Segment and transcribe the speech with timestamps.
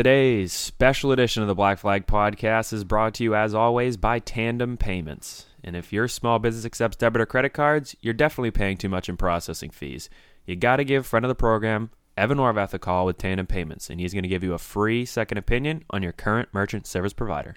[0.00, 4.18] Today's special edition of the Black Flag Podcast is brought to you, as always, by
[4.18, 5.44] Tandem Payments.
[5.62, 9.10] And if your small business accepts debit or credit cards, you're definitely paying too much
[9.10, 10.08] in processing fees.
[10.46, 13.90] You got to give friend of the program, Evan Orvath, a call with Tandem Payments,
[13.90, 17.12] and he's going to give you a free second opinion on your current merchant service
[17.12, 17.56] provider.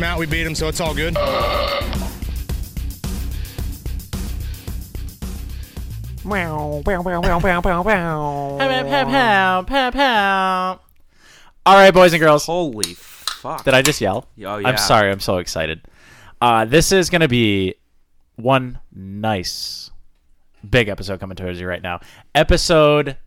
[0.01, 1.15] him out, we beat him, so it's all good.
[11.65, 12.45] All right, boys and girls.
[12.45, 13.63] Holy fuck.
[13.63, 14.27] Did I just yell?
[14.43, 14.67] Oh, yeah.
[14.67, 15.11] I'm sorry.
[15.11, 15.81] I'm so excited.
[16.41, 17.75] Uh, this is going to be
[18.35, 19.91] one nice
[20.67, 21.99] big episode coming towards you right now.
[22.33, 23.17] Episode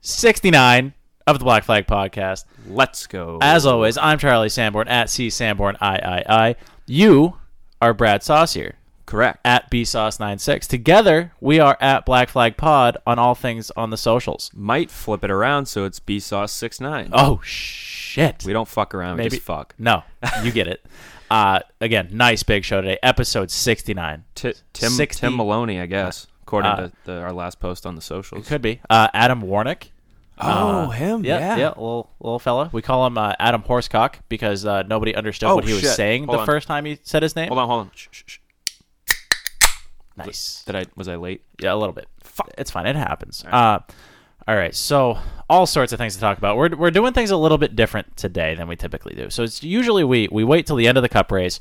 [0.00, 0.94] 69
[1.28, 2.44] of the Black Flag Podcast.
[2.66, 3.38] Let's go.
[3.42, 6.56] As always, I'm Charlie Sanborn at C Sanborn III.
[6.86, 7.36] You
[7.82, 9.38] are Brad Saucier Correct.
[9.44, 10.66] at B BSauce96.
[10.66, 14.50] Together, we are at Black Flag Pod on all things on the socials.
[14.54, 17.10] Might flip it around so it's B Sauce 69.
[17.12, 18.42] Oh shit!
[18.46, 19.74] We don't fuck around, we Maybe just fuck.
[19.78, 20.04] No,
[20.42, 20.82] you get it.
[21.30, 22.98] Uh, again, nice big show today.
[23.02, 24.24] Episode 69.
[24.34, 27.96] T- Tim 60 Tim Maloney, I guess, according Uh, to the, our last post on
[27.96, 28.48] the socials.
[28.48, 29.88] Could be uh, Adam Warnick.
[30.40, 31.56] Oh, him, Yeah, yeah.
[31.56, 32.70] yeah, little little fella.
[32.72, 36.24] We call him uh, Adam Horsecock because uh, nobody understood Oh, what he was saying
[36.24, 36.46] Hold the on.
[36.46, 37.48] first time he said his name.
[37.48, 37.90] Hold on, hold on.
[37.94, 38.38] Shh, shh, shh.
[40.16, 40.64] Nice.
[40.66, 41.42] Did I was I late?
[41.60, 42.08] Yeah, a little bit.
[42.56, 42.86] It's fine.
[42.86, 43.44] It happens.
[43.44, 43.78] Uh,
[44.48, 44.74] all right.
[44.74, 46.56] So all sorts of things to talk about.
[46.56, 49.30] We're we're doing things a little bit different today than we typically do.
[49.30, 51.60] So it's usually we we wait till the end of the cup race.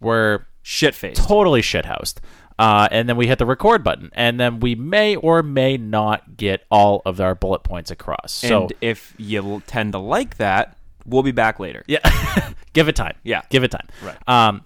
[0.00, 1.22] We're Shit faced.
[1.26, 2.16] totally shithoused.
[2.58, 6.36] Uh, and then we hit the record button, and then we may or may not
[6.36, 8.32] get all of our bullet points across.
[8.32, 11.84] So and if you tend to like that, we'll be back later.
[11.86, 13.16] yeah, give it time.
[13.22, 13.42] Yeah.
[13.48, 13.86] give it time.
[14.02, 14.16] Right.
[14.28, 14.64] Um,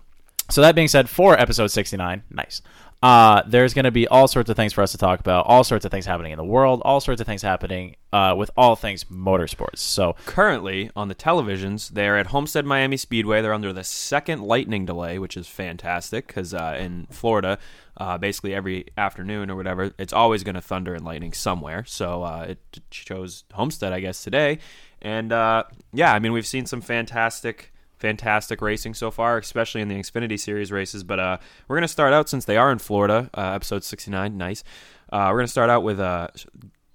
[0.51, 2.63] so that being said, for episode sixty nine, nice.
[3.03, 5.65] Uh, there's going to be all sorts of things for us to talk about, all
[5.65, 8.77] sorts of things happening in the world, all sorts of things happening uh, with all
[8.77, 9.79] things motorsports.
[9.79, 13.43] So Currently on the televisions, they're at Homestead Miami Speedway.
[13.43, 17.59] They're under the second lightning delay, which is fantastic because uh, in Florida,
[17.97, 21.85] uh, basically every afternoon or whatever, it's always going to thunder and lightning somewhere.
[21.85, 24.61] So uh, it chose Homestead, I guess, today.
[25.01, 27.72] And uh, yeah, I mean, we've seen some fantastic.
[28.03, 31.05] Fantastic racing so far, especially in the Xfinity Series races.
[31.05, 34.37] But uh, we're going to start out since they are in Florida, uh, episode 69.
[34.37, 34.65] Nice.
[35.13, 36.27] Uh, we're going to start out with uh,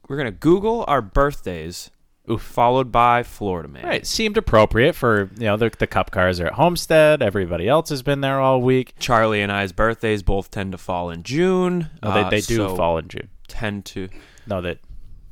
[0.09, 1.91] we're going to Google our birthdays,
[2.39, 3.85] followed by Florida Man.
[3.85, 7.21] Right, seemed appropriate for you know the the Cup cars are at Homestead.
[7.21, 8.93] Everybody else has been there all week.
[8.99, 11.89] Charlie and I's birthdays both tend to fall in June.
[12.03, 13.29] No, they uh, they do so fall in June.
[13.47, 14.09] Tend to
[14.45, 14.79] No, that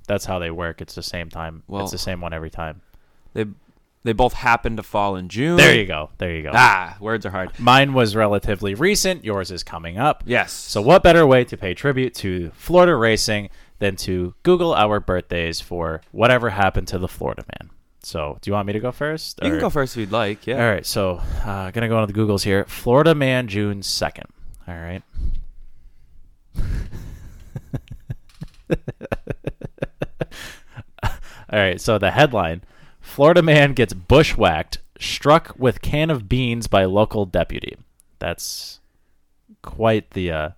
[0.08, 0.80] that's how they work.
[0.80, 1.64] It's the same time.
[1.68, 2.81] Well- it's the same one every time.
[3.34, 3.46] they
[4.05, 5.57] they both happen to fall in June.
[5.57, 6.11] There you go.
[6.19, 6.51] There you go.
[6.53, 7.59] Ah, words are hard.
[7.59, 9.25] Mine was relatively recent.
[9.25, 10.23] Yours is coming up.
[10.27, 10.51] Yes.
[10.51, 13.49] So, what better way to pay tribute to Florida racing
[13.79, 17.71] than to Google our birthdays for whatever happened to the Florida man?
[18.03, 19.39] So, do you want me to go first?
[19.41, 20.45] you can go first if you'd like.
[20.45, 20.63] Yeah.
[20.63, 20.85] All right.
[20.85, 22.66] So, uh, gonna go into the Googles here.
[22.66, 24.27] Florida man, June second.
[24.67, 25.01] All right.
[31.49, 31.81] All right.
[31.81, 32.61] So the headline:
[33.05, 37.77] Florida man gets bushwhacked, struck with can of beans by local deputy.
[38.19, 38.81] That's
[39.61, 40.49] quite the uh,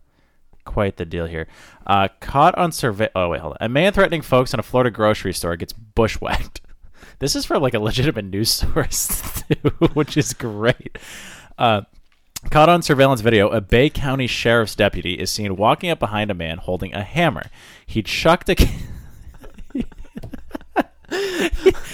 [0.65, 1.47] quite the deal here.
[1.85, 3.09] Uh, caught on survey.
[3.13, 3.65] Oh wait, hold on.
[3.65, 6.61] A man threatening folks in a Florida grocery store gets bushwhacked.
[7.19, 10.99] This is from like a legitimate news source, too, which is great.
[11.57, 11.81] Uh,
[12.51, 16.35] caught on surveillance video, a Bay County sheriff's deputy is seen walking up behind a
[16.35, 17.49] man holding a hammer.
[17.87, 18.55] He chucked a.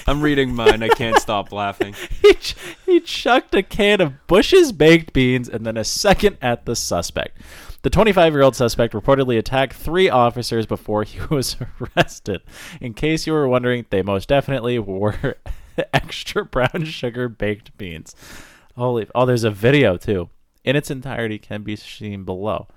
[0.07, 0.83] I'm reading mine.
[0.83, 1.95] I can't stop laughing.
[2.21, 2.55] he, ch-
[2.85, 7.37] he chucked a can of Bush's baked beans and then a second at the suspect.
[7.83, 12.41] The 25 year old suspect reportedly attacked three officers before he was arrested.
[12.81, 15.37] In case you were wondering, they most definitely were
[15.93, 18.15] extra brown sugar baked beans.
[18.75, 19.07] Holy!
[19.13, 20.29] Oh, there's a video too.
[20.63, 22.67] In its entirety, can be seen below.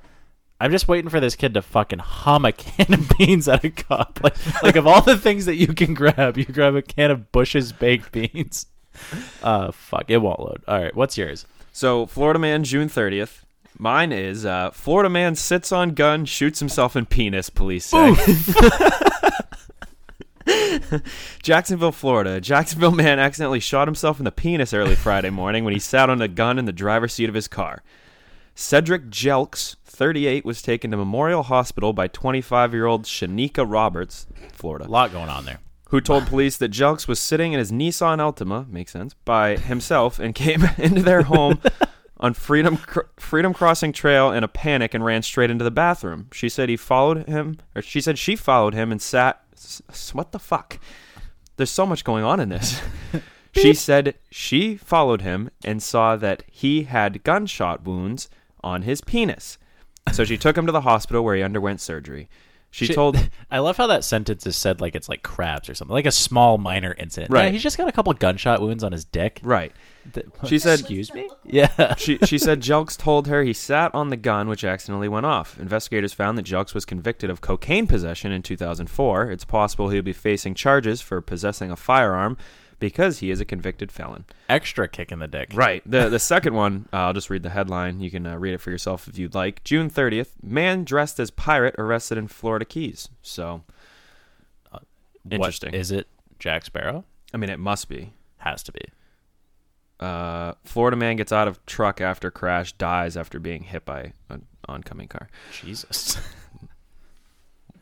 [0.61, 3.71] I'm just waiting for this kid to fucking hum a can of beans at a
[3.71, 4.21] cup.
[4.25, 7.31] Like, like of all the things that you can grab, you grab a can of
[7.31, 8.67] Bush's baked beans.
[9.43, 10.63] Uh, fuck, it won't load.
[10.67, 11.47] All right, what's yours?
[11.73, 13.43] So Florida Man, June 30th.
[13.79, 17.51] Mine is uh, Florida man sits on gun, shoots himself in penis.
[17.51, 18.15] Police say.
[21.43, 22.37] Jacksonville, Florida.
[22.37, 26.09] A Jacksonville man accidentally shot himself in the penis early Friday morning when he sat
[26.09, 27.83] on a gun in the driver's seat of his car.
[28.59, 34.87] Cedric Jelks, 38, was taken to Memorial Hospital by 25 year old Shanika Roberts, Florida
[34.87, 35.59] A lot going on there.
[35.91, 40.19] who told police that Jelks was sitting in his Nissan Altima, makes sense, by himself
[40.19, 41.61] and came into their home
[42.19, 46.29] on Freedom Cr- Freedom Crossing Trail in a panic and ran straight into the bathroom.
[46.33, 49.43] She said he followed him, or she said she followed him and sat.
[50.15, 50.79] What the fuck?
[51.59, 52.81] There's so much going on in this.
[53.53, 58.31] she said she followed him and saw that he had gunshot wounds
[58.67, 59.59] on his penis.
[60.13, 62.29] So she took him to the hospital where he underwent surgery.
[62.73, 63.17] She, She- told
[63.51, 66.11] I love how that sentence is said like it's like crabs or something, like a
[66.13, 67.33] small minor incident.
[67.33, 67.45] Right.
[67.47, 69.41] Yeah, he's just got a couple gunshot wounds on his dick.
[69.43, 69.73] right.
[70.13, 71.95] Th- She said- "Excuse me." Yeah.
[71.97, 75.59] she she said Jelks told her he sat on the gun which accidentally went off.
[75.59, 79.31] Investigators found that Jelks was convicted of cocaine possession in 2004.
[79.31, 82.37] It's possible he'll be facing charges for possessing a firearm
[82.79, 84.25] because he is a convicted felon.
[84.49, 85.51] Extra kick in the dick.
[85.55, 85.83] Right.
[85.87, 88.01] The the second one, uh, I'll just read the headline.
[88.01, 89.63] You can uh, read it for yourself if you'd like.
[89.65, 93.09] June 30th, man dressed as pirate arrested in Florida Keys.
[93.23, 93.63] So
[94.71, 94.83] What-
[95.31, 95.75] interesting.
[95.75, 96.07] is it
[96.39, 97.05] Jack Sparrow?
[97.35, 98.13] I mean, it must be.
[98.39, 98.81] Has to be.
[99.99, 104.45] Uh, Florida man gets out of truck after crash, dies after being hit by an
[104.69, 105.29] oncoming car.
[105.63, 106.17] Jesus.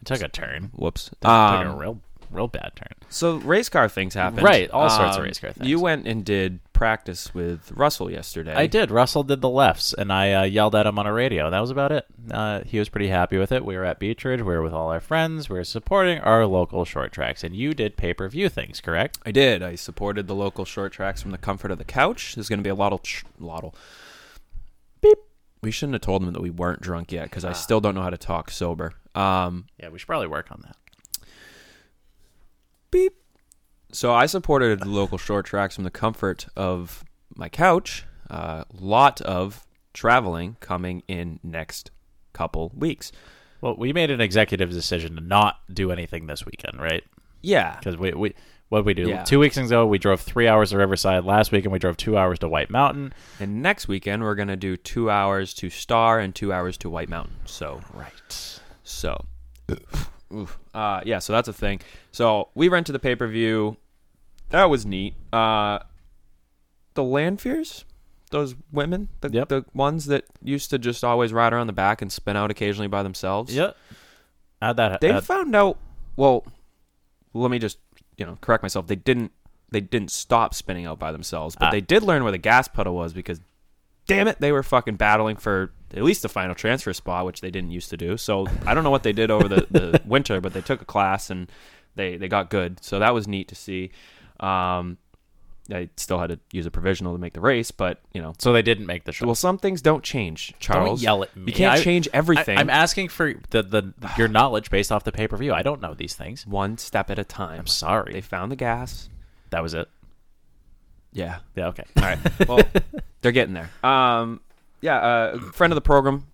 [0.00, 0.70] it took a turn.
[0.74, 1.10] Whoops.
[1.20, 2.00] Took a Um, real,
[2.30, 2.88] real bad turn.
[3.10, 5.68] So race car things happen, Right, all sorts of race car things.
[5.68, 8.54] You went and did practice with Russell yesterday.
[8.54, 8.90] I did.
[8.90, 11.48] Russell did the lefts, and I uh, yelled at him on a radio.
[11.50, 12.04] That was about it.
[12.30, 13.64] Uh, he was pretty happy with it.
[13.64, 14.38] We were at Beechridge.
[14.38, 15.48] We were with all our friends.
[15.48, 19.18] We were supporting our local short tracks, and you did pay per view things, correct?
[19.24, 19.62] I did.
[19.62, 22.34] I supported the local short tracks from the comfort of the couch.
[22.34, 23.74] There's going to be a lot of ch- lot of
[25.00, 25.18] beep.
[25.62, 27.54] We shouldn't have told them that we weren't drunk yet because I Ah.
[27.54, 28.92] still don't know how to talk sober.
[29.14, 30.76] Um, Yeah, we should probably work on that.
[32.94, 33.12] Beep.
[33.92, 37.04] So I supported the local short tracks from the comfort of
[37.36, 38.04] my couch.
[38.30, 41.90] A uh, lot of traveling coming in next
[42.32, 43.12] couple weeks.
[43.60, 47.04] Well, we made an executive decision to not do anything this weekend, right?
[47.42, 48.34] Yeah, Because we we
[48.70, 49.24] what did we do Yeah.
[49.24, 49.86] two weeks ago?
[49.86, 51.24] We drove three hours to Riverside.
[51.24, 53.12] Last weekend we drove two hours to White Mountain.
[53.38, 57.08] And next weekend we're gonna do two hours to Star and two hours to White
[57.10, 57.36] Mountain.
[57.44, 58.60] So Right.
[58.82, 59.26] so,
[60.34, 60.58] oof.
[60.74, 61.18] Uh, yeah.
[61.20, 61.80] So that's a thing.
[62.12, 63.76] So we rented the pay per view.
[64.50, 65.14] That was neat.
[65.32, 65.78] Uh,
[66.94, 67.84] the Landfears,
[68.30, 69.48] those women, the Yep.
[69.48, 72.88] the ones that used to just always ride around the back and spin out occasionally
[72.88, 73.54] by themselves.
[73.54, 73.76] Yep.
[74.62, 75.00] Add that.
[75.00, 75.78] They add- found out.
[76.16, 76.44] Well,
[77.32, 77.78] let me just
[78.16, 78.86] you know correct myself.
[78.86, 79.32] They didn't.
[79.70, 81.70] They didn't stop spinning out by themselves, but Ah.
[81.72, 83.40] they did learn where the gas pedal was because,
[84.06, 87.50] damn it, they were fucking battling for at least the final transfer spot, which they
[87.50, 88.16] didn't used to do.
[88.16, 90.84] So I don't know what they did over the, the winter, but they took a
[90.84, 91.50] class and
[91.94, 92.82] they they got good.
[92.82, 93.90] So that was neat to see.
[94.40, 94.98] Um,
[95.72, 98.52] I still had to use a provisional to make the race, but you know, so
[98.52, 99.24] they didn't make the show.
[99.24, 100.52] well, some things don't change.
[100.58, 101.44] Charles, Don't yell at me.
[101.46, 102.58] You can't I- change everything.
[102.58, 105.54] I, am asking for the, the your knowledge based off the pay per view.
[105.54, 106.46] I don't know these things.
[106.46, 107.60] one step at a time.
[107.60, 108.12] I'm sorry.
[108.12, 109.08] They found the gas.
[109.50, 109.88] That was it.
[111.14, 111.38] Yeah.
[111.56, 111.68] Yeah.
[111.68, 111.84] Okay.
[111.96, 112.18] All right.
[112.48, 112.60] Well,
[113.22, 113.70] they're getting there.
[113.82, 114.40] Um,
[114.82, 114.98] yeah.
[114.98, 116.26] Uh, friend of the program,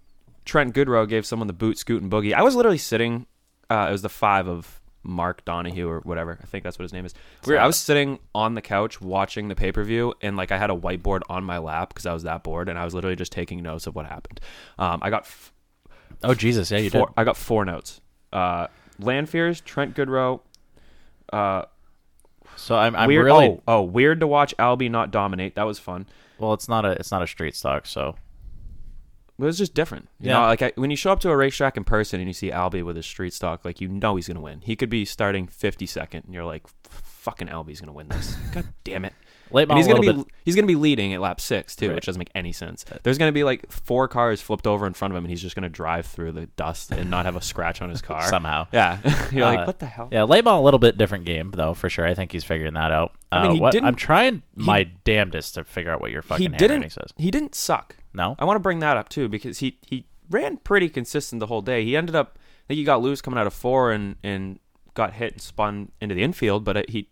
[0.44, 2.32] Trent Goodrow gave someone the boot, scoot, and boogie.
[2.34, 3.26] I was literally sitting.
[3.70, 6.38] Uh, it was the five of Mark Donahue or whatever.
[6.42, 7.14] I think that's what his name is.
[7.46, 10.50] We were, I was sitting on the couch watching the pay per view, and like
[10.50, 12.94] I had a whiteboard on my lap because I was that bored, and I was
[12.94, 14.40] literally just taking notes of what happened.
[14.78, 15.52] Um, I got f-
[16.22, 16.70] Oh Jesus!
[16.70, 17.06] Yeah, you four.
[17.06, 17.14] did.
[17.16, 18.00] I got four notes.
[18.32, 18.66] Uh,
[19.00, 20.40] Landfears, Trent Goodrow.
[21.32, 21.62] Uh,
[22.60, 23.24] So I'm I'm weird.
[23.24, 25.54] really Oh, oh, weird to watch Albie not dominate.
[25.54, 26.06] That was fun.
[26.38, 26.52] well.
[26.52, 27.86] It's not a it's not a street stock.
[27.86, 28.16] So
[29.38, 30.08] It was just different.
[30.20, 30.34] You Yeah.
[30.34, 32.50] know, like I, when you show up to a racetrack in person and you see
[32.50, 34.60] Albie with his street stock, like you know he's gonna win.
[34.62, 39.04] He could be starting 52nd, and you're like, "Fucking Albie's gonna win this." God damn
[39.06, 39.14] it!
[39.52, 40.26] Late And he's gonna be bit.
[40.44, 41.94] he's gonna be leading at lap six too, Right.
[41.96, 42.84] which doesn't make any sense.
[43.02, 45.54] There's gonna be like four cars flipped over in front of him, and he's just
[45.54, 48.66] gonna drive through the dust and not have a scratch on his car Somehow.
[48.72, 48.98] Yeah,
[49.32, 50.08] you're Uh, like, what the hell?
[50.12, 52.06] Yeah, late model a little bit different game though for sure.
[52.06, 53.12] I think he's figuring that out.
[53.32, 56.22] I mean, Uh, he what- didn't- I'm trying my damnedest to figure out what your
[56.22, 56.90] fucking he didn't.
[56.90, 57.12] says.
[57.16, 57.96] He didn't suck.
[58.12, 58.34] No?
[58.38, 61.62] I want to bring that up too because he he ran pretty consistent the whole
[61.62, 61.84] day.
[61.84, 62.38] He ended up.
[62.38, 64.58] I think he got loose coming out of four and and
[64.94, 66.64] got hit and spun into the infield.
[66.64, 67.08] But it, he,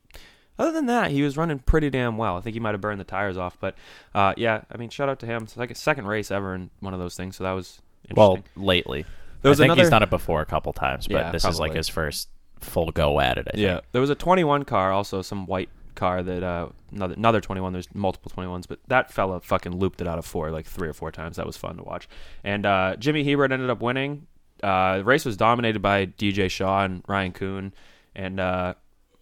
[0.59, 2.37] other than that, he was running pretty damn well.
[2.37, 3.57] I think he might have burned the tires off.
[3.61, 3.77] But
[4.15, 5.45] uh, yeah, I mean, shout out to him.
[5.45, 7.37] It's like a second race ever in one of those things.
[7.37, 7.81] So that was
[8.15, 9.05] Well, lately.
[9.43, 11.61] There was I think he's done it before a couple times, but Yeah, this is
[11.61, 12.29] like his first
[12.61, 13.47] full go at it.
[13.49, 13.63] I think.
[13.63, 17.73] Yeah, there was a 21 car, also some white car that uh another another 21.
[17.73, 20.93] There's multiple 21s, but that fella fucking looped it out of four like three or
[20.93, 21.37] four times.
[21.37, 22.09] That was fun to watch.
[22.43, 24.27] And uh, Jimmy Hebert ended up winning.
[24.63, 27.75] Uh, the race was dominated by DJ Shaw and Ryan Kuhn,
[28.17, 28.75] and uh,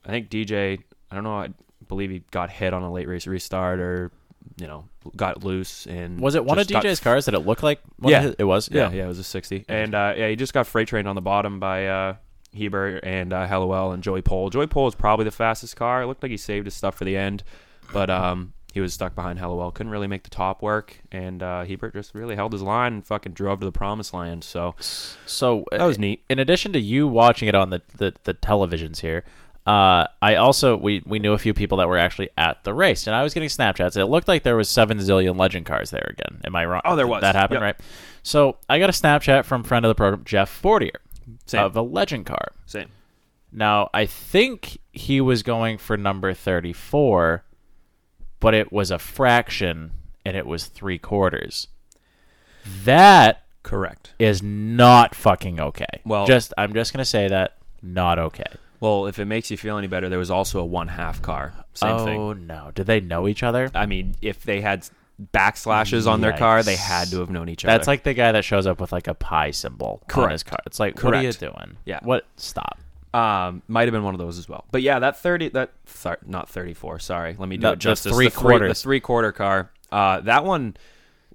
[0.05, 0.83] I think DJ.
[1.11, 1.37] I don't know.
[1.39, 1.49] I
[1.89, 4.11] believe he got hit on a late race restart or
[4.59, 7.63] you know got loose and Was it one of got DJ's cars that it looked
[7.63, 7.81] like?
[8.03, 8.23] Yeah.
[8.23, 8.69] his- it was.
[8.73, 9.65] Yeah, yeah, it was a 60.
[9.69, 12.15] And uh, yeah, he just got freight trained on the bottom by uh,
[12.57, 14.51] Hebert and uh, Hallowell and Joey Pole.
[14.51, 16.03] Joey Pole was probably the fastest car.
[16.03, 17.43] It looked like he saved his stuff for the end,
[17.93, 19.71] but um, he was stuck behind Hallowell.
[19.73, 23.07] Couldn't really make the top work, and uh, Hebert just really held his line and
[23.07, 24.43] fucking drove to the promised land.
[24.45, 26.25] So So that was neat.
[26.31, 29.25] in addition to you watching it on the, the, the televisions here,
[29.67, 33.07] uh, I also we, we knew a few people that were actually at the race,
[33.07, 33.97] and I was getting Snapchats.
[33.97, 36.41] It looked like there was seven zillion legend cars there again.
[36.45, 36.83] Am I wrong?
[36.85, 37.21] Oh, there was.
[37.23, 37.63] That happened, Yep.
[37.63, 37.77] right?
[38.23, 41.01] So I got a Snapchat from friend of the program, Jeff Fortier,
[41.47, 41.65] Same.
[41.65, 42.53] of a legend car.
[42.67, 42.89] Same.
[43.53, 47.45] Now I think he was going for number thirty-four,
[48.41, 49.93] but it was a fraction,
[50.25, 51.69] and it was three quarters.
[52.85, 54.13] That Correct.
[54.19, 55.87] is not fucking okay.
[56.05, 58.45] Well- just I'm just gonna say that not okay.
[58.81, 61.53] Well, if it makes you feel any better, there was also a one half car.
[61.75, 62.21] Same oh thing.
[62.21, 63.71] Oh no, did they know each other?
[63.75, 64.89] I mean, if they had
[65.33, 67.73] backslashes on their car, they had to have known each other.
[67.77, 70.59] That's like the guy that shows up with like a pie symbol on his car.
[70.67, 71.77] It's like, what are you doing?
[71.85, 72.01] Yeah.
[72.03, 72.27] What?
[72.37, 72.79] Stop.
[73.15, 74.67] Um, might have been one of those as well.
[74.71, 75.71] But yeah, that thirty, that
[76.27, 76.99] not thirty-four.
[76.99, 78.13] Sorry, let me do The- it justice.
[78.13, 78.69] the three the three, quarters.
[78.69, 79.71] the three-quarter car.
[79.91, 80.77] Uh, that one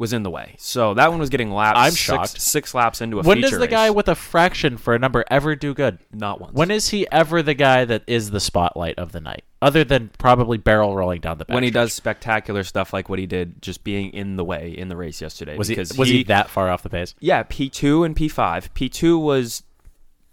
[0.02, 0.56] was in the way.
[0.58, 1.78] So that one was getting laps.
[1.80, 2.42] I'm six, shocked.
[2.42, 5.56] Six laps into a When does the guy with a fraction for a number ever
[5.56, 6.00] do good?
[6.12, 6.54] not once.
[6.54, 9.44] When is he ever the guy that is the spotlight of the night?
[9.62, 11.54] Other than probably barrel rolling down the back.
[11.54, 11.84] when he stretch?
[11.84, 15.22] does spectacular stuff like what he did, just being in the way in the race
[15.22, 15.56] yesterday.
[15.56, 17.14] was he was he that far off the pace?
[17.20, 18.74] Yeah, P two and P five.
[18.74, 19.62] P two was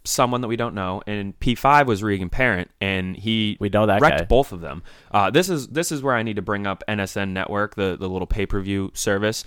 [0.08, 3.86] someone that we don't know, and P five was Regan Parent, and he We know
[3.86, 4.24] that wrecked guy.
[4.24, 4.82] both of them.
[5.12, 8.08] Uh, this is this is where I need to bring up NSN Network, the the
[8.08, 9.44] little pay per view service.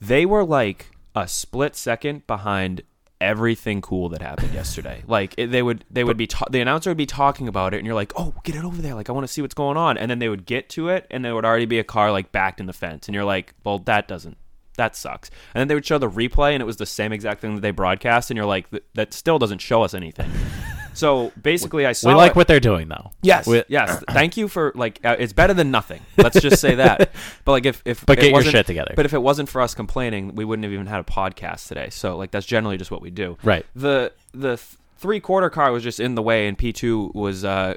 [0.00, 2.82] They were like a split second behind
[3.20, 5.02] everything cool that happened yesterday.
[5.08, 7.78] Like it, they would they would be ta- the announcer would be talking about it,
[7.78, 8.94] and you're like, oh, get it over there.
[8.94, 11.06] Like I want to see what's going on, and then they would get to it,
[11.10, 13.54] and there would already be a car like backed in the fence, and you're like,
[13.64, 14.36] well, that doesn't.
[14.78, 15.30] That sucks.
[15.54, 17.60] And then they would show the replay, and it was the same exact thing that
[17.60, 20.30] they broadcast, and you're like, that still doesn't show us anything.
[20.94, 23.10] so basically, I saw We like it- what they're doing though.
[23.22, 24.02] Yes, We- yes.
[24.10, 25.00] Thank you for like.
[25.04, 26.00] Uh, it's better than nothing.
[26.16, 27.10] Let's just say that.
[27.44, 28.92] But like, if if But it get your wasn't- shit together.
[28.96, 31.90] But if it wasn't for us complaining, we wouldn't have even had a podcast today.
[31.90, 33.36] So like, that's generally just what we do.
[33.42, 33.66] Right.
[33.74, 37.44] The the th- three quarter car was just in the way, and P two was
[37.44, 37.74] uh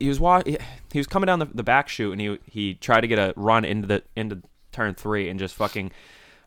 [0.00, 0.58] he was wa- he
[0.92, 3.32] he was coming down the, the back chute, and he he tried to get a
[3.36, 4.42] run into the into
[4.72, 5.92] turn three, and just fucking.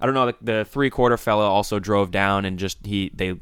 [0.04, 0.26] I don't know.
[0.26, 3.40] The, the three quarter fella also drove down and just he they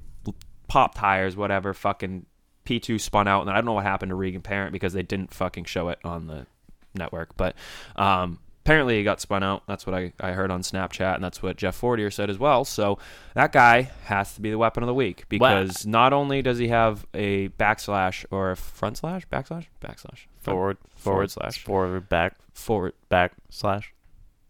[0.68, 1.74] popped tires, whatever.
[1.74, 2.28] Fucking
[2.66, 5.02] P two spun out, and I don't know what happened to Regan Parent because they
[5.02, 6.46] didn't fucking show it on the
[6.94, 7.36] network.
[7.36, 7.56] But
[7.96, 9.64] um, apparently he got spun out.
[9.68, 12.64] That's what I, I heard on Snapchat, and that's what Jeff Fortier said as well.
[12.64, 13.00] So
[13.34, 16.68] that guy has to be the weapon of the week because not only does he
[16.68, 22.36] have a backslash or a front slash, backslash, backslash, Forward, forward forward slash, forward, back,
[22.54, 23.94] forward, back slash.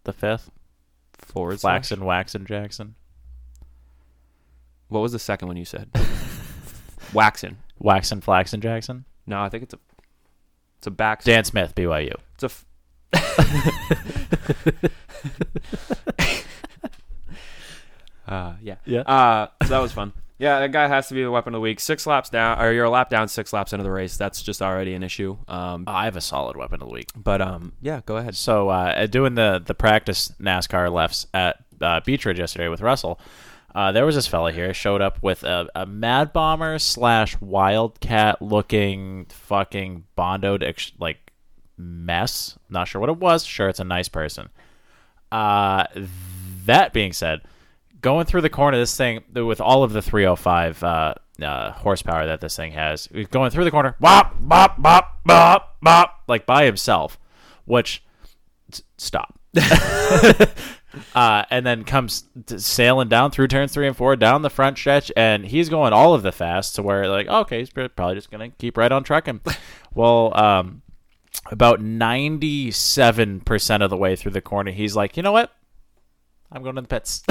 [0.03, 0.49] The fifth,
[1.21, 1.87] forward slash.
[1.87, 2.95] Flaxen, Waxen, Jackson,
[4.89, 5.89] What was the second one you said?
[7.13, 7.57] Waxen.
[7.79, 9.05] Waxen, Flaxen, Jackson.
[9.25, 9.79] No, I think it's a
[10.77, 11.23] it's a back.
[11.23, 12.13] Dan Smith, BYU.
[12.35, 12.47] It's a.
[12.47, 12.65] F-
[18.27, 18.75] uh, yeah.
[18.85, 19.01] Yeah.
[19.01, 20.13] Uh, so that was fun.
[20.41, 21.79] Yeah, that guy has to be the weapon of the week.
[21.79, 24.17] Six laps down, or you're a lap down, six laps into the race.
[24.17, 25.37] That's just already an issue.
[25.47, 27.11] Um, I have a solid weapon of the week.
[27.15, 28.35] but um, yeah, go ahead.
[28.35, 33.19] So uh, doing the the practice NASCAR lefts at uh, Beech Ridge yesterday with Russell,
[33.75, 38.41] uh, there was this fella here showed up with a, a Mad Bomber slash Wildcat
[38.41, 41.31] looking fucking bondoed ex- like
[41.77, 42.57] mess.
[42.67, 43.45] Not sure what it was.
[43.45, 44.49] Sure, it's a nice person.
[45.31, 45.85] Uh,
[46.65, 47.41] that being said,
[48.01, 52.41] going through the corner, this thing with all of the 305 uh, uh, horsepower that
[52.41, 57.17] this thing has, going through the corner, bop, bop, bop, bop, bop, like by himself,
[57.65, 58.03] which
[58.97, 59.39] stop.
[61.15, 62.25] uh, and then comes
[62.57, 66.13] sailing down through turns three and four down the front stretch, and he's going all
[66.13, 69.41] of the fast to where like okay, he's probably just gonna keep right on trucking.
[69.93, 70.81] well, um,
[71.47, 75.53] about ninety seven percent of the way through the corner, he's like, you know what?
[76.51, 77.23] I'm going to the pits.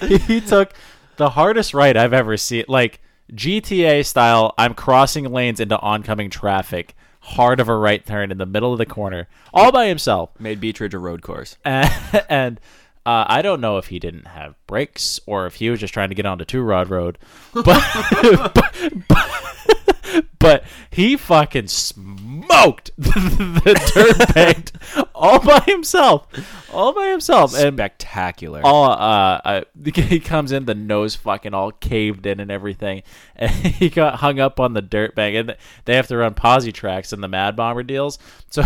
[0.00, 0.72] he, he took
[1.16, 3.00] the hardest right I've ever seen, like
[3.32, 4.54] GTA style.
[4.56, 8.78] I'm crossing lanes into oncoming traffic, hard of a right turn in the middle of
[8.78, 10.30] the corner, all by himself.
[10.38, 11.58] Made Beech Ridge a road course.
[11.64, 12.60] and
[13.04, 16.08] uh, I don't know if he didn't have brakes or if he was just trying
[16.08, 17.18] to get onto Two Rod Road,
[17.52, 17.64] but,
[18.54, 24.72] but, but, but he fucking smoked smoked the dirt banked
[25.14, 26.26] all by himself,
[26.72, 28.60] all by himself, and Spectacular.
[28.64, 33.02] all uh, uh he comes in the nose fucking all caved in and everything.
[33.34, 36.72] And he got hung up on the dirt bank and they have to run posi
[36.72, 38.18] tracks in the mad bomber deals.
[38.50, 38.64] So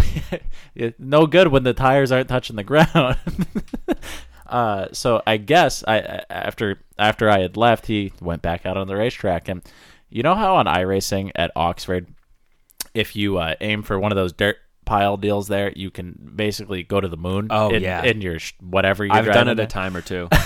[0.99, 3.17] no good when the tires aren't touching the ground.
[4.47, 8.77] Uh so i guess I, I after after i had left he went back out
[8.77, 9.49] on the racetrack.
[9.49, 9.63] And
[10.09, 12.09] you know how on iRacing at oxford
[12.95, 16.83] if you uh, aim for one of those dirt pile deals there you can basically
[16.83, 18.03] go to the moon Oh, in, yeah.
[18.03, 20.29] in your sh- whatever you're I've done it a time or two.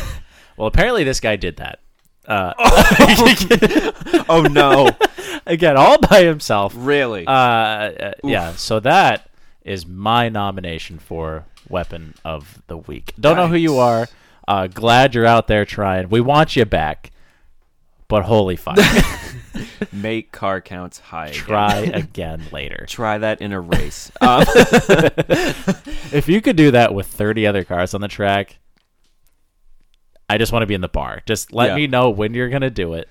[0.56, 1.80] Well, apparently this guy did that.
[2.28, 2.54] Uh,
[4.28, 4.88] oh no!
[5.46, 6.72] again, all by himself.
[6.76, 7.26] Really?
[7.26, 8.52] Uh, uh, yeah.
[8.52, 9.28] So that
[9.64, 13.14] is my nomination for weapon of the week.
[13.18, 14.06] Don't know who you are.
[14.46, 16.08] Uh, glad you're out there trying.
[16.08, 17.10] We want you back.
[18.06, 18.78] But holy fuck,
[19.92, 21.28] Make car counts high.
[21.28, 21.42] again.
[21.44, 22.84] try again later.
[22.88, 24.11] Try that in a race.
[24.20, 24.44] Um,
[26.12, 28.58] If you could do that with 30 other cars on the track,
[30.28, 31.23] I just want to be in the bar.
[31.26, 31.76] Just let Yeah.
[31.76, 33.08] me know when you're gonna do it.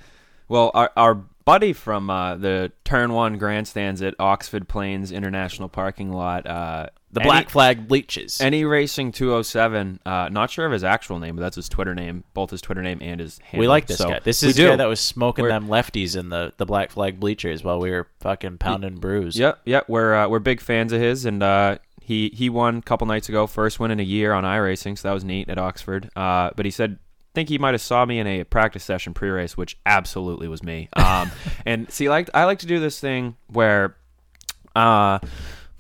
[0.48, 6.12] well, our our buddy from uh, the Turn One grandstands at Oxford Plains International Parking
[6.12, 6.46] Lot.
[6.48, 8.42] Uh, The any- black flag bleaches.
[8.42, 10.00] Any Racing 207.
[10.06, 12.82] Uh, not sure of his actual name, but that's his Twitter name, both his Twitter
[12.82, 13.60] name and his handle.
[13.62, 14.20] We like this So, guy.
[14.24, 17.20] This is the guy that was smoking We're- them lefties in the, the black flag
[17.20, 19.38] bleachers while we were fucking pounding brews.
[19.38, 19.86] Yep, yep.
[19.88, 23.30] We're uh, we're big fans of his, and uh, he he won a couple nights
[23.30, 26.10] ago, first win in a year on iRacing, so that was neat at Oxford.
[26.16, 26.98] Uh, but he said.
[27.34, 30.90] Think he might have saw me in a practice session pre-race, which absolutely was me.
[30.94, 31.32] Um,
[31.66, 33.96] and see, like I like to do this thing where,
[34.76, 35.20] uh,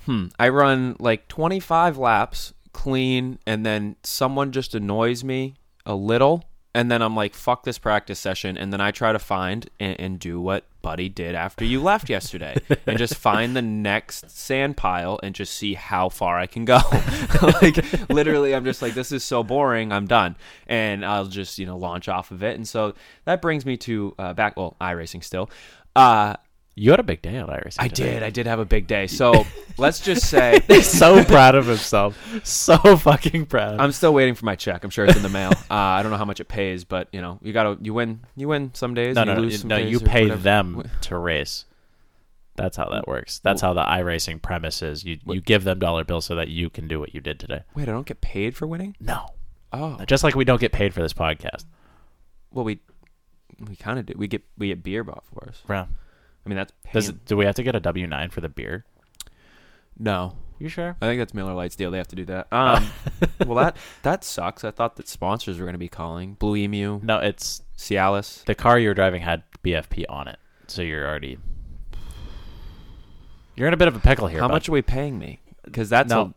[0.05, 5.55] hmm, I run like 25 laps clean, and then someone just annoys me
[5.86, 6.43] a little,
[6.75, 10.00] and then I'm like, fuck this practice session, and then I try to find and,
[10.00, 12.56] and do what Buddy did after you left yesterday,
[12.88, 16.80] and just find the next sand pile and just see how far I can go.
[17.62, 19.92] like literally, I'm just like, this is so boring.
[19.92, 20.36] I'm done,
[20.68, 22.56] and I'll just you know launch off of it.
[22.56, 24.58] And so that brings me to uh, back.
[24.58, 25.50] Well, iRacing still.
[25.96, 26.36] Uh,
[26.75, 27.75] You had a big day on Iris.
[27.77, 28.24] I did.
[28.24, 29.06] I did have a big day.
[29.06, 29.46] So
[29.77, 32.18] let's just say so proud of himself.
[32.44, 33.79] So fucking proud.
[33.79, 34.83] I'm still waiting for my check.
[34.83, 35.51] I'm sure it's in the mail.
[35.70, 38.22] Uh, I don't know how much it pays, but you know, you gotta you win
[38.36, 39.16] you win some days.
[39.16, 39.77] no, no, you no, lose you- some no.
[39.77, 40.42] days You pay whatever.
[40.42, 41.66] them to race.
[42.55, 43.40] That's how that works.
[43.40, 45.03] That's how the iRacing premise is.
[45.03, 47.62] You you give them dollar bills so that you can do what you did today.
[47.75, 48.96] Wait, I don't get paid for winning.
[49.00, 49.27] No,
[49.72, 51.66] Oh, just like we don't get paid for this podcast.
[52.51, 52.79] well we
[53.59, 54.14] we kind of do.
[54.18, 55.62] We get we get beer bought for us.
[55.66, 55.88] Bro,
[56.46, 58.50] I mean that's does paying- do we have to get a W nine for the
[58.50, 58.86] beer?
[59.98, 60.38] no.
[60.60, 60.96] You sure?
[61.01, 61.92] I think that's Miller Lite's deal.
[61.92, 62.48] They have to do that.
[62.53, 62.88] Um,
[63.46, 64.64] well, that that sucks.
[64.64, 68.46] I thought that sponsors were going to be calling Blue Emu, No, it's Cialis.
[68.46, 71.38] the car you were driving had BFP on it, so you're already
[73.56, 74.40] you're in a bit of a pickle here.
[74.40, 74.53] How bud.
[74.53, 75.42] much are we paying me?
[75.66, 76.34] Because that's a, no,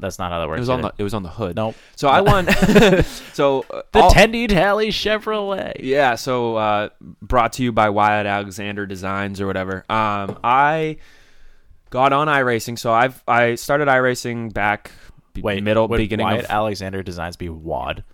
[0.00, 0.58] that's not how that works.
[0.58, 1.02] it was on the it?
[1.02, 1.56] was on the hood.
[1.56, 1.74] Nope.
[1.96, 2.46] So I won.
[3.32, 5.76] so uh, the all- Tendy Tally Chevrolet.
[5.80, 6.88] Yeah, so uh,
[7.20, 9.84] brought to you by Wyatt Alexander Designs or whatever.
[9.90, 10.96] Um, I
[11.90, 14.90] got on iRacing, so I've I started iRacing back
[15.34, 18.04] b- Wait, middle beginning Wyatt of Alexander Designs be WAD?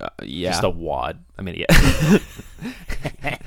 [0.00, 0.50] uh, yeah.
[0.50, 1.22] Just a WAD.
[1.38, 2.18] I mean, yeah,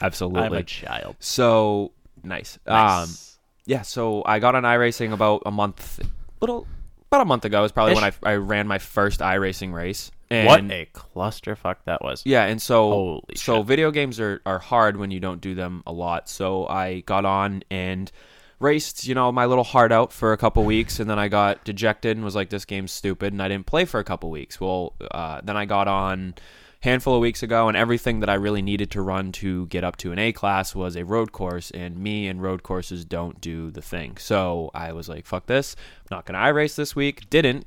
[0.00, 0.42] Absolutely.
[0.42, 1.16] I'm a child.
[1.18, 1.92] so
[2.22, 2.58] nice.
[2.66, 3.27] Um, Nice.
[3.68, 6.00] Yeah, so I got on iRacing about a month,
[6.40, 6.66] little
[7.08, 7.62] about a month ago.
[7.64, 10.10] Is probably when I, I ran my first iRacing race.
[10.30, 12.22] And what a clusterfuck that was.
[12.24, 13.66] Yeah, and so Holy so shit.
[13.66, 16.30] video games are, are hard when you don't do them a lot.
[16.30, 18.10] So I got on and
[18.58, 21.62] raced, you know, my little heart out for a couple weeks, and then I got
[21.64, 24.58] dejected and was like, "This game's stupid," and I didn't play for a couple weeks.
[24.58, 26.34] Well, uh, then I got on
[26.80, 29.96] handful of weeks ago, and everything that I really needed to run to get up
[29.98, 33.70] to an A class was a road course, and me and road courses don't do
[33.70, 34.16] the thing.
[34.16, 35.76] So I was like, "Fuck this!
[36.02, 37.66] I'm not gonna iRace this week." Didn't.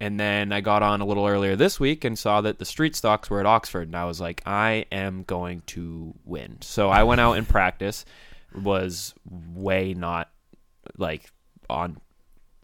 [0.00, 2.96] And then I got on a little earlier this week and saw that the street
[2.96, 6.58] stocks were at Oxford, and I was like, I am going to win.
[6.60, 8.04] So I went out and practice,
[8.52, 10.28] was way not
[10.98, 11.30] like
[11.70, 12.00] on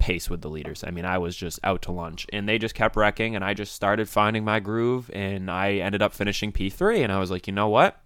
[0.08, 0.82] pace with the leaders.
[0.86, 3.52] I mean, I was just out to lunch, and they just kept wrecking, and I
[3.52, 7.46] just started finding my groove, and I ended up finishing P3, and I was like,
[7.46, 8.00] you know what?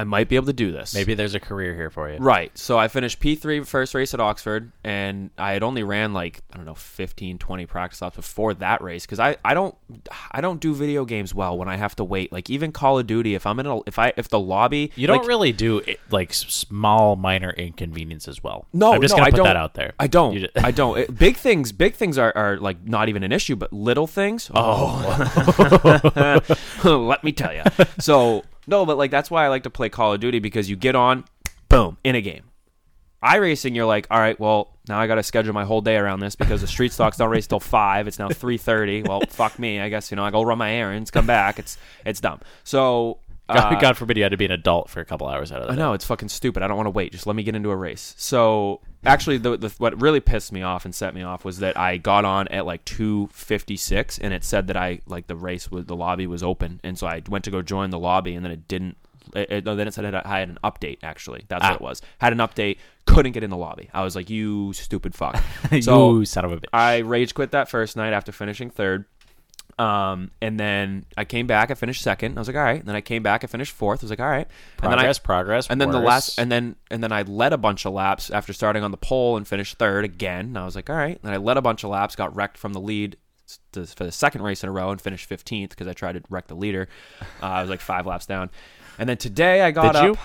[0.00, 0.94] I might be able to do this.
[0.94, 2.16] Maybe there's a career here for you.
[2.16, 2.56] Right.
[2.56, 6.56] So I finished P3 first race at Oxford, and I had only ran like I
[6.56, 9.74] don't know 15, 20 practice laps before that race because I, I don't
[10.32, 12.32] I don't do video games well when I have to wait.
[12.32, 15.06] Like even Call of Duty, if I'm in a if I if the lobby You
[15.06, 18.66] don't really do it, like small minor inconveniences well.
[18.72, 19.92] No, I'm just no, gonna I put don't, that out there.
[19.98, 20.32] I don't.
[20.32, 20.96] You ju- I don't.
[20.98, 24.50] It- big things, big things are, are like not even an issue, but little things.
[24.54, 25.10] Oh,
[26.84, 27.64] let me tell you.
[27.98, 30.76] So no, but like that's why I like to play Call of Duty because you
[30.76, 31.24] get on,
[31.68, 32.44] boom, in a game,
[33.22, 35.96] I racing, you're like, all right, well, now I got to schedule my whole day
[35.96, 38.08] around this because the street stocks don't race till five.
[38.08, 39.02] It's now three thirty.
[39.02, 39.80] Well, fuck me.
[39.80, 41.58] I guess you know I go run my errands, come back.
[41.58, 42.40] It's it's dumb.
[42.64, 43.18] So
[43.52, 45.62] God, uh, God forbid you had to be an adult for a couple hours out
[45.62, 45.78] of I that.
[45.78, 46.62] know it's fucking stupid.
[46.62, 47.12] I don't want to wait.
[47.12, 48.14] Just let me get into a race.
[48.16, 51.76] So actually, the, the what really pissed me off and set me off was that
[51.76, 55.36] I got on at like two fifty six, and it said that I like the
[55.36, 58.34] race was the lobby was open, and so I went to go join the lobby,
[58.34, 58.96] and then it didn't.
[59.34, 60.98] It, it- then it said it, I had an update.
[61.02, 61.68] Actually, that's Ah.
[61.70, 62.02] what it was.
[62.18, 62.78] Had an update.
[63.06, 63.88] Couldn't get in the lobby.
[63.92, 65.40] I was like, you stupid fuck.
[65.70, 66.64] you son of a bitch.
[66.72, 69.04] I rage quit that first night after finishing third.
[69.80, 71.70] Um, and then I came back.
[71.70, 72.36] I finished second.
[72.36, 72.80] I was like, all right.
[72.80, 73.44] And then I came back.
[73.44, 74.00] I finished fourth.
[74.00, 74.46] I was like, all right.
[74.82, 77.54] and then I, progress, progress, and then the last, and then and then I led
[77.54, 80.46] a bunch of laps after starting on the pole and finished third again.
[80.46, 81.18] And I was like, all right.
[81.22, 83.16] And I led a bunch of laps, got wrecked from the lead
[83.72, 86.22] to, for the second race in a row, and finished fifteenth because I tried to
[86.28, 86.88] wreck the leader.
[87.42, 88.50] Uh, I was like five laps down.
[88.98, 90.18] And then today I got Did you?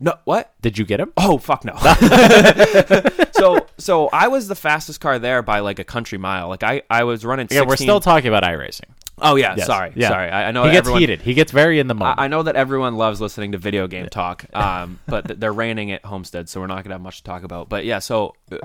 [0.00, 0.52] No, what?
[0.62, 1.12] Did you get him?
[1.16, 1.74] Oh fuck no.
[3.32, 6.48] so so I was the fastest car there by like a country mile.
[6.48, 7.48] Like I I was running.
[7.50, 8.90] Yeah, we're still talking about iRacing.
[9.20, 9.66] Oh yeah, Yes.
[9.66, 10.10] sorry, Yeah.
[10.10, 10.30] sorry.
[10.30, 11.22] I, I know he gets everyone, heated.
[11.22, 12.20] He gets very in the moment.
[12.20, 15.52] I, I know that everyone loves listening to video game talk, um, but th- they're
[15.52, 17.68] raining at Homestead, so we're not gonna have much to talk about.
[17.68, 18.58] But yeah, so uh,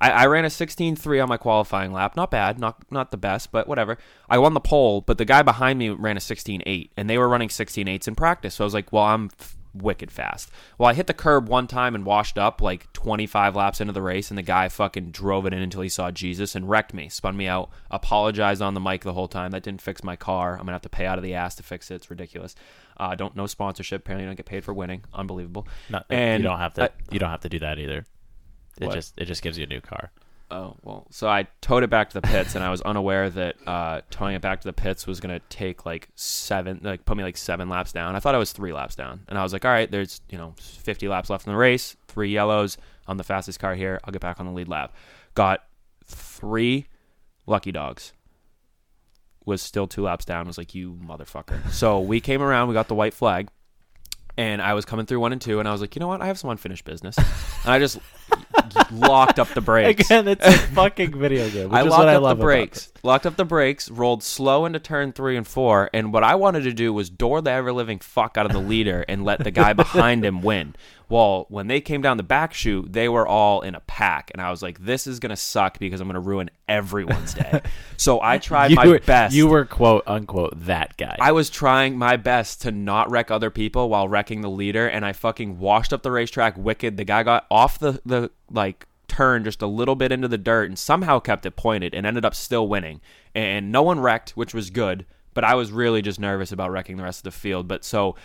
[0.00, 2.16] I, I ran a 16.3 on my qualifying lap.
[2.16, 3.98] Not bad, not not the best, but whatever.
[4.30, 7.28] I won the pole, but the guy behind me ran a 16.8, and they were
[7.28, 8.54] running 16.8s in practice.
[8.54, 10.50] So I was like, well, I'm f- wicked fast.
[10.78, 14.02] Well, I hit the curb one time and washed up like 25 laps into the
[14.02, 17.08] race, and the guy fucking drove it in until he saw Jesus and wrecked me,
[17.08, 19.50] spun me out, apologized on the mic the whole time.
[19.50, 20.52] That didn't fix my car.
[20.54, 21.96] I'm gonna have to pay out of the ass to fix it.
[21.96, 22.54] It's ridiculous.
[22.96, 24.00] Uh, don't no sponsorship.
[24.02, 25.04] Apparently, you don't get paid for winning.
[25.12, 25.68] Unbelievable.
[25.88, 26.84] Not- and you don't have to.
[26.84, 28.04] I- you don't have to do that either.
[28.80, 28.94] It What?
[28.94, 30.10] just it just gives you a new car.
[30.50, 33.56] Oh well, so I towed it back to the pits, and I was unaware that
[33.66, 37.22] uh, towing it back to the pits was gonna take like seven, like put me
[37.22, 38.16] like seven laps down.
[38.16, 40.38] I thought I was three laps down, and I was like, all right, there's you
[40.38, 42.78] know 50 laps left in the race, three yellows.
[43.06, 44.00] I'm the fastest car here.
[44.04, 44.94] I'll get back on the lead lap.
[45.34, 45.64] Got
[46.06, 46.86] three
[47.46, 48.12] lucky dogs.
[49.44, 50.46] Was still two laps down.
[50.46, 51.70] Was like, you motherfucker.
[51.70, 52.68] So we came around.
[52.68, 53.48] We got the white flag,
[54.38, 56.22] and I was coming through one and two, and I was like, you know what?
[56.22, 57.26] I have some unfinished business, and
[57.72, 57.98] I just
[58.90, 60.06] locked up the brakes.
[60.06, 61.70] Again, it's a fucking video game.
[61.70, 64.78] Which I locked I up love the brakes, locked up the brakes, rolled slow into
[64.78, 67.98] turn three and four, and what I wanted to do was door the ever living
[67.98, 70.74] fuck out of the leader and let the guy behind him win.
[71.10, 74.42] Well, when they came down the back chute, they were all in a pack, and
[74.42, 77.62] I was like, "This is gonna suck because I'm gonna ruin everyone's day."
[77.96, 79.34] so I tried You my were, best.
[79.34, 81.16] You were quote unquote that guy.
[81.18, 85.02] I was trying my best to not wreck other people while wrecking the leader, and
[85.04, 86.98] I fucking washed up the racetrack wicked.
[86.98, 88.17] The guy got off the, the
[88.50, 92.06] like turn just a little bit into the dirt and somehow kept it pointed and
[92.06, 93.00] ended up still winning.
[93.34, 96.96] And no one wrecked, which was good, but I was really just nervous about wrecking
[96.96, 97.68] the rest of the field.
[97.68, 98.16] But so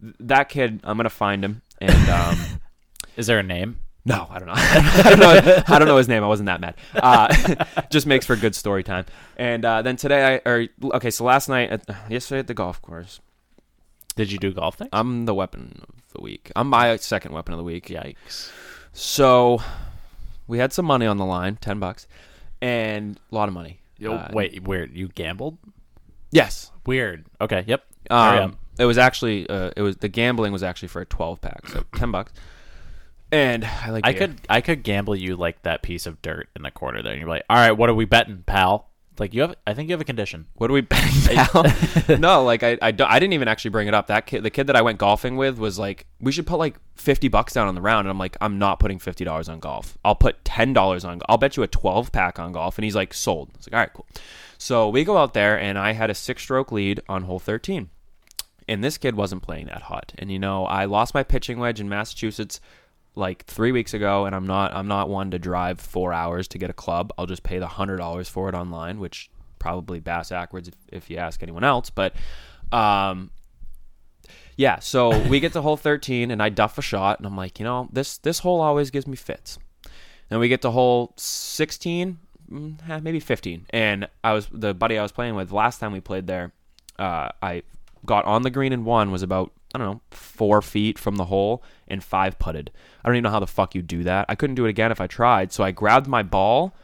[0.00, 2.38] that kid, I'm gonna find him and um
[3.16, 3.78] is there a name?
[4.04, 4.54] no, I don't know.
[4.56, 5.62] I don't know.
[5.68, 6.24] I don't know his name.
[6.24, 6.74] I wasn't that mad.
[6.94, 9.04] Uh, just makes for good story time.
[9.36, 12.80] And uh, then today, I or okay, so last night, at, yesterday at the golf
[12.80, 13.20] course,
[14.16, 14.90] Did you do golf things?
[14.92, 16.50] I'm the weapon of the week.
[16.56, 17.88] I'm my second weapon of the week.
[17.88, 18.50] Yikes!
[18.92, 19.60] So
[20.46, 22.06] we had some money on the line, ten bucks,
[22.60, 23.80] and a lot of money.
[23.98, 24.96] Yo, Uh, wait, weird.
[24.96, 25.58] You gambled?
[26.30, 26.70] Yes.
[26.86, 27.26] Weird.
[27.40, 27.64] Okay.
[27.66, 27.84] Yep.
[28.10, 31.68] Um, it was actually uh, it was the gambling was actually for a twelve pack,
[31.68, 32.32] so ten bucks.
[33.32, 36.62] And I like I could I could gamble you like that piece of dirt in
[36.62, 38.89] the corner there, and you're like, all right, what are we betting, pal?
[39.20, 40.46] Like you have, I think you have a condition.
[40.54, 41.36] What are we betting
[42.08, 42.16] now?
[42.18, 44.06] no, like I, I, don't- I didn't even actually bring it up.
[44.06, 46.76] That kid, the kid that I went golfing with, was like, we should put like
[46.96, 49.60] fifty bucks down on the round, and I'm like, I'm not putting fifty dollars on
[49.60, 49.98] golf.
[50.04, 51.20] I'll put ten dollars on.
[51.28, 53.50] I'll bet you a twelve pack on golf, and he's like, sold.
[53.52, 54.06] I was like, all right, cool.
[54.56, 57.90] So we go out there, and I had a six stroke lead on hole thirteen,
[58.68, 60.12] and this kid wasn't playing that hot.
[60.18, 62.58] And you know, I lost my pitching wedge in Massachusetts
[63.14, 66.58] like three weeks ago, and I'm not I'm not one to drive four hours to
[66.58, 67.12] get a club.
[67.18, 71.10] I'll just pay the hundred dollars for it online, which probably bass backwards if, if
[71.10, 71.90] you ask anyone else.
[71.90, 72.14] But
[72.72, 73.30] um,
[74.56, 77.58] yeah, so we get to hole 13, and I duff a shot, and I'm like,
[77.58, 79.58] you know, this this hole always gives me fits.
[80.28, 82.18] Then we get to hole 16,
[82.50, 85.92] mm, eh, maybe 15, and I was the buddy I was playing with last time
[85.92, 86.52] we played there.
[86.98, 87.62] Uh, I
[88.06, 91.26] got on the green and one was about I don't know four feet from the
[91.26, 92.70] hole and five putted.
[93.04, 94.26] I don't even know how the fuck you do that.
[94.28, 95.52] I couldn't do it again if I tried.
[95.52, 96.74] So I grabbed my ball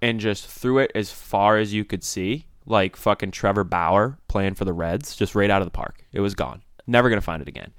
[0.00, 4.54] and just threw it as far as you could see, like fucking Trevor Bauer playing
[4.54, 6.04] for the Reds, just right out of the park.
[6.12, 6.62] It was gone.
[6.86, 7.72] Never gonna find it again.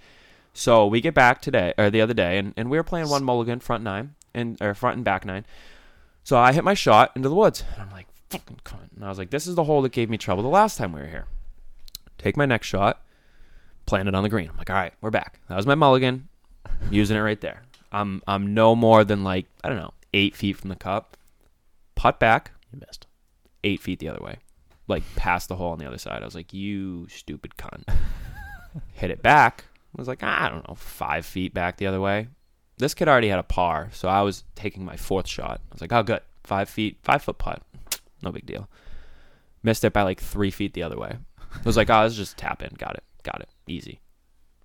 [0.53, 3.23] So we get back today or the other day, and, and we were playing one
[3.23, 5.45] mulligan front nine and or front and back nine.
[6.23, 8.95] So I hit my shot into the woods, and I'm like, fucking cunt.
[8.95, 10.93] And I was like, this is the hole that gave me trouble the last time
[10.93, 11.25] we were here.
[12.17, 13.01] Take my next shot,
[13.86, 14.50] plant it on the green.
[14.50, 15.39] I'm like, all right, we're back.
[15.50, 16.28] That was my mulligan,
[16.89, 17.63] using it right there.
[17.91, 21.17] I'm I'm no more than like I don't know eight feet from the cup.
[21.96, 23.06] Putt back, You missed.
[23.63, 24.38] eight feet the other way,
[24.88, 26.22] like past the hole on the other side.
[26.22, 27.84] I was like, you stupid cunt.
[28.93, 29.65] Hit it back.
[29.96, 32.28] I was like, ah, I don't know, five feet back the other way.
[32.78, 35.62] This kid already had a par, so I was taking my fourth shot.
[35.69, 37.62] I was like, oh, good, five feet, five foot putt,
[38.24, 38.67] no big deal.
[39.62, 41.15] Missed it by like three feet the other way.
[41.54, 42.74] I was like, oh, is just tap in.
[42.76, 44.02] Got it, got it, easy.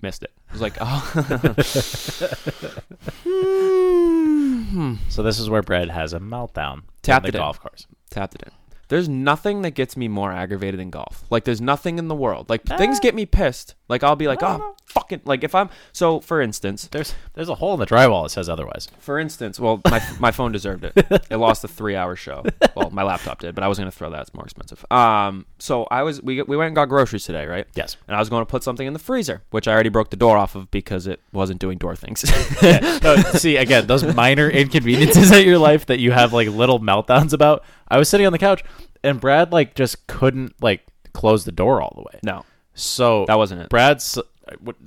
[0.01, 0.33] Missed it.
[0.49, 1.13] I was like, oh.
[4.69, 4.95] Hmm.
[5.09, 6.83] So this is where Brad has a meltdown.
[7.03, 7.43] Tapped on it the in.
[7.43, 7.87] golf course.
[8.11, 8.53] tapped it in.
[8.89, 11.25] There's nothing that gets me more aggravated than golf.
[11.31, 12.49] Like there's nothing in the world.
[12.49, 13.75] Like things get me pissed.
[13.89, 17.55] Like I'll be like, oh fucking like if I'm so for instance, There's there's a
[17.57, 18.89] hole in the drywall that says otherwise.
[18.99, 20.93] for instance, well my my phone deserved it.
[21.31, 22.45] It lost a three hour show.
[22.75, 24.23] Well, my laptop did, but I was gonna throw that.
[24.23, 24.85] It's more expensive.
[24.91, 27.67] Um, so I was we we went and got groceries today, right?
[27.75, 27.97] Yes.
[28.07, 30.17] And I was going to put something in the freezer, which I already broke the
[30.17, 32.25] door off of because it wasn't doing door things.
[33.03, 37.33] No, see again those minor inconveniences in your life that you have like little meltdowns
[37.33, 37.65] about.
[37.91, 38.63] I was sitting on the couch
[39.03, 42.21] and Brad like just couldn't like close the door all the way.
[42.23, 43.69] no, So That wasn't it.
[43.69, 44.19] Brad's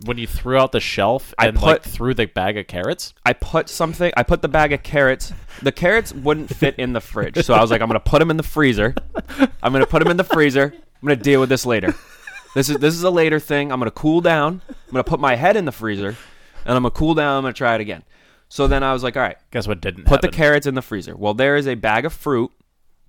[0.06, 3.14] when you threw out the shelf I and like put- threw the bag of carrots.
[3.26, 4.12] I put something.
[4.18, 5.34] I put the bag of carrots.
[5.62, 8.32] The carrots wouldn't fit in the fridge, so I was like, I'm gonna put them
[8.32, 8.96] in the freezer.
[9.62, 10.74] I'm gonna put them in the freezer.
[10.74, 11.94] I'm gonna deal with this later.
[12.56, 13.72] This is this is a later thing.
[13.72, 14.62] I'm gonna cool down.
[14.70, 16.10] I'm gonna put my head in the freezer,
[16.66, 17.38] and I'm gonna cool down.
[17.38, 18.04] I'm gonna try it again.
[18.50, 20.82] So then I was like, all right, Guess what didn't put the carrots in the
[20.82, 21.16] freezer.
[21.16, 22.52] Well, there is a bag of fruit,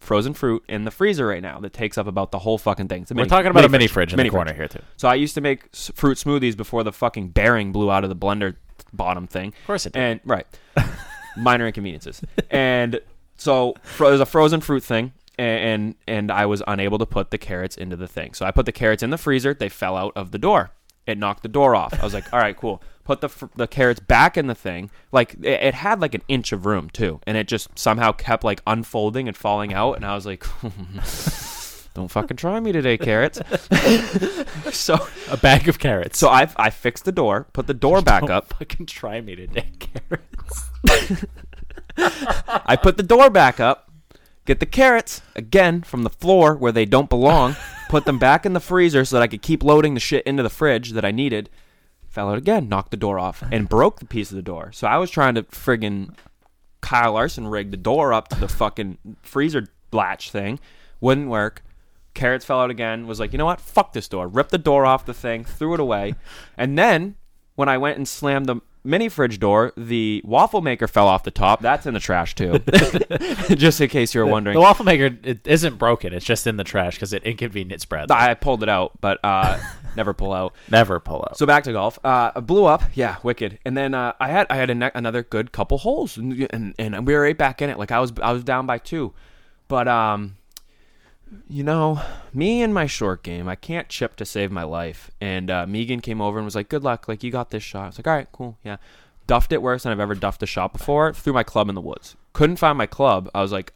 [0.03, 3.07] frozen fruit, in the freezer right now that takes up about the whole fucking thing.
[3.11, 4.73] We're mini- talking about a mini fridge in Mini the corner fridge.
[4.73, 4.87] here too.
[4.97, 8.11] So I used to make s- fruit smoothies before the fucking bearing blew out of
[8.11, 8.57] the blender
[8.93, 9.49] bottom thing.
[9.49, 10.01] Of course it did.
[10.03, 10.47] And right,
[11.37, 12.21] minor inconveniences.
[12.51, 13.01] And
[13.37, 17.31] so fro- there's a frozen fruit thing, a- and and I was unable to put
[17.31, 18.35] the carrots into the thing.
[18.35, 19.55] So I put the carrots in the freezer.
[19.55, 20.71] They fell out of the door.
[21.07, 21.95] It knocked the door off.
[22.01, 22.83] I was like, all right, cool.
[23.05, 24.91] Put the fr- the carrots back in the thing.
[25.11, 28.45] Like it, it had like an inch of room too, and it just somehow kept
[28.45, 29.95] like unfolding and falling out.
[29.97, 30.45] And I was like.
[31.95, 33.39] Don't fucking try me today, carrots.
[34.75, 34.97] so
[35.31, 36.19] A bag of carrots.
[36.19, 38.29] so I I fixed the door, put the door back up.
[38.29, 38.55] Don't up.
[38.55, 40.71] Fucking try me today, carrots.
[42.67, 43.91] I put the door back up.
[44.45, 47.57] Get the carrots again from the floor where they don't belong.
[47.89, 50.43] put them back in the freezer so that I could keep loading the shit into
[50.43, 51.51] the fridge that I needed.
[52.13, 54.71] Fell out again, knocked the door off, and broke the piece of the door.
[54.71, 56.15] So I was trying to friggin'
[56.83, 60.61] Kyle Larson rig the door up to the fucking freezer latch thing.
[61.01, 61.65] Wouldn't work.
[62.13, 63.07] Carrots fell out again.
[63.07, 63.63] Was like, you know what?
[63.63, 64.29] Fuck this door.
[64.29, 66.15] Ripped the door off the thing, threw it away.
[66.59, 67.17] And then
[67.55, 71.31] when I went and slammed the mini fridge door, the waffle maker fell off the
[71.31, 71.63] top.
[71.63, 72.59] That's in the trash too.
[73.55, 74.55] Just in case you were wondering.
[74.55, 76.13] The waffle maker it isn't broken.
[76.13, 78.11] It's just in the trash because it inconvenienced Brad.
[78.11, 79.59] I pulled it out, but uh,
[79.97, 80.55] never pull out.
[80.71, 81.37] Never pull out.
[81.37, 81.99] So back to golf.
[82.05, 82.83] Uh, blew up.
[82.95, 83.59] Yeah, wicked.
[83.65, 86.75] And then uh, I had I had a ne- another good couple holes, and, and
[86.79, 87.79] and we were right back in it.
[87.79, 89.13] Like I was I was down by two,
[89.69, 90.37] but um,
[91.49, 92.01] you know,
[92.33, 95.11] me and my short game, I can't chip to save my life.
[95.21, 97.09] And uh, Megan came over and was like, "Good luck.
[97.09, 98.77] Like you got this shot." I was like, "All right, cool, yeah."
[99.27, 101.13] Duffed it worse than I've ever duffed a shot before.
[101.13, 102.17] Threw my club in the woods.
[102.33, 103.31] Couldn't find my club.
[103.33, 103.73] I was like,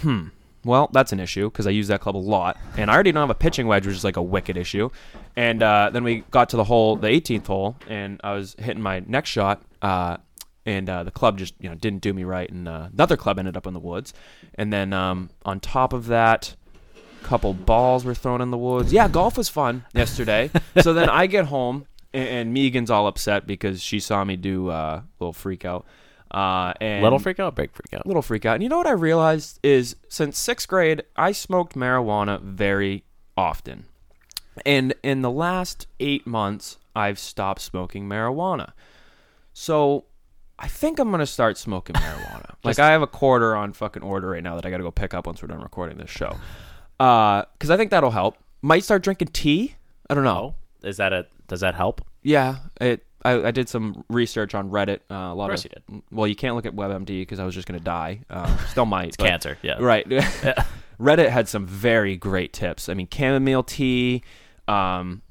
[0.00, 0.28] hmm.
[0.64, 3.22] Well, that's an issue because I use that club a lot, and I already don't
[3.22, 4.90] have a pitching wedge, which is like a wicked issue.
[5.34, 8.82] And uh, then we got to the hole, the 18th hole, and I was hitting
[8.82, 10.18] my next shot, uh,
[10.64, 13.38] and uh, the club just you know didn't do me right, and uh, another club
[13.38, 14.14] ended up in the woods.
[14.54, 16.54] And then um, on top of that,
[17.20, 18.92] a couple balls were thrown in the woods.
[18.92, 20.50] Yeah, golf was fun yesterday.
[20.80, 24.68] so then I get home, and, and Megan's all upset because she saw me do
[24.68, 25.84] uh, a little freak out.
[26.32, 28.06] Uh, and Little freak out, big freak out.
[28.06, 28.54] little freak out.
[28.54, 33.04] And you know what I realized is since sixth grade, I smoked marijuana very
[33.36, 33.84] often.
[34.64, 38.72] And in the last eight months, I've stopped smoking marijuana.
[39.52, 40.04] So
[40.58, 42.54] I think I'm going to start smoking marijuana.
[42.64, 44.90] like, I have a quarter on fucking order right now that I got to go
[44.90, 46.36] pick up once we're done recording this show.
[46.98, 48.36] Because I think that'll help.
[48.62, 49.74] Might start drinking tea.
[50.08, 50.54] I don't know.
[50.82, 51.26] Is that a?
[51.48, 52.00] Does that help?
[52.22, 53.04] Yeah, it.
[53.24, 55.00] I, I did some research on Reddit.
[55.10, 56.02] Uh, a lot of, course you did.
[56.10, 58.20] Well, you can't look at WebMD because I was just going to die.
[58.30, 59.08] Um, still might.
[59.08, 59.76] it's cancer, yeah.
[59.78, 60.06] Right.
[61.00, 62.88] Reddit had some very great tips.
[62.88, 64.22] I mean, chamomile tea,
[64.68, 65.22] um,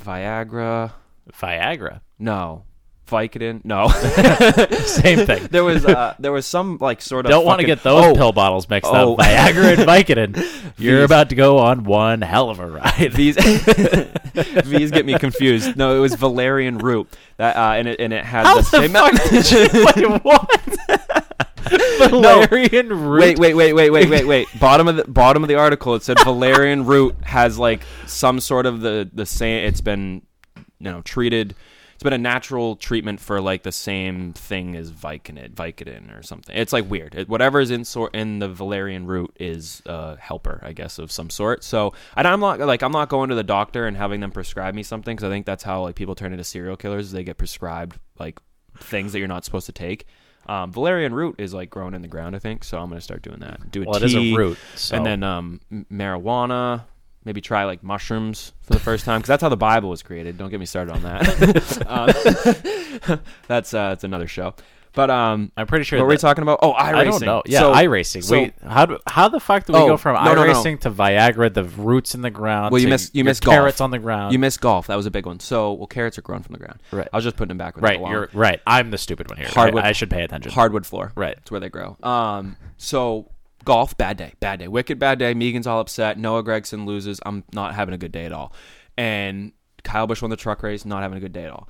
[0.00, 0.92] Viagra.
[1.32, 2.00] Viagra.
[2.18, 2.64] No,
[3.06, 3.64] Vicodin.
[3.64, 3.88] No.
[4.86, 5.46] Same thing.
[5.50, 7.30] there was uh, there was some like sort of.
[7.30, 9.14] Don't want to get those Oh, pill bottles mixed Oh.
[9.14, 9.18] up.
[9.26, 10.72] Viagra and Vicodin.
[10.78, 13.12] You're These- about to go on one hell of a ride.
[13.14, 13.36] These
[14.64, 15.76] these get me confused.
[15.76, 17.08] No, it was valerian root.
[17.38, 18.90] That uh, and it and it had How the the same.
[18.92, 20.08] fuck you?
[20.08, 22.10] Wait, what?
[22.10, 23.20] Valerian root.
[23.20, 24.48] Wait, wait, wait, wait, wait, wait, wait.
[24.60, 28.66] bottom of the bottom of the article, it said valerian root has like some sort
[28.66, 29.64] of the the same.
[29.66, 30.22] It's been
[30.78, 31.54] you know treated
[31.96, 36.54] it's been a natural treatment for like the same thing as Vicodin, Vicodin or something.
[36.54, 37.14] It's like weird.
[37.14, 41.10] It, whatever is in sort in the valerian root is a helper, I guess, of
[41.10, 41.64] some sort.
[41.64, 44.74] So and I'm not like I'm not going to the doctor and having them prescribe
[44.74, 47.12] me something because I think that's how like people turn into serial killers.
[47.12, 48.40] They get prescribed like
[48.78, 50.04] things that you're not supposed to take.
[50.48, 52.62] Um, valerian root is like grown in the ground, I think.
[52.62, 53.70] So I'm gonna start doing that.
[53.70, 56.84] Do a Well, it is a tea, root, so- and then um, marijuana.
[57.26, 60.38] Maybe try like mushrooms for the first time because that's how the Bible was created.
[60.38, 61.86] Don't get me started on that.
[63.10, 64.54] um, that's uh, that's another show.
[64.92, 66.60] But um, I'm pretty sure What were we talking about?
[66.62, 66.94] Oh, iRacing.
[66.94, 67.42] I don't know.
[67.44, 68.24] Yeah, So- iRacing.
[68.24, 70.62] so- Wait, how do, how the fuck do we Oh, go from no, no, no.
[70.62, 72.72] to Viagra, the roots in the ground?
[72.72, 73.84] Well, you to missed you missed carrots golf.
[73.84, 74.32] on the ground.
[74.32, 74.86] You missed golf.
[74.86, 75.38] That was a big one.
[75.38, 76.80] So, well, carrots are grown from the ground.
[76.92, 77.08] Right.
[77.12, 77.78] I was just putting them back.
[77.78, 78.00] Right.
[78.00, 78.62] You're right.
[78.66, 79.48] I'm the stupid one here.
[79.48, 79.84] hardwood.
[79.84, 80.50] I, I should pay attention.
[80.52, 81.12] Hardwood floor.
[81.14, 81.36] Right.
[81.36, 81.98] It's where they grow.
[82.02, 82.56] Um.
[82.78, 83.30] So
[83.66, 85.34] golf, bad day, bad day, wicked bad day.
[85.34, 86.18] Megan's all upset.
[86.18, 87.20] Noah Gragson loses.
[87.26, 88.54] I'm not having a good day at all.
[88.96, 89.52] And
[89.84, 90.86] Kyle Busch won the truck race.
[90.86, 91.68] Not having a good day at all.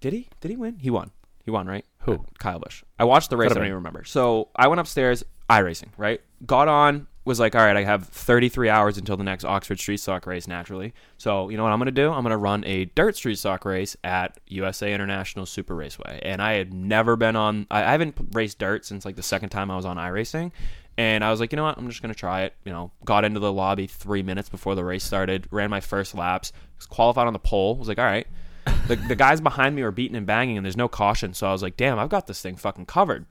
[0.00, 0.28] Did he?
[0.40, 0.78] Did he win?
[0.80, 1.12] He won.
[1.44, 1.84] He won, right?
[2.00, 2.24] Who?
[2.38, 2.82] Kyle Busch.
[2.98, 3.52] I watched the race.
[3.52, 4.02] I don't even remember.
[4.04, 6.20] So I went upstairs, iRacing, right?
[6.46, 9.98] Got on, was like, all right, I have 33 hours until the next Oxford Street
[9.98, 10.92] Stock race, naturally.
[11.16, 12.10] So you know what I'm going to do?
[12.10, 16.20] I'm going to run a dirt street stock race at USA International Super Raceway.
[16.22, 19.50] And I had never been on, I, I haven't raced dirt since like the second
[19.50, 20.52] time I was on iRacing.
[20.96, 21.76] And I was like, you know what?
[21.76, 22.54] I'm just going to try it.
[22.64, 26.14] You know, got into the lobby three minutes before the race started, ran my first
[26.14, 26.52] laps,
[26.88, 27.76] qualified on the pole.
[27.76, 28.26] Was like, all right.
[28.86, 31.34] The, the guys behind me were beating and banging, and there's no caution.
[31.34, 33.26] So I was like, damn, I've got this thing fucking covered.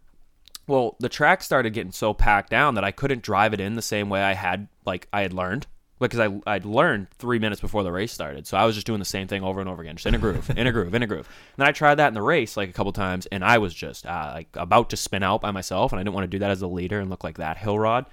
[0.68, 3.82] Well, the track started getting so packed down that I couldn't drive it in the
[3.82, 5.68] same way I had like I had learned.
[6.10, 9.00] Because I I'd learned three minutes before the race started, so I was just doing
[9.00, 11.04] the same thing over and over again, just in a groove, in a groove, in
[11.04, 11.28] a groove.
[11.28, 13.74] And then I tried that in the race like a couple times, and I was
[13.74, 16.40] just uh, like about to spin out by myself, and I didn't want to do
[16.40, 18.06] that as a leader and look like that hill rod.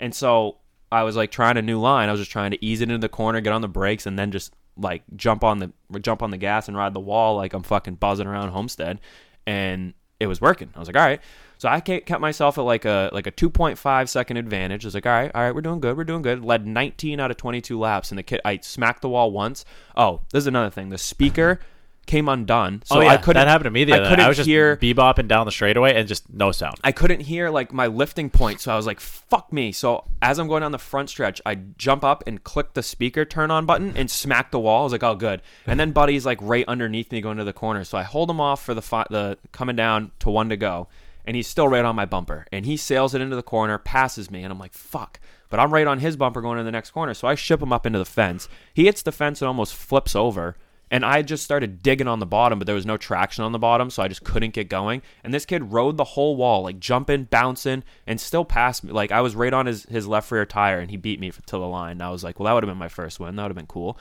[0.00, 0.58] And so
[0.90, 2.08] I was like trying a new line.
[2.08, 4.18] I was just trying to ease it into the corner, get on the brakes, and
[4.18, 7.52] then just like jump on the jump on the gas and ride the wall like
[7.52, 9.00] I'm fucking buzzing around Homestead.
[9.46, 10.70] And it was working.
[10.74, 11.20] I was like, all right.
[11.62, 14.84] So I kept myself at like a like a 2.5 second advantage.
[14.84, 16.44] I was like, all right, all right, we're doing good, we're doing good.
[16.44, 19.64] Led 19 out of 22 laps, and the kid I smacked the wall once.
[19.96, 20.88] Oh, this is another thing.
[20.88, 21.60] The speaker
[22.06, 23.40] came undone, so oh yeah, I couldn't.
[23.40, 24.18] that happened to me the I couldn't.
[24.18, 26.78] I was just hear bebopping down the straightaway and just no sound.
[26.82, 30.40] I couldn't hear like my lifting point, so I was like, "Fuck me!" So as
[30.40, 33.66] I'm going down the front stretch, I jump up and click the speaker turn on
[33.66, 34.80] button and smack the wall.
[34.80, 37.52] I was like, "Oh, good." And then Buddy's like right underneath me, going to the
[37.52, 40.56] corner, so I hold him off for the fi- the coming down to one to
[40.56, 40.88] go,
[41.24, 44.30] and he's still right on my bumper, and he sails it into the corner, passes
[44.30, 46.92] me, and I'm like, "Fuck." But I'm right on his bumper going to the next
[46.92, 48.48] corner, so I ship him up into the fence.
[48.72, 50.56] He hits the fence and almost flips over.
[50.92, 53.58] And I just started digging on the bottom, but there was no traction on the
[53.58, 55.00] bottom, so I just couldn't get going.
[55.24, 58.92] And this kid rode the whole wall, like jumping, bouncing, and still passed me.
[58.92, 61.56] Like I was right on his, his left rear tire, and he beat me to
[61.56, 61.92] the line.
[61.92, 63.36] And I was like, well, that would have been my first win.
[63.36, 63.98] That would have been cool.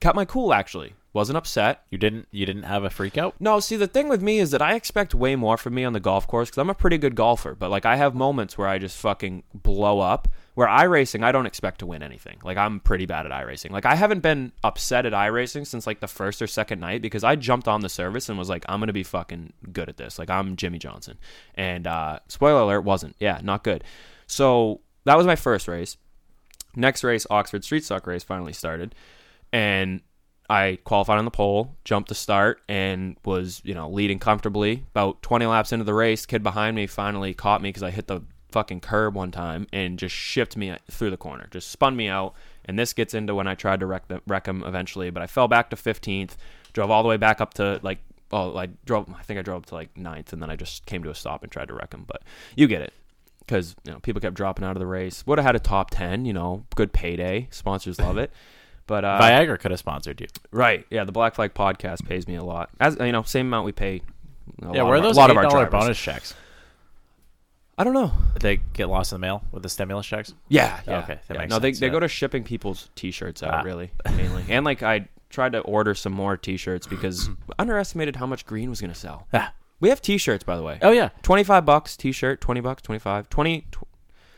[0.00, 0.92] Kept my cool, actually.
[1.16, 1.82] Wasn't upset.
[1.88, 3.36] You didn't you didn't have a freak out?
[3.40, 5.94] No, see, the thing with me is that I expect way more from me on
[5.94, 7.54] the golf course because I'm a pretty good golfer.
[7.54, 10.28] But like, I have moments where I just fucking blow up.
[10.56, 12.36] Where iRacing, I don't expect to win anything.
[12.44, 13.70] Like, I'm pretty bad at iRacing.
[13.70, 17.24] Like, I haven't been upset at iRacing since like the first or second night because
[17.24, 20.18] I jumped on the service and was like, I'm gonna be fucking good at this.
[20.18, 21.16] Like, I'm Jimmie Johnson.
[21.54, 23.16] And uh, spoiler alert, wasn't.
[23.20, 23.84] Yeah, not good.
[24.26, 25.96] So that was my first race.
[26.74, 28.94] Next race, Oxford Street Stock race, finally started,
[29.50, 30.02] and
[30.48, 34.84] I qualified on the pole, jumped the start, and was you know leading comfortably.
[34.90, 38.06] About 20 laps into the race, kid behind me finally caught me because I hit
[38.06, 42.08] the fucking curb one time and just shipped me through the corner, just spun me
[42.08, 42.34] out.
[42.64, 45.26] And this gets into when I tried to wreck, the, wreck him eventually, but I
[45.26, 46.36] fell back to 15th,
[46.72, 47.98] drove all the way back up to like
[48.32, 50.86] oh I drove I think I drove up to like 9th, and then I just
[50.86, 52.04] came to a stop and tried to wreck him.
[52.06, 52.22] But
[52.56, 52.92] you get it
[53.40, 55.26] because you know people kept dropping out of the race.
[55.26, 57.48] Would have had a top ten, you know, good payday.
[57.50, 58.32] Sponsors love it.
[58.86, 60.28] But uh, Viagra could have sponsored you.
[60.52, 62.70] right, yeah, the Black Flag podcast pays me a lot.
[62.80, 64.02] As you know, same amount we pay.
[64.62, 65.70] A Yeah, lot where of are our- those a lot eight of our drivers.
[65.72, 66.34] bonus checks?
[67.78, 68.12] I don't know.
[68.34, 70.32] Did they get lost in the mail with the stimulus checks?
[70.48, 70.98] Yeah, yeah.
[71.00, 71.38] Okay, that yeah.
[71.40, 71.92] makes No, they sense, they yeah.
[71.92, 73.62] go to shipping people's T-shirts out Ah.
[73.62, 78.46] really mainly, and like I tried to order some more T-shirts because underestimated how much
[78.46, 79.26] green was gonna sell.
[79.34, 79.52] Ah.
[79.80, 80.78] We have T-shirts by the way.
[80.80, 83.78] Oh yeah, Twenty five bucks T-shirt, twenty bucks, 25, 20, tw-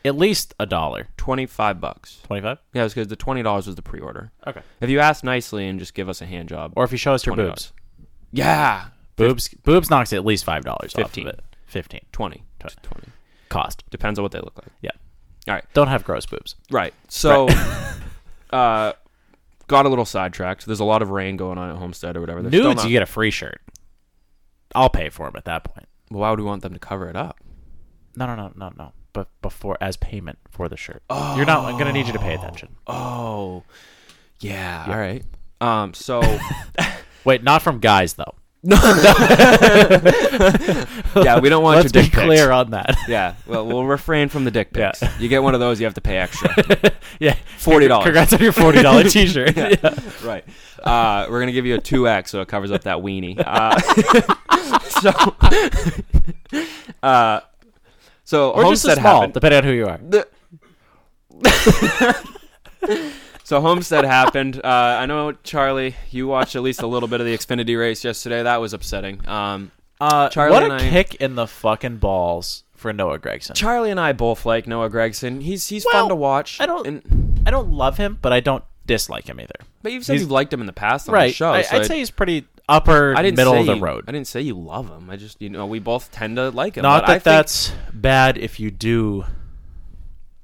[0.05, 1.07] at least a dollar.
[1.17, 2.19] 25 bucks.
[2.23, 2.59] Twenty five.
[2.73, 4.31] Yeah, it's because the twenty dollars was the pre-order.
[4.47, 4.61] Okay.
[4.81, 7.13] If you ask nicely and just give us a hand job, Or if you show
[7.13, 7.37] us your $20.
[7.37, 7.73] boobs,
[8.31, 8.85] yeah,
[9.15, 11.27] boobs boobs knocks at least five dollars off 15.
[11.27, 11.39] of it.
[11.65, 13.07] Fifteen 20, 20.
[13.49, 13.83] cost.
[13.91, 14.71] Depends on what they look like.
[14.81, 14.91] Yeah.
[15.47, 15.65] All right.
[15.73, 16.55] Don't have gross boobs.
[16.71, 16.93] Right.
[17.07, 17.47] So,
[18.51, 18.93] uh,
[19.67, 20.65] got a little sidetracked.
[20.65, 22.41] There's a lot of rain going on at Homestead or whatever.
[22.41, 23.61] They're Nudes, not- you get a free shirt.
[24.75, 25.87] I'll pay for them at that point.
[26.11, 27.39] Well, why would we want them to cover it up?
[28.15, 28.91] No, no, no, no, no.
[29.13, 31.65] But before, as payment for the shirt, you're not.
[31.65, 32.75] I'm gonna need you to pay attention.
[32.87, 33.63] Oh,
[34.39, 34.85] yeah.
[34.87, 35.23] All right.
[35.61, 35.93] Um.
[35.93, 36.21] So,
[37.25, 38.35] Wait, not from guys though.
[38.61, 38.75] No.
[41.15, 42.25] yeah, we don't want Let's your be dick pics.
[42.25, 42.97] clear on that.
[43.07, 45.01] Yeah, well, we'll refrain from the dick pics.
[45.01, 45.17] Yeah.
[45.17, 46.49] You get one of those, you have to pay extra.
[47.19, 48.03] yeah, $40.
[48.03, 49.55] Congrats on your forty dollar T-shirt.
[49.55, 49.75] Yeah.
[49.81, 49.99] Yeah.
[50.25, 50.43] right.
[50.83, 53.41] Uh, we're gonna give you a two X, so it covers up that weenie.
[53.45, 53.79] Uh,
[55.01, 55.11] so,
[57.01, 57.39] uh,
[58.29, 59.33] so Or just Homestead small, happened.
[59.33, 59.99] depending on who you are.
[63.43, 64.61] So Homestead happened.
[64.63, 68.03] Uh, I know Charlie, you watched at least a little bit of the Xfinity race
[68.03, 68.43] yesterday.
[68.43, 69.27] That was upsetting.
[69.27, 73.55] Um, Uh, Charlie what a kick in the fucking balls for Noah Gragson.
[73.55, 75.41] Charlie and I both like Noah Gragson.
[75.41, 76.61] He's he's Well, fun to watch.
[76.61, 79.55] I don't- And, I don't love him, but I don't dislike him either.
[79.81, 81.29] but you've said He's- you've liked him in the past on right.
[81.29, 81.51] the show.
[81.51, 84.05] I, so I'd say he's pretty upper I didn't middle say of the you- road.
[84.07, 85.09] I didn't say you love him.
[85.09, 86.83] I just you know we both tend to like him.
[86.83, 89.25] Not that I think- that's bad if you do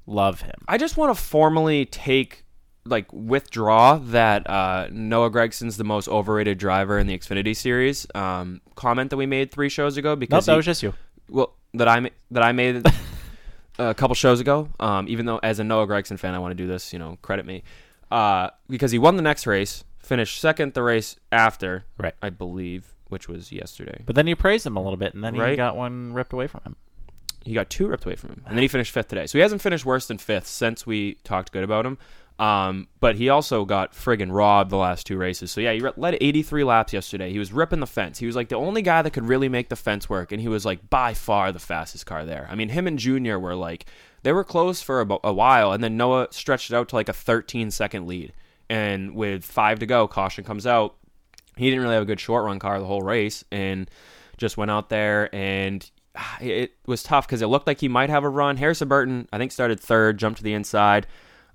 [0.06, 0.54] love him.
[0.68, 2.44] I just want to formally take
[2.84, 8.60] like withdraw that uh, Noah Gragson's the most overrated driver in the Xfinity series um,
[8.76, 10.94] comment that we made three shows ago because that he- was just you.
[11.28, 12.86] well that I that I made
[13.78, 14.68] a couple shows ago.
[14.78, 16.92] Um, even though as a Noah Gragson fan, I want to do this.
[16.92, 17.64] You know, credit me
[18.10, 22.14] uh, because he won the next race, finished second the race after, Right.
[22.22, 24.02] I believe, which was yesterday.
[24.06, 25.56] But then you praised him a little bit, and then he Right.
[25.56, 26.76] got one ripped away from him.
[27.44, 29.24] he got two ripped away from him, and then he finished fifth today.
[29.28, 31.96] So he hasn't finished worse than fifth since we talked good about him.
[32.40, 35.52] Um, but he also got friggin' robbed the last two races.
[35.52, 37.30] So yeah, he re- led 83 laps yesterday.
[37.30, 38.18] He was ripping the fence.
[38.18, 40.48] He was like the only guy that could really make the fence work, and he
[40.48, 42.48] was like by far the fastest car there.
[42.50, 43.86] I mean, him and Junior were like
[44.24, 47.08] they were close for a, a while, and then Noah stretched it out to like
[47.08, 48.32] a 13 second lead.
[48.68, 50.96] And with five to go, caution comes out
[51.56, 53.90] he didn't really have a good short run car the whole race and
[54.36, 58.10] just went out there and ah, it was tough because it looked like he might
[58.10, 58.58] have a run.
[58.58, 61.06] Harrison Burton, I think, started third, jumped to the inside.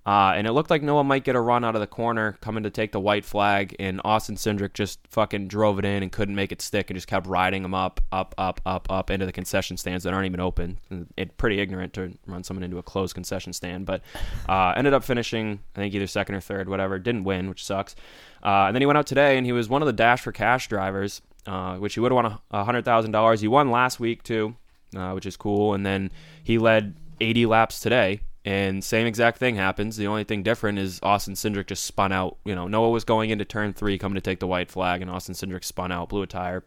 [0.04, 2.64] Uh, and it looked like Noah might get a run out of the corner coming
[2.64, 6.34] to take the white flag, and Austin Cindric just fucking drove it in and couldn't
[6.34, 9.32] make it stick and just kept riding him up, up, up, up, up into the
[9.32, 10.80] concession stands that aren't even open.
[11.18, 14.02] It pretty ignorant to run someone into a closed concession stand, but
[14.50, 16.98] uh, ended up finishing I think either second or third, whatever.
[16.98, 17.96] Didn't win, which sucks.
[18.44, 20.32] Uh, and then he went out today, and he was one of the Dash for
[20.32, 23.42] Cash drivers, uh, which he would have won a hundred thousand dollars.
[23.42, 24.56] He won last week too,
[24.96, 25.76] uh, which is cool.
[25.76, 26.12] And then
[26.44, 29.98] he led 80 laps today, and same exact thing happens.
[29.98, 32.38] The only thing different is Austin Cindric just spun out.
[32.44, 35.12] You know, Noah was going into turn three, coming to take the white flag, and
[35.12, 36.64] Austin Cindric spun out, blew a tire.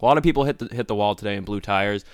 [0.00, 2.04] A lot of people hit the hit the wall today and blew tires.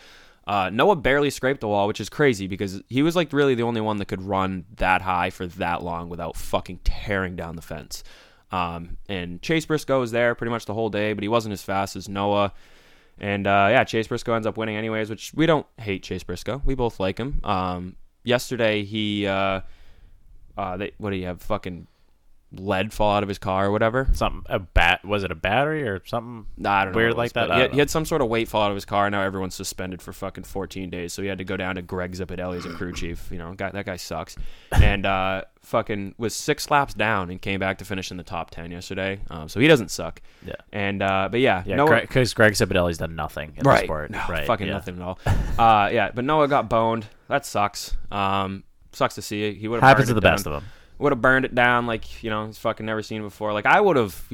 [0.46, 3.62] Uh, Noah barely scraped the wall, which is crazy because he was like really the
[3.62, 7.62] only one that could run that high for that long without fucking tearing down the
[7.62, 8.02] fence.
[8.50, 11.62] Um, and Chase Briscoe was there pretty much the whole day, but he wasn't as
[11.62, 12.52] fast as Noah.
[13.18, 16.60] And uh, yeah, Chase Briscoe ends up winning anyways, which we don't hate Chase Briscoe.
[16.64, 17.40] We both like him.
[17.44, 19.60] Um, yesterday he, uh,
[20.56, 21.40] uh, they, what do you have?
[21.42, 21.86] Fucking
[22.54, 24.08] lead fall out of his car or whatever.
[24.12, 27.24] Something a bat was it a battery or something I don't know weird what like
[27.34, 27.50] was, that?
[27.50, 29.08] He had, he had some sort of weight fall out of his car.
[29.10, 31.12] Now everyone's suspended for fucking 14 days.
[31.12, 33.28] So he had to go down to Greg Zipadelli as a crew chief.
[33.30, 34.36] You know, guy, that guy sucks.
[34.82, 38.50] And uh, fucking was six laps down and came back to finish in the top
[38.50, 39.20] 10 yesterday.
[39.30, 40.20] Um, so he doesn't suck.
[40.44, 40.54] Yeah.
[40.72, 44.10] And uh, but yeah, Yeah, because Greg Zipadelli's done nothing in the sport.
[44.10, 44.46] No, right.
[44.46, 44.72] fucking yeah.
[44.72, 45.18] nothing at all.
[45.58, 47.06] uh, yeah, but Noah got boned.
[47.28, 47.96] That sucks.
[48.10, 49.54] Um, sucks to see.
[49.54, 50.64] He would have Happens to the best of them.
[51.02, 53.52] Would have burned it down like you know he's fucking never seen before.
[53.52, 54.24] Like I would have,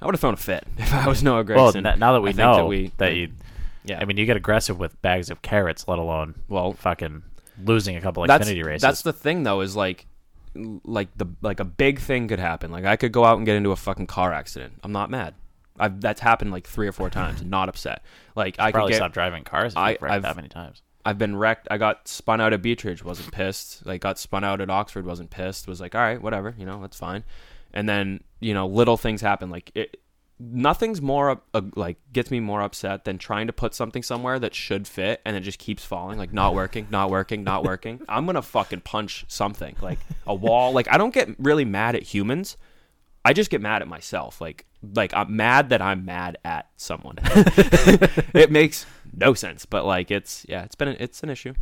[0.00, 2.30] I would have thrown a fit if I was Noah Well, n- now that we
[2.30, 3.28] I know that, we, you,
[3.84, 7.22] yeah, I mean, you get aggressive with bags of carrots, let alone well, fucking
[7.64, 8.82] losing a couple that's Xfinity races.
[8.82, 10.06] that's the thing though is like
[10.84, 12.70] like the like a big thing could happen.
[12.70, 14.74] Like I could go out and get into a fucking car accident.
[14.82, 15.34] I'm not mad.
[15.78, 17.42] I've that's happened like three or four times.
[17.44, 18.02] Not upset.
[18.36, 19.72] Like I could probably get stop driving cars.
[19.72, 20.82] If I- I've- that many times.
[21.04, 21.68] I've been wrecked.
[21.70, 23.84] I got spun out at Beech Ridge, wasn't pissed.
[23.84, 25.66] Like got spun out at Oxford, wasn't pissed.
[25.66, 27.24] Was like, all right, whatever, you know, that's fine.
[27.72, 29.50] And then you know, little things happen.
[29.50, 30.00] Like it,
[30.38, 34.38] nothing's more up- uh, like gets me more upset than trying to put something somewhere
[34.38, 38.00] that should fit and it just keeps falling, like not working, not working, not working.
[38.08, 40.72] I'm gonna fucking punch something like a wall.
[40.72, 42.56] Like I don't get really mad at humans.
[43.24, 44.40] I just get mad at myself.
[44.40, 47.18] Like like I'm mad that I'm mad at someone.
[47.22, 48.84] it makes
[49.16, 51.54] no sense, but like it's yeah, it's been an, it's an issue.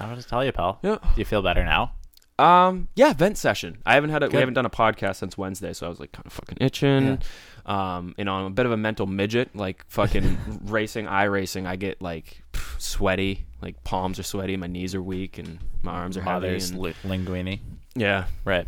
[0.00, 0.78] I'll to tell you, pal.
[0.82, 0.98] Yeah.
[1.02, 1.92] Do you feel better now?
[2.38, 3.78] Um yeah, vent session.
[3.84, 6.12] I haven't had a, we haven't done a podcast since Wednesday, so I was like
[6.12, 7.18] kind of fucking itching.
[7.66, 9.54] Um, you know, I'm a bit of a mental midget.
[9.56, 11.66] Like fucking racing, iRacing.
[11.66, 13.44] I get like pff, sweaty.
[13.60, 16.48] Like palms are sweaty, my knees are weak, and my arms are heavy.
[16.54, 17.60] And, li- linguini.
[17.96, 18.66] yeah, Right.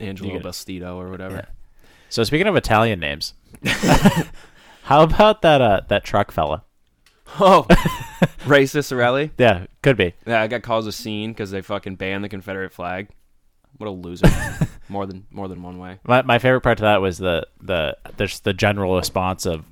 [0.00, 0.38] Angelo.
[0.40, 1.34] Bastido or whatever.
[1.36, 1.44] Yeah.
[2.08, 3.34] So speaking of Italian names,
[4.84, 6.64] how about that uh, that truck fella?
[7.40, 7.66] Oh,
[8.44, 9.30] racist rally.
[9.38, 10.14] Yeah, could be.
[10.26, 13.08] Yeah, I got caused a scene because they fucking banned the Confederate flag.
[13.78, 14.26] What a loser.
[14.88, 15.98] more than more than one way.
[16.04, 19.64] My my favorite part to that was the the there's the general response of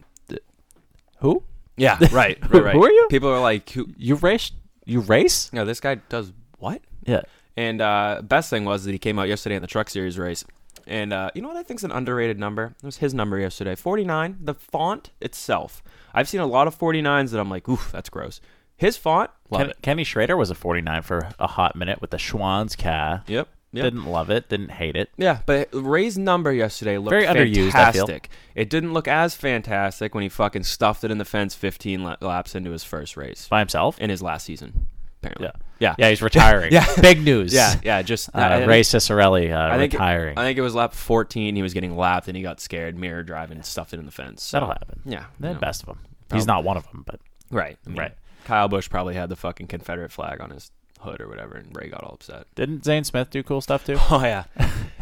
[1.18, 1.42] who
[1.76, 2.74] Yeah, right, right, right.
[2.74, 3.06] who are you?
[3.10, 4.52] People are like, who, you race
[4.86, 6.80] you race no, this guy does what?
[7.04, 7.20] yeah
[7.56, 10.44] And uh, best thing was that he came out yesterday in the Truck Series race.
[10.90, 12.74] And uh, you know what I think is an underrated number?
[12.82, 14.38] It was his number yesterday, 49.
[14.42, 15.82] The font itself.
[16.12, 18.40] I've seen a lot of 49s that I'm like, oof, that's gross.
[18.76, 19.76] His font, love Ken, it.
[19.82, 23.22] Kenny Schrader was a 49 for a hot minute with the Schwann's Ka.
[23.28, 23.48] Yep.
[23.72, 23.84] Yep.
[23.84, 24.48] Didn't love it.
[24.48, 25.10] Didn't hate it.
[25.16, 28.28] Yeah, but Ray's number yesterday looked Very underused, fantastic.
[28.56, 32.56] It didn't look as fantastic when he fucking stuffed it in the fence 15 laps
[32.56, 33.96] into his first race By himself.
[34.00, 34.88] in his last season.
[35.22, 35.46] Apparently.
[35.46, 35.52] yeah.
[35.80, 35.94] Yeah.
[35.98, 36.72] Yeah, he's retiring.
[36.72, 36.86] Yeah.
[37.00, 37.52] Big news.
[37.52, 40.38] Yeah, yeah, just Uh, I- I Ray think- Ciccarelli uh, I think retiring.
[40.38, 41.56] I think it was lap 14.
[41.56, 44.12] He was getting lapped and he got scared, mirror driving, and stuffed it in the
[44.12, 44.42] fence.
[44.44, 45.00] So, That'll happen.
[45.04, 45.60] Yeah, the you know.
[45.60, 45.98] best of them.
[46.32, 47.18] He's not one of them, but
[47.50, 47.76] Right.
[47.84, 48.12] I mean, Right.
[48.44, 50.70] Kyle Busch probably had the fucking Confederate flag on his
[51.00, 52.46] hood or whatever, and Ray got all upset.
[52.54, 53.96] didn't Zane Smith do cool stuff too?
[54.10, 54.44] Oh yeah,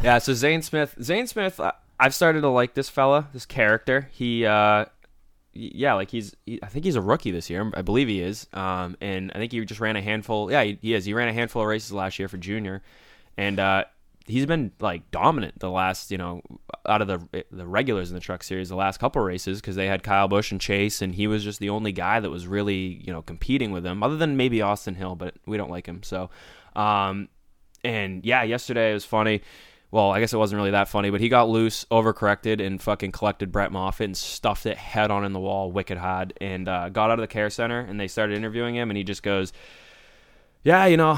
[0.01, 0.17] yeah.
[0.19, 4.07] So Zane Smith, Zane Smith, I- I've started to like this fella, this character.
[4.13, 4.85] He, uh,
[5.59, 7.69] yeah, like he's, he, I think he's a rookie this year.
[7.73, 8.47] I believe he is.
[8.53, 10.51] Um, and I think he just ran a handful.
[10.51, 11.05] Yeah, he, he is.
[11.05, 12.81] He ran a handful of races last year for junior,
[13.37, 13.83] and uh,
[14.25, 16.41] he's been like dominant the last, you know,
[16.87, 19.87] out of the the regulars in the Truck Series, the last couple races because they
[19.87, 23.01] had Kyle Busch and Chase, and he was just the only guy that was really,
[23.03, 26.03] you know, competing with them, other than maybe Austin Hill, but we don't like him.
[26.03, 26.29] So,
[26.75, 27.27] um,
[27.83, 29.41] and yeah, yesterday it was funny.
[29.91, 33.11] Well, I guess it wasn't really that funny, but he got loose, overcorrected, and fucking
[33.11, 36.89] collected Brett Moffitt and stuffed it head on in the wall, wicked hard, and uh,
[36.89, 37.79] got out of the care center.
[37.79, 39.51] And they started interviewing him, and he just goes,
[40.63, 41.17] "Yeah, you know,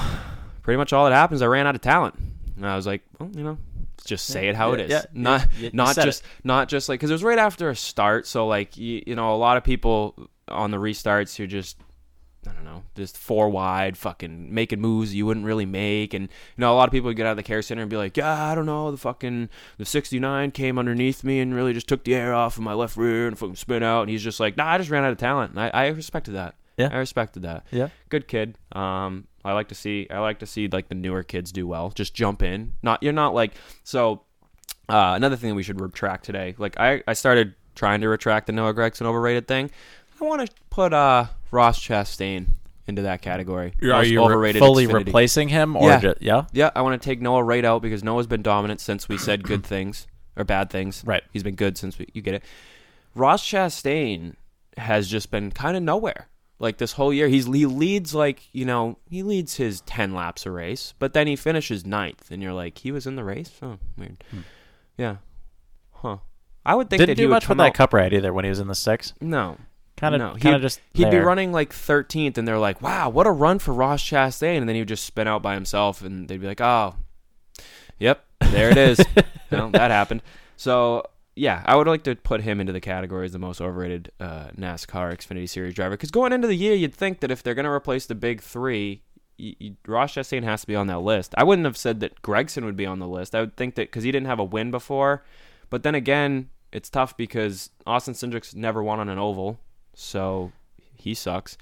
[0.62, 1.42] pretty much all that happens.
[1.42, 2.16] I ran out of talent."
[2.56, 3.58] And I was like, "Well, you know,
[4.06, 4.92] just say it how it yeah, is.
[4.92, 8.26] yeah, not you not just not just like because it was right after a start.
[8.28, 11.78] So like you, you know, a lot of people on the restarts who just
[12.48, 16.16] I don't know, just four wide, fucking making moves you wouldn't really make.
[16.16, 17.90] And, you know, a lot of people would get out of the care center and
[17.90, 21.74] be like, yeah, I don't know, the fucking, the 69 came underneath me and really
[21.74, 24.02] just took the air off of my left rear and fucking spin out.
[24.02, 25.52] And he's just like, nah, I just ran out of talent.
[25.52, 26.56] And I, I respected that.
[26.78, 26.90] Yeah.
[26.92, 27.68] I respected that.
[27.70, 27.90] Yeah.
[28.10, 28.58] Good kid.
[28.72, 31.92] Um, I like to see, I like to see like the newer kids do well.
[31.92, 32.74] Just jump in.
[32.82, 34.24] Not, you're not like, so,
[34.90, 38.48] uh, another thing that we should retract today, like I, I started trying to retract
[38.48, 39.72] the Noah Gragson overrated thing.
[40.22, 42.46] I want to put uh, Ross Chastain
[42.88, 43.74] into that category.
[43.82, 45.06] Are you re- fully Xfinity.
[45.06, 46.00] replacing him, or Yeah.
[46.00, 46.46] ju- yeah?
[46.52, 49.44] Yeah, I want to take Noah right out because Noah's been dominant since we said
[49.44, 51.04] good things or bad things.
[51.06, 51.24] Right.
[51.32, 52.44] He's been good since we, you get it.
[53.16, 54.36] Ross Chastain
[54.78, 56.28] has just been kind of nowhere.
[56.60, 60.46] Like this whole year, he's he leads like you know he leads his ten laps
[60.46, 63.52] a race, but then he finishes ninth, and you're like he was in the race.
[63.64, 64.24] Oh, weird.
[64.98, 65.16] Yeah.
[65.92, 66.18] Huh.
[66.64, 67.06] I would think Hmm.
[67.08, 68.68] Didn't that he do much with come that cup ride either when he was in
[68.68, 69.14] the six.
[69.20, 69.58] no.
[70.02, 70.32] Kinda- no.
[70.34, 73.60] kinda He'd- just He'd be running like 13th, and they're like, "Wow, what a run
[73.60, 76.48] for Ross Chastain!" And then he would just spin out by himself, and they'd be
[76.48, 76.96] like, "Oh,
[78.00, 79.00] yep, there it is."
[79.52, 80.22] no, that happened.
[80.58, 84.12] So yeah, I would like to put him into the category as the most overrated
[84.20, 85.92] uh, NASCAR Xfinity Series driver.
[85.92, 88.42] Because going into the year, you'd think that if they're going to replace the big
[88.42, 89.02] three,
[89.40, 91.34] y y Ross Chastain has to be on that list.
[91.38, 93.34] I wouldn't have said that Gragson would be on the list.
[93.34, 95.24] I would think that because he didn't have a win before,
[95.70, 99.60] but then again, it's tough because Austin Cindric's never won on an oval,
[99.94, 100.52] so
[100.96, 101.58] he sucks.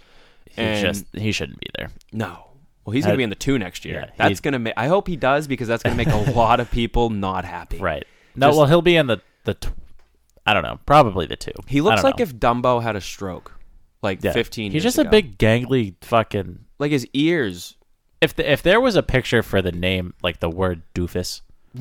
[0.49, 1.89] He And- just he shouldn't be there.
[2.11, 2.45] No.
[2.85, 4.05] Well, he's going to be in the two next year.
[4.07, 4.73] yeah, That's going to make.
[4.75, 7.77] I hope he does because that's going to make a lot of people not happy.
[7.77, 8.03] Right.
[8.35, 9.53] No, Just- well he'll be in the the.
[9.53, 9.73] Tw-
[10.45, 10.79] I don't know.
[10.87, 11.51] Probably the two.
[11.67, 12.23] He looks like know.
[12.23, 13.53] if Dumbo had a stroke,
[14.01, 14.31] like Yeah.
[14.31, 14.71] 15.
[14.71, 16.65] He's just a big gangly fucking.
[16.79, 17.75] Like his ears.
[18.21, 21.41] If the, if there was a picture for the name like the word doofus,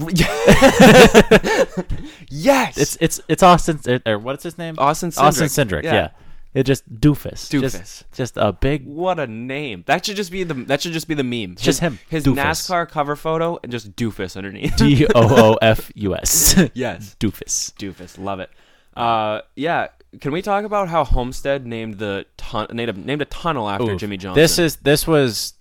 [2.30, 2.76] yes.
[2.76, 4.74] it's it's it's Austin or what's his name?
[4.78, 5.22] Austin Cindric.
[5.22, 5.82] Austin Cindric.
[5.84, 6.10] Yeah.
[6.58, 7.48] It just doofus.
[7.48, 7.60] Doofus.
[7.78, 8.84] Just, just a big.
[8.84, 9.84] What a name.
[9.86, 10.54] That should just be the.
[10.54, 11.52] That should just be the meme.
[11.52, 12.34] It's just him, His Doofus.
[12.34, 14.74] NASCAR cover photo and just doofus underneath.
[14.76, 16.56] D O O F U S.
[16.74, 17.14] yes.
[17.20, 17.72] Doofus.
[17.74, 18.18] Doofus.
[18.18, 18.50] Love it.
[18.96, 19.86] Uh, yeah.
[20.20, 23.92] Can we talk about how Homestead named the ton- named a, named a tunnel after
[23.92, 24.00] Oof.
[24.00, 24.42] Jimmie Johnson?
[24.42, 25.54] This is this was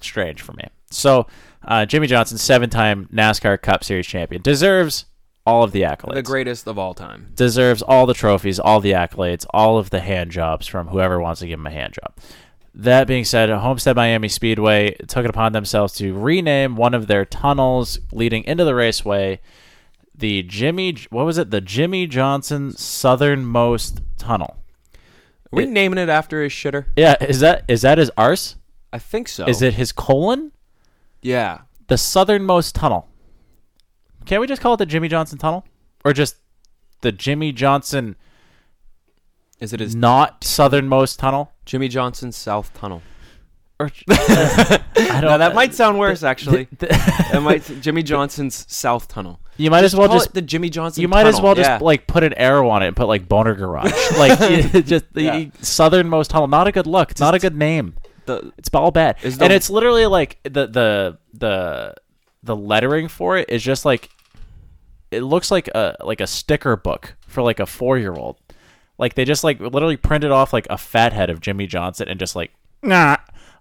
[0.00, 0.64] strange for me.
[0.90, 1.26] So,
[1.62, 5.04] uh, Jimmie Johnson, seven-time NASCAR Cup Series champion, deserves
[5.48, 6.14] all of the accolades.
[6.14, 7.28] the greatest of all time.
[7.34, 11.40] deserves all the trophies, all the accolades, all of the hand jobs from whoever wants
[11.40, 12.14] to give him a hand job.
[12.74, 17.24] That being said, Homestead Miami Speedway took it upon themselves to rename one of their
[17.24, 19.40] tunnels leading into the raceway
[20.18, 21.50] the Jimmy what was it?
[21.50, 24.56] The Jimmie Johnson Southernmost Tunnel.
[25.52, 26.86] Are we naming it after his shitter?
[26.96, 28.56] Yeah, is that is that his arse?
[28.92, 29.46] I think so.
[29.46, 30.52] Is it his colon?
[31.22, 31.60] Yeah.
[31.86, 33.08] The southernmost tunnel.
[34.28, 35.64] Can't we just call it the Jimmie Johnson Tunnel?
[36.04, 36.36] Or just
[37.00, 38.14] the Jimmie Johnson
[39.58, 41.50] Is it his not southernmost tunnel?
[41.64, 43.02] Jimmie Johnson South Tunnel?
[43.80, 45.22] Or, I don't.
[45.22, 46.68] No, that might sound worse actually.
[46.78, 46.88] the-
[47.32, 49.40] that might Jimmie Johnson's South Tunnel.
[49.56, 51.00] You might as well just the Jimmie Johnson.
[51.00, 51.78] You might as well just yeah.
[51.80, 54.38] like put an arrow on it and put like Boner Garage, like
[54.84, 56.48] just the southernmost tunnel.
[56.48, 57.12] Not a good look.
[57.12, 57.94] It's not a good name.
[58.26, 61.94] the It's all bad, the- and it's literally like the the the
[62.42, 64.10] the lettering for it is just like
[65.10, 68.36] it looks like a like a sticker book for like a four year old.
[68.98, 72.18] Like they just like literally printed off like a fat head of Jimmie Johnson and
[72.18, 72.52] just like
[72.82, 73.16] nah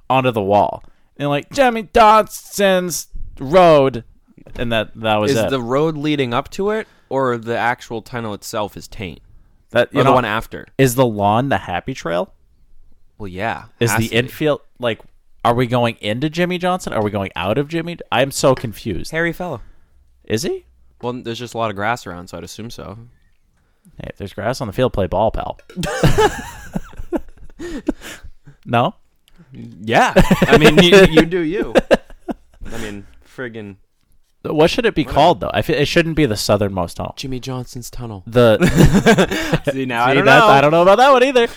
[0.09, 0.83] onto the wall
[1.17, 3.07] and like Jimmie Johnson's
[3.39, 4.03] road,
[4.55, 5.49] and that that was is it.
[5.49, 9.19] the road leading up to it or the actual tunnel itself is taint.
[9.71, 10.67] that Or you the one after.
[10.77, 12.33] is the lawn the happy trail?
[13.17, 13.65] Well, yeah.
[13.79, 14.15] Is the to be.
[14.15, 15.01] infield like?
[15.45, 16.91] Are we going into Jimmie Johnson?
[16.93, 17.97] Are we going out of Jimmy?
[18.11, 19.11] I'm so confused.
[19.11, 19.61] hairy fellow?
[20.25, 20.65] Is he?
[21.01, 22.97] Well, there's just a lot of grass around, so I'd assume so.
[23.97, 25.59] Hey, if there's grass on the field, play ball, pal.
[28.65, 28.95] no.
[29.53, 31.73] Yeah, I mean, you, you do you.
[32.65, 33.77] I mean, friggin'
[34.43, 35.51] What should it be called though?
[35.53, 37.13] I feel it shouldn't be the southernmost tunnel.
[37.17, 38.23] Jimmie Johnson's tunnel.
[38.27, 38.57] The
[39.71, 40.47] See now, See, I don't know.
[40.47, 41.47] I don't know about that one either.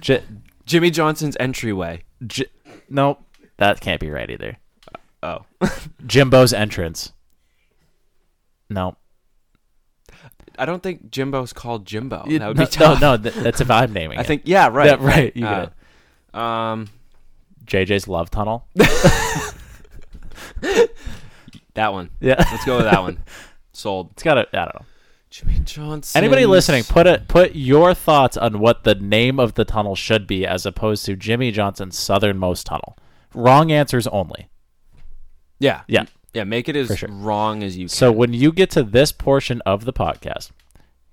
[0.00, 0.22] J-
[0.64, 2.02] Jimmie Johnson's entryway.
[2.26, 2.46] J-
[2.88, 3.22] nope,
[3.58, 4.58] that can't be right either.
[5.22, 7.12] Uh, oh, Jimbo's entrance.
[8.70, 8.96] No,
[10.58, 12.24] I don't think Jimbo's called Jimbo.
[12.26, 13.00] That would no, be tough.
[13.00, 13.22] no, no.
[13.22, 14.26] th- that's if I'm naming I it.
[14.26, 15.72] think yeah, right, right, you get
[16.34, 16.88] Uh, Um,
[17.64, 18.66] JJ's love tunnel.
[21.74, 22.10] that one.
[22.20, 23.18] Yeah, Let's go with that one.
[23.72, 24.10] Sold.
[24.12, 24.46] it's got a.
[24.52, 24.86] I don't know.
[25.30, 26.18] Jimmie Johnson.
[26.18, 30.26] Anybody listening, put it put your thoughts on what the name of the tunnel should
[30.26, 32.96] be as opposed to Jimmie Johnson's southernmost tunnel.
[33.34, 34.48] Wrong answers only.
[35.60, 36.04] Yeah, Yeah.
[36.34, 36.44] Yeah.
[36.44, 37.08] Make it as sure.
[37.10, 37.88] wrong as you can.
[37.88, 40.50] So when you get to this portion of the podcast,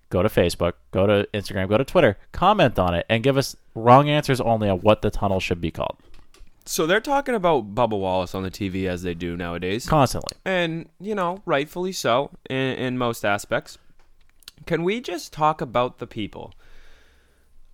[0.10, 3.56] go to Facebook, go to Instagram, go to Twitter, comment on it, and give us
[3.74, 5.98] wrong answers only on what the tunnel should be called.
[6.66, 10.36] So they're talking about Bubba Wallace on the TV as they do nowadays, Constantly.
[10.44, 13.78] and you know, rightfully so in, in most aspects.
[14.66, 16.54] Can we just talk about the people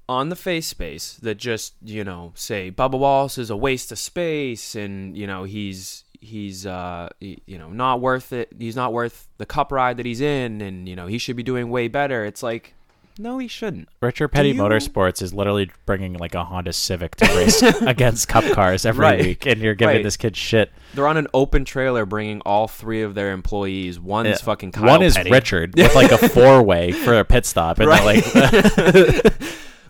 [0.09, 3.99] on the face space that just you know say Bubba Wallace is a waste of
[3.99, 8.53] space, and you know he's he's uh y- you know not worth it.
[8.57, 11.43] He's not worth the cup ride that he's in, and you know he should be
[11.43, 12.24] doing way better.
[12.26, 12.74] It's like,
[13.19, 13.89] no, he shouldn't.
[14.01, 18.43] Richard Petty you- Motorsports is literally bringing like a Honda Civic to race against cup
[18.53, 19.19] cars every Right.
[19.22, 20.03] week, and you're giving Right.
[20.03, 20.72] this kid shit.
[20.93, 23.99] They're on an open trailer, bringing all three of their employees.
[23.99, 24.36] One's Yeah.
[24.38, 25.30] fucking Kyle One is Petty.
[25.32, 29.34] Richard with like a four way for a pit stop, and they're like,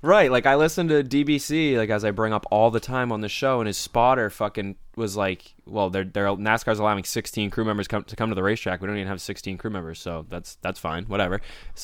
[0.04, 3.22] Right, like I listen to DBC, like as I bring up all the time on
[3.22, 7.64] the show, and his spotter fucking was like, "Well, they're they're NASCAR's allowing 16 crew
[7.66, 8.82] members come to come to the racetrack.
[8.82, 11.42] We don't even have 16 crew members, so that's that's fine, whatever."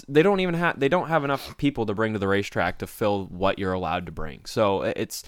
[0.07, 2.87] They don't even have they don't have enough people to bring to the racetrack to
[2.87, 4.45] fill what you're allowed to bring.
[4.45, 5.23] So it's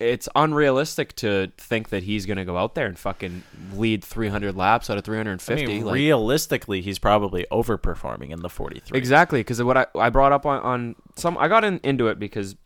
[0.00, 3.42] it's unrealistic to think that he's gonna go out there and fucking
[3.74, 5.66] lead 300 laps out of I 350.
[5.66, 8.96] mean, like- realistically, he's probably overperforming in the 43.
[8.96, 12.18] Exactly, because what I, I brought up on, on some, I got in, into it
[12.18, 12.56] because,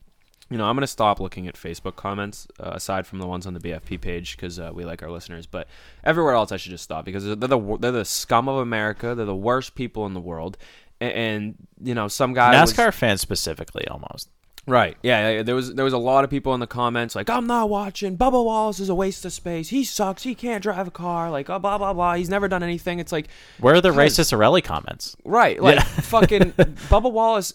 [0.51, 3.55] you know, I'm gonna stop looking at Facebook comments uh, aside from the ones on
[3.55, 5.67] the BFP page because uh, we like our listeners, but
[6.05, 9.15] everywhere else I should just stop because they're the they're the scum of America.
[9.15, 10.57] They're the worst people in the world,
[11.01, 14.29] and, and you know, some guy was- NASCAR fans specifically, almost.
[14.67, 14.97] Right.
[15.03, 17.69] Yeah, There was there was a lot of people in the comments like, "I'm not
[17.69, 18.17] watching.
[18.17, 19.69] Bubba Wallace is a waste of space.
[19.69, 20.23] He sucks.
[20.23, 21.31] He can't drive a car.
[21.31, 22.15] Like, oh, blah blah blah.
[22.15, 23.29] He's never done anything." It's like,
[23.61, 25.17] Where are the racist Sorelli comments?
[25.25, 25.83] right, like Yeah.
[25.85, 27.53] fucking Bubba Wallace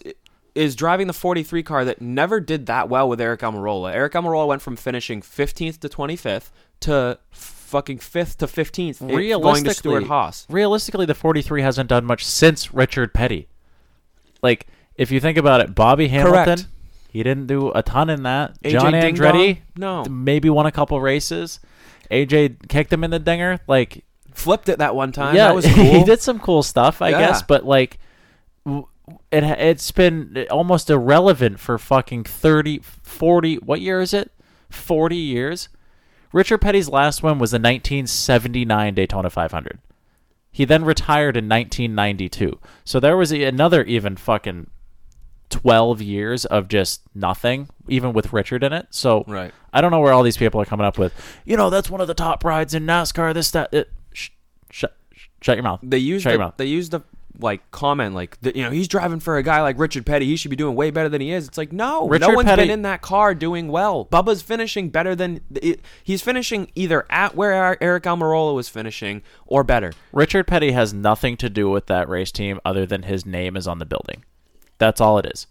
[0.54, 3.94] is driving the 43 car that never did that well with Aric Almirola.
[3.94, 9.10] Aric Almirola went from finishing 15th to 25th to fucking 5th to 15th, it- going
[9.10, 10.46] to Realistically, Stewart-Haas.
[10.50, 13.48] realistically, the 43 hasn't done much since Richard Petty.
[14.42, 16.66] Like, if you think about it, Bobby Hamilton, Correct.
[17.10, 18.60] he didn't do a ton in that.
[18.62, 20.04] AJ John Ding Andretti, Dong?
[20.06, 20.10] No.
[20.10, 21.60] maybe won a couple races.
[22.10, 23.60] AJ kicked him in the dinger.
[23.68, 25.36] Like, Flipped it that one time.
[25.36, 25.84] yeah, that was cool.
[25.84, 27.18] he did some cool stuff, I Yeah.
[27.20, 27.42] guess.
[27.42, 27.98] But like,
[29.30, 33.56] it it's been almost irrelevant for fucking 30, 40.
[33.56, 34.30] What year is it?
[34.68, 35.68] Forty years.
[36.32, 39.80] Richard Petty's last win was the 1979 Daytona 500.
[40.52, 42.58] He then retired in 1992.
[42.84, 44.70] So there was another even fucking
[45.50, 48.86] 12 years of just nothing, even with Richard in it.
[48.90, 49.52] So Right.
[49.72, 51.12] I don't know where all these people are coming up with.
[51.44, 53.34] You know, that's one of the top rides in NASCAR.
[53.34, 53.72] This that.
[53.74, 54.30] It, sh-
[54.70, 55.80] sh- sh- shut your mouth.
[55.82, 56.54] they used shut the, your mouth.
[56.56, 57.00] they used the
[57.38, 60.50] like comment like you know he's driving for a guy like Richard Petty he should
[60.50, 62.70] be doing way better than he is it's like no Richard no one's Petty- been
[62.70, 65.40] in that car doing well Bubba's finishing better than
[66.02, 71.36] he's finishing either at where Aric Almirola was finishing or better Richard Petty has nothing
[71.38, 74.24] to do with that race team other than his name is on the building.
[74.78, 75.46] That's all it is.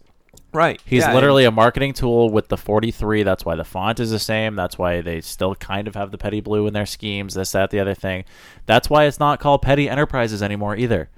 [0.52, 0.80] Right.
[0.84, 3.22] He's Yeah, literally a marketing tool with the 43.
[3.22, 4.56] That's why the font is the same.
[4.56, 7.70] That's why they still kind of have the petty blue in their schemes, this, that,
[7.70, 8.24] the other thing.
[8.66, 11.08] That's why it's not called Petty Enterprises anymore either,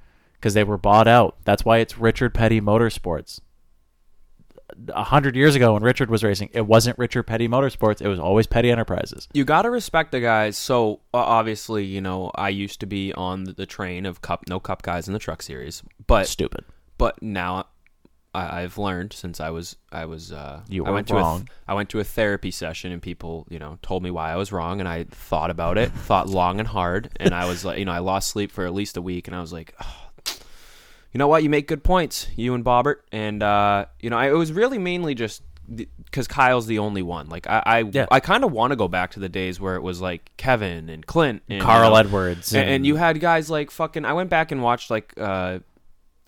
[0.43, 1.37] because they were bought out.
[1.45, 3.41] That's why it's Richard Petty Motorsports.
[4.89, 8.03] A hundred years ago, when Richard was racing, it wasn't Richard Petty Motorsports.
[8.03, 9.29] It was always Petty Enterprises.
[9.33, 10.57] You got to respect the guys.
[10.57, 14.59] So uh, obviously, you know, I used to be on the, train of cup, no
[14.59, 16.65] cup guys in the truck series, but Stupid.
[16.99, 17.67] but now
[18.35, 21.21] I, I've learned since I was I was uh, You I were went to a
[21.21, 21.49] wrong.
[21.69, 24.51] I went to a therapy session and people you know told me why I was
[24.51, 27.85] wrong and I thought about it, thought long and hard, and I was like you
[27.85, 29.75] know I lost sleep for at least a week and I was like.
[29.81, 30.02] Oh,
[31.13, 31.43] you know what?
[31.43, 34.79] You make good points, you and Bobbert, and uh, you know I, it was really
[34.79, 35.43] mainly just
[36.05, 37.29] because Kyle's the only one.
[37.29, 38.07] Like I, I, Yeah.
[38.11, 40.89] I kind of want to go back to the days where it was like Kevin
[40.89, 44.05] and Clint, and, Carl Edwards and, and and- you had guys like fucking.
[44.05, 45.61] I went back and watched like uh,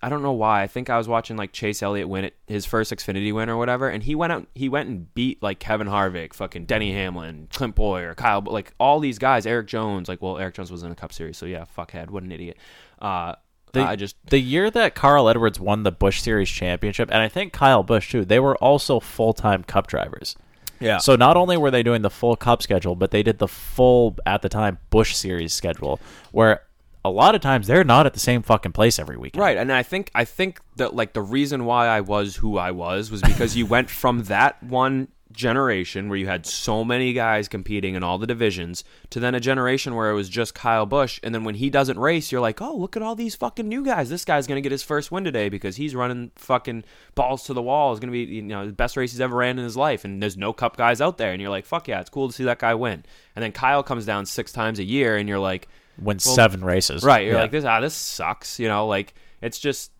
[0.02, 0.62] I don't know why.
[0.62, 3.56] I think I was watching like Chase Elliott win it, his first Xfinity win or
[3.56, 4.46] whatever, and he went out.
[4.54, 9.00] He went and beat like Kevin Harvick, fucking Denny Hamlin, Clint Bowyer, Kyle, like all
[9.00, 9.46] these guys.
[9.46, 12.22] Erik Jones, like well, Erik Jones was in a Cup Series, so yeah, fuckhead, what
[12.22, 12.58] an idiot.
[13.00, 13.34] Uh,
[13.74, 17.28] The, I just the year that Carl Edwards won the Busch Series championship, and I
[17.28, 20.36] think Kyle Busch too, they were also full time Cup drivers.
[20.80, 20.98] yeah.
[20.98, 24.16] So not only were they doing the full Cup schedule, but they did the full
[24.24, 26.00] at the time Busch Series schedule,
[26.32, 26.62] where
[27.04, 29.40] a lot of times they're not at the same fucking place every weekend.
[29.42, 32.70] Right, and I think I think that like the reason why I was who I
[32.70, 37.48] was was because you went from that one generation where you had so many guys
[37.48, 41.20] competing in all the divisions to then a generation where it was just Kyle Busch
[41.22, 43.84] and then when he doesn't race you're like, "Oh, look at all these fucking new
[43.84, 44.08] guys.
[44.08, 47.52] This guy's going to get his first win today because he's running fucking balls to
[47.54, 47.92] the wall.
[47.92, 50.04] It's going to be, you know, the best race he's ever ran in his life
[50.04, 52.34] and there's no cup guys out there." And you're like, "Fuck yeah, it's cool to
[52.34, 53.04] see that guy win."
[53.36, 56.64] And then Kyle comes down 6 times a year and you're like, Win Well, seven
[56.64, 57.04] races.
[57.04, 57.24] Right.
[57.24, 57.42] You're Yeah.
[57.42, 57.64] like this.
[57.64, 58.58] Ah, this sucks.
[58.58, 59.92] You know, like it's just.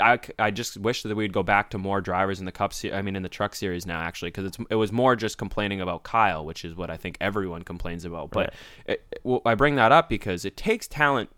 [0.00, 2.72] I, I just wish that we'd go back to more drivers in the cup.
[2.72, 5.36] Se- I mean, in the truck series now, actually, because it's it was more just
[5.38, 8.30] complaining about Kyle, which is what I think everyone complains about.
[8.30, 8.54] But
[8.86, 11.28] it, it- well, I bring that up because it takes talent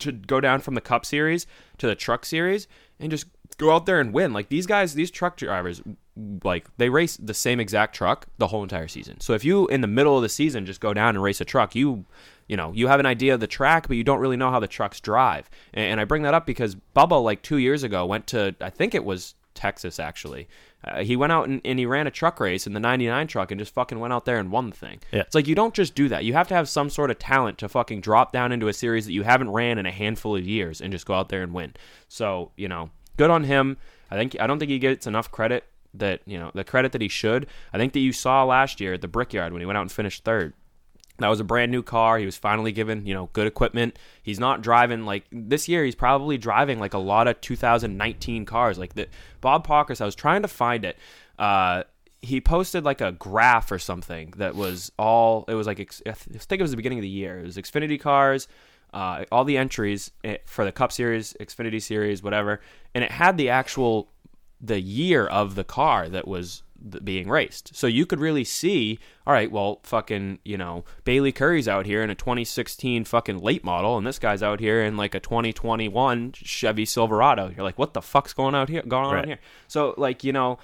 [0.00, 1.46] to go down from the cup series
[1.78, 2.68] to the truck series
[3.00, 3.26] and just
[3.56, 4.32] go out there and win.
[4.32, 5.80] Like these guys, these truck drivers,
[6.44, 9.20] like they race the same exact truck the whole entire season.
[9.20, 11.44] So if you in the middle of the season just go down and race a
[11.44, 12.04] truck, you
[12.48, 14.60] you know you have an idea of the track, but you don't really know how
[14.60, 15.50] the trucks drive.
[15.72, 18.70] And, and I bring that up because Bubba like two years ago went to I
[18.70, 20.48] think it was Texas actually.
[20.86, 23.50] Uh, he went out and, and he ran a truck race in the 99 truck
[23.50, 25.00] and just fucking went out there and won the thing.
[25.12, 25.20] Yeah.
[25.20, 26.24] It's like you don't just do that.
[26.24, 29.06] You have to have some sort of talent to fucking drop down into a series
[29.06, 31.54] that you haven't ran in a handful of years and just go out there and
[31.54, 31.72] win.
[32.08, 33.78] So, you know, good on him.
[34.10, 35.64] I think I don't think he gets enough credit
[35.94, 37.46] that, you know, the credit that he should.
[37.72, 39.92] I think that you saw last year at the Brickyard when he went out and
[39.92, 40.52] finished third.
[41.18, 42.18] That was a brand new car.
[42.18, 43.98] He was finally given, you know, good equipment.
[44.22, 45.84] He's not driving like this year.
[45.84, 48.78] He's probably driving like a lot of 2019 cars.
[48.78, 49.06] Like the
[49.40, 50.00] Bob Pockrass.
[50.00, 50.98] I was trying to find it.
[51.38, 51.84] Uh,
[52.20, 55.44] he posted like a graph or something that was all.
[55.46, 57.38] It was like I think it was the beginning of the year.
[57.38, 58.48] It was Xfinity cars,
[58.92, 62.60] uh, all the entries eh, for the Cup Series, Xfinity Series, whatever,
[62.92, 64.10] and it had the actual
[64.60, 66.63] the year of the car that was
[67.02, 67.74] being raced.
[67.74, 72.02] So you could really see, all right, well, fucking, you know, Bayley Currey's out here
[72.02, 76.32] in a 2016 fucking late model, and this guy's out here in like a 2021
[76.34, 77.48] Chevy Silverado.
[77.54, 78.82] You're like, what the fuck's going out here?
[78.82, 79.26] Going on Right.
[79.26, 79.38] here?
[79.68, 80.58] So like, you know,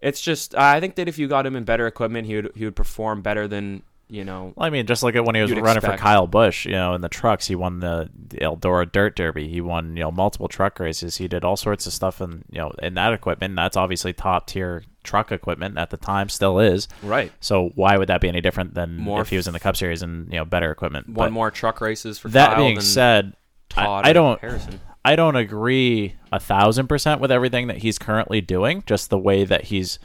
[0.00, 2.64] it's just I think that if you got him in better equipment, he would he
[2.64, 4.52] would perform better than you know.
[4.56, 5.98] Well, I mean, just look at when he was running expect.
[5.98, 7.46] for Kyle Busch, you know, in the trucks.
[7.46, 9.48] He won the, the Eldora Dirt Derby.
[9.48, 11.16] He won, you know, multiple truck races.
[11.16, 13.56] He did all sorts of stuff in, you know, in that equipment.
[13.56, 16.88] That's obviously top tier truck equipment at the time, still is.
[17.02, 17.32] Right.
[17.40, 19.76] So why would that be any different than More if he was in the Cup
[19.76, 21.08] Series and you know better equipment?
[21.08, 23.34] One But more truck races for That Kyle being said,
[23.68, 24.40] Todd I, I don't.
[24.40, 24.80] Harrison.
[25.04, 28.82] I don't agree a thousand percent with everything that he's currently doing.
[28.86, 29.98] Just the way that he's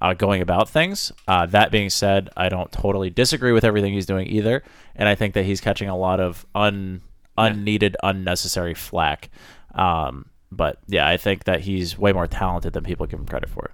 [0.00, 1.12] uh, going about things.
[1.26, 4.62] Uh, that being said, I don't totally disagree with everything he's doing either,
[4.94, 7.02] and I think that he's catching a lot of un
[7.38, 9.28] unneeded, unnecessary flack.
[9.74, 13.50] Um, but yeah, I think that he's way more talented than people give him credit
[13.50, 13.70] for.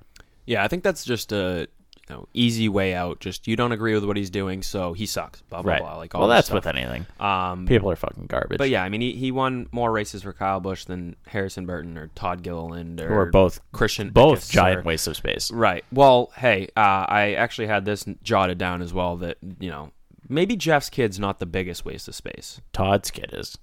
[0.46, 1.68] Yeah, I think that's just a
[2.08, 3.20] you know, easy way out.
[3.20, 5.40] Just you don't agree with what he's doing, so he sucks.
[5.42, 5.80] Blah blah Right.
[5.80, 5.96] blah.
[5.96, 6.56] Like all well, that's stuff.
[6.64, 7.06] with anything.
[7.20, 8.58] Um, People are fucking garbage.
[8.58, 11.96] But yeah, I mean, he, he won more races for Kyle Busch than Harrison Burton
[11.96, 15.50] or Todd Gilliland or both Christian both giant or- wastes of space.
[15.50, 15.84] Right.
[15.92, 19.92] Well, hey, uh, I actually had this jotted down as well that you know
[20.28, 22.60] maybe Jeff's kid's not the biggest waste of space.
[22.72, 23.56] Todd's kid is,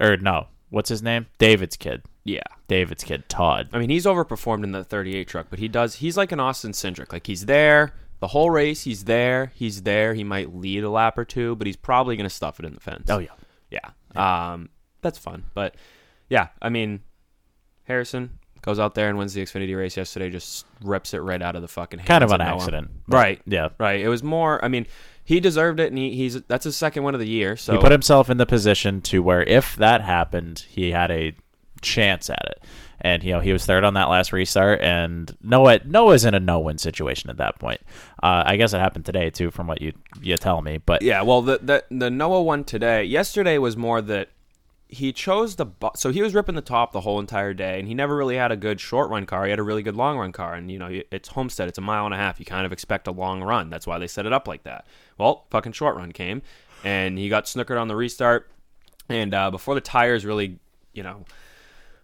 [0.00, 1.26] or no, what's his name?
[1.38, 2.02] David's kid.
[2.24, 2.42] Yeah.
[2.68, 3.68] David's kid, Todd.
[3.72, 5.96] I mean, he's overperformed in the 38 truck, but he does.
[5.96, 7.12] He's like an Austin Cindric.
[7.12, 7.92] Like he's there
[8.22, 8.84] the whole race.
[8.84, 9.50] He's there.
[9.56, 10.14] He's there.
[10.14, 12.72] He might lead a lap or two, but he's probably going to stuff it in
[12.72, 13.10] the fence.
[13.10, 13.30] Oh, yeah.
[13.68, 14.52] yeah.
[14.52, 14.68] Um,
[15.00, 15.74] that's fun, but
[16.28, 16.48] yeah.
[16.62, 17.00] I mean,
[17.82, 20.30] Harrison, goes out there and wins the Xfinity race yesterday.
[20.30, 23.42] Just rips it right out of the fucking hands Kind of an accident, right?
[23.44, 23.70] yeah.
[23.78, 24.00] right.
[24.00, 24.64] It was more.
[24.64, 24.86] I mean,
[25.24, 27.56] he deserved it, and he, he's that's his second win of the year.
[27.56, 31.34] So He put himself in the position to where if that happened, he had a
[31.82, 32.62] chance at it.
[33.00, 36.40] And you know he was third on that last restart, and Noah Noah's in a
[36.40, 37.80] no-win situation at that point.
[38.22, 40.78] Uh, I guess it happened today too, from what you you tell me.
[40.78, 43.02] But Yeah, well, the the the Noah one today.
[43.02, 44.28] Yesterday was more that
[44.92, 47.88] he chose the bo- so he was ripping the top the whole entire day, and
[47.88, 49.44] he never really had a good short run car.
[49.44, 51.82] He had a really good long run car, and you know it's Homestead, it's a
[51.82, 52.38] mile and a half.
[52.38, 53.70] You kind of expect a long run.
[53.70, 54.86] That's why they set it up like that.
[55.16, 56.42] Well, fucking short run came,
[56.84, 58.50] and he got snookered on the restart,
[59.08, 60.58] and uh, before the tires really,
[60.92, 61.24] you know.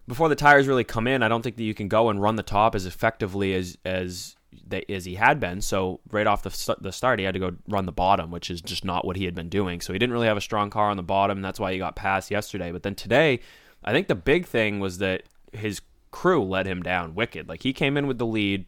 [0.09, 2.35] Before the tires really come in, I don't think that you can go and run
[2.35, 4.35] the top as effectively as as
[4.67, 5.61] they, as he had been.
[5.61, 8.49] So right off the st- the start, he had to go run the bottom, which
[8.49, 9.81] is just not what he had been doing.
[9.81, 11.43] So he didn't really have a strong car on the bottom.
[11.43, 12.71] That's why he got passed yesterday.
[12.71, 13.39] But then today,
[13.83, 17.47] I think the big thing was that his crew let him down wicked.
[17.47, 18.65] Like he came in with the lead,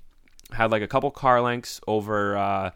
[0.51, 2.69] had like a couple car lengths over uh,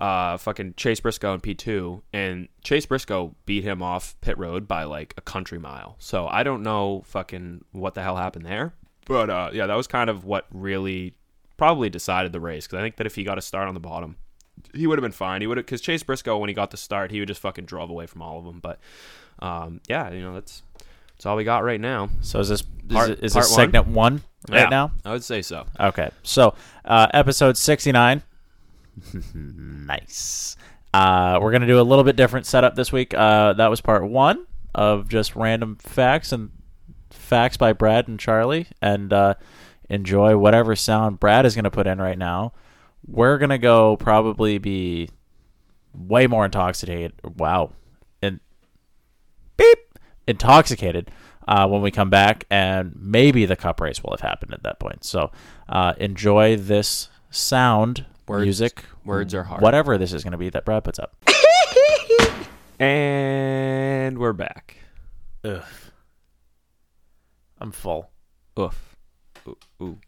[0.00, 4.68] uh, fucking Chase Briscoe in P two, and Chase Briscoe beat him off pit road
[4.68, 5.96] by like a country mile.
[5.98, 8.74] So I don't know fucking what the hell happened there.
[9.06, 11.14] But uh, yeah, that was kind of what really
[11.56, 13.80] probably decided the race because I think that if he got a start on the
[13.80, 14.16] bottom,
[14.74, 15.40] he would have been fine.
[15.40, 17.64] He would have because Chase Briscoe when he got the start, he would just fucking
[17.64, 18.60] drove away from all of them.
[18.60, 18.78] But
[19.40, 20.62] um, yeah, you know that's
[21.16, 22.10] that's all we got right now.
[22.20, 23.58] so is this Part- is, is part this one?
[23.58, 24.92] segment one right Yeah, now?
[25.04, 25.66] I would say so.
[25.80, 28.22] Okay, so uh, episode sixty nine.
[29.34, 30.56] Nice.
[30.94, 33.14] Uh, we're gonna do a little bit different setup this week.
[33.14, 36.50] Uh, that was part one of just random facts and
[37.10, 39.34] facts by Brad and Charlie, and uh,
[39.88, 42.52] enjoy whatever sound Brad is gonna put in right now.
[43.06, 45.10] We're gonna go probably be
[45.94, 47.12] way more intoxicated.
[47.36, 47.72] Wow,
[48.22, 48.40] and
[49.56, 49.78] beep
[50.26, 51.10] intoxicated
[51.46, 54.78] uh, when we come back, and maybe the cup race will have happened at that
[54.78, 55.04] point.
[55.04, 55.30] So
[55.68, 59.62] uh, enjoy this sound, Words- music, words are hard.
[59.62, 61.16] Whatever this is going to be that Brad puts up.
[62.80, 64.76] And we're back.
[65.44, 65.64] Ugh.
[67.60, 68.08] I'm full.
[68.56, 68.96] Oof.
[69.48, 69.56] Ooh.
[69.82, 69.98] ooh.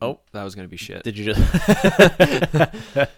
[0.00, 0.20] Oh.
[0.32, 1.02] that was gonna be shit.
[1.02, 1.40] Did you just?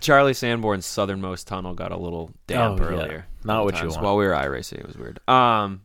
[0.00, 2.88] Charlie Sanborn's southernmost tunnel got a little damp Oh, yeah.
[2.90, 3.26] earlier.
[3.44, 4.02] Not what you want.
[4.02, 5.20] While we were iRacing, it was weird.
[5.28, 5.82] Um,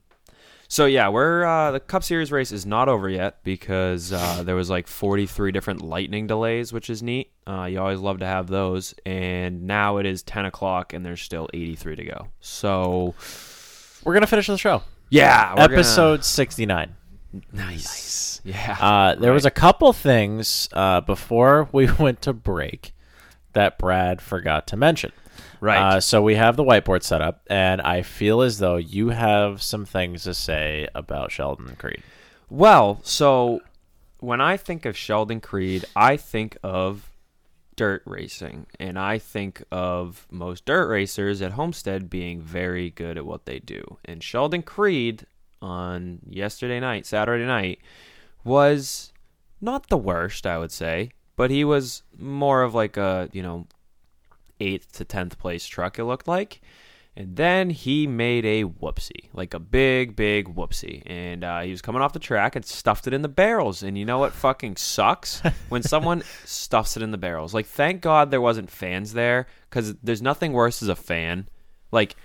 [0.67, 4.55] so yeah, we're uh, the Cup Series race is not over yet because uh, there
[4.55, 7.31] was like 43 different lightning delays, which is neat.
[7.49, 11.21] Uh, you always love to have those, and now it is 10 o'clock and there's
[11.21, 12.27] still 83 to go.
[12.41, 13.15] So
[14.03, 14.83] We're gonna finish the show.
[15.09, 16.95] yeah, we're gonna- Episode 69.
[17.51, 18.41] nice.
[18.43, 18.77] Yeah.
[18.79, 22.93] Uh, there was a couple things uh, before we went to break
[23.53, 25.11] that Brad forgot to mention.
[25.61, 25.95] Right.
[25.95, 29.61] Uh, so we have the whiteboard set up, and I feel as though you have
[29.61, 32.01] some things to say about Sheldon Creed.
[32.49, 33.61] Well, so
[34.19, 37.08] when I think of Sheldon Creed, I think of
[37.79, 43.25] dirt racing, and I think of most dirt racers at Homestead being very good at
[43.25, 43.97] what they do.
[44.03, 45.25] And Sheldon Creed
[45.61, 47.79] on yesterday night, Saturday night,
[48.43, 49.13] was
[49.61, 53.65] not the worst, I would say, but he was more of like a, you know,
[54.59, 56.59] eighth to tenth place truck, it looked like.
[57.19, 61.03] And then he made a whoopsie, like a big, big whoopsie.
[61.05, 63.83] And uh, he was coming off the track and stuffed it in the barrels.
[63.83, 65.41] And you know what fucking sucks?
[65.67, 67.53] when someone stuffs it in the barrels.
[67.53, 71.49] Like, thank God there wasn't fans there, because there's nothing worse as a fan.
[71.91, 72.15] Like,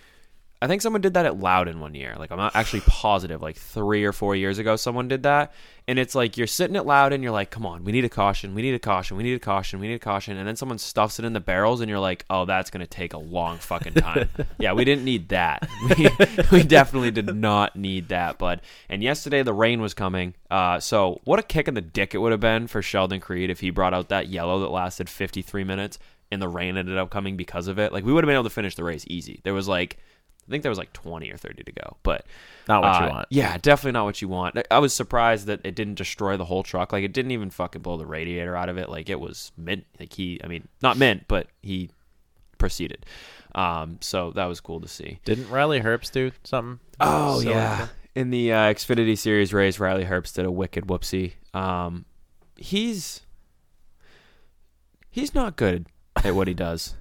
[0.62, 2.14] I think someone did that at Loudon one year.
[2.18, 3.42] Like I'm not actually positive.
[3.42, 5.52] Like three or four years ago, someone did that,
[5.86, 8.54] and it's like you're sitting at Loudon, you're like, "Come on, we need a caution,
[8.54, 10.78] we need a caution, we need a caution, we need a caution," and then someone
[10.78, 13.94] stuffs it in the barrels, and you're like, "Oh, that's gonna take a long fucking
[13.94, 15.68] time." yeah, we didn't need that.
[15.84, 16.08] We,
[16.50, 18.62] we definitely did not need that, bud.
[18.88, 22.18] And yesterday the rain was coming, uh, so what a kick in the dick it
[22.18, 25.62] would have been for Sheldon Creed if he brought out that yellow that lasted 53
[25.64, 25.98] minutes,
[26.32, 27.92] and the rain ended up coming because of it.
[27.92, 29.40] Like we would have been able to finish the race easy.
[29.44, 29.98] There was like
[30.46, 32.26] I think there was like 20 or 30 to go, but
[32.68, 33.26] Not what you uh, want.
[33.30, 34.58] Yeah, definitely not what you want.
[34.70, 36.92] I- was surprised that it didn't destroy the whole truck.
[36.92, 38.88] Like it didn't even fucking blow the radiator out of it.
[38.90, 39.86] Like it was mint.
[39.98, 41.90] Like he, I mean, not mint, but he
[42.58, 43.06] proceeded.
[43.54, 45.20] Um, so that was cool to see.
[45.24, 46.80] Didn't Riley Herbst do something?
[47.00, 51.32] Oh yeah, in the uh, Xfinity Series race, Riley Herbst did a wicked whoopsie.
[51.54, 52.04] Um,
[52.56, 53.22] he's
[55.10, 55.86] he's not good
[56.24, 56.94] at what he does.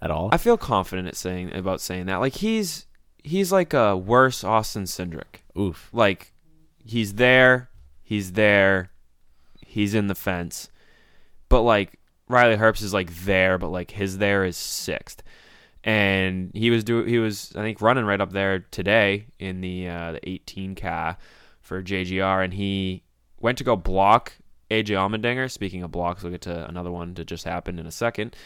[0.00, 0.28] At all?
[0.32, 2.16] I feel confident at saying about saying that.
[2.16, 2.86] Like he's
[3.22, 5.42] he's like a worse Austin Cindric.
[5.58, 5.88] Oof.
[5.92, 6.32] Like
[6.84, 7.70] he's there,
[8.02, 8.90] he's there,
[9.60, 10.68] he's in the fence.
[11.48, 15.22] But like Riley Herbst is like there, but like his there is sixth.
[15.84, 19.88] And he was do he was I think running right up there today in the
[19.88, 21.16] uh, the 18 car
[21.60, 23.02] for JGR, and he
[23.40, 24.34] went to go block
[24.70, 25.50] AJ Allmendinger.
[25.50, 28.36] Speaking of blocks, we'll get to another one that just happened in a second.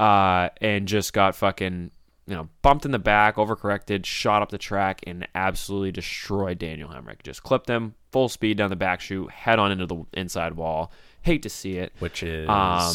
[0.00, 1.90] Uh, and just got fucking,
[2.26, 6.88] you know, bumped in the back, overcorrected, shot up the track, and absolutely destroyed Daniel
[6.88, 7.22] Hemric.
[7.22, 10.90] Just clipped him full speed down the back chute, head on into the inside wall.
[11.22, 11.92] Hate to see it.
[11.98, 12.94] which is Um,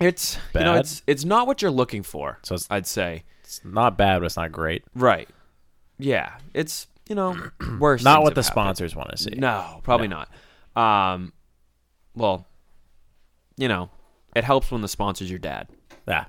[0.00, 2.38] It's you know it's it's not what you're looking for.
[2.42, 4.82] So I'd say it's not bad, but it's not great.
[4.94, 5.28] right.
[5.98, 7.36] Yeah, it's you know
[7.78, 8.02] worse.
[8.02, 8.52] Not what the happened.
[8.52, 9.34] sponsors want to see.
[9.36, 10.28] No, probably not.
[10.74, 11.32] Um,
[12.14, 12.46] well,
[13.56, 13.90] you know,
[14.34, 15.68] it helps when the sponsor's your dad.
[16.06, 16.24] Yeah,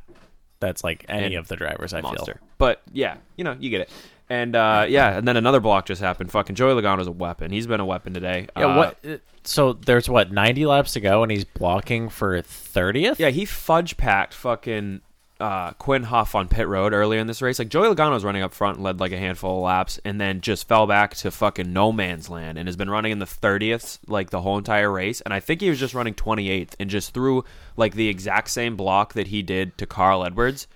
[0.60, 1.94] that's like any And of the drivers.
[1.94, 2.40] I monster.
[2.40, 2.48] feel.
[2.58, 3.90] But yeah, you know, you get it.
[4.30, 6.32] And uh, yeah, and then another block just happened.
[6.32, 7.52] Fucking Joey Logano's a weapon.
[7.52, 8.48] He's been a weapon today.
[8.58, 8.66] Yeah.
[8.66, 9.22] Uh, what?
[9.44, 13.20] So there's what 90 laps to go, and he's blocking for 30th.
[13.20, 15.02] Yeah, he fudge packed fucking
[15.40, 17.60] uh, Quin Houff on pit road earlier in this race.
[17.60, 20.20] Like Joey Logano was running up front and led like a handful of laps, and
[20.20, 23.26] then just fell back to fucking no man's land, and has been running in the
[23.26, 25.22] thirtieth like the whole entire race.
[25.22, 27.44] And I think he was just running twenty eighth, and just threw
[27.76, 30.68] like the exact same block that he did to Carl Edwards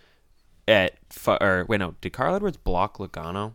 [0.67, 3.53] at fu- or wait no, did Carl Edwards block Logano?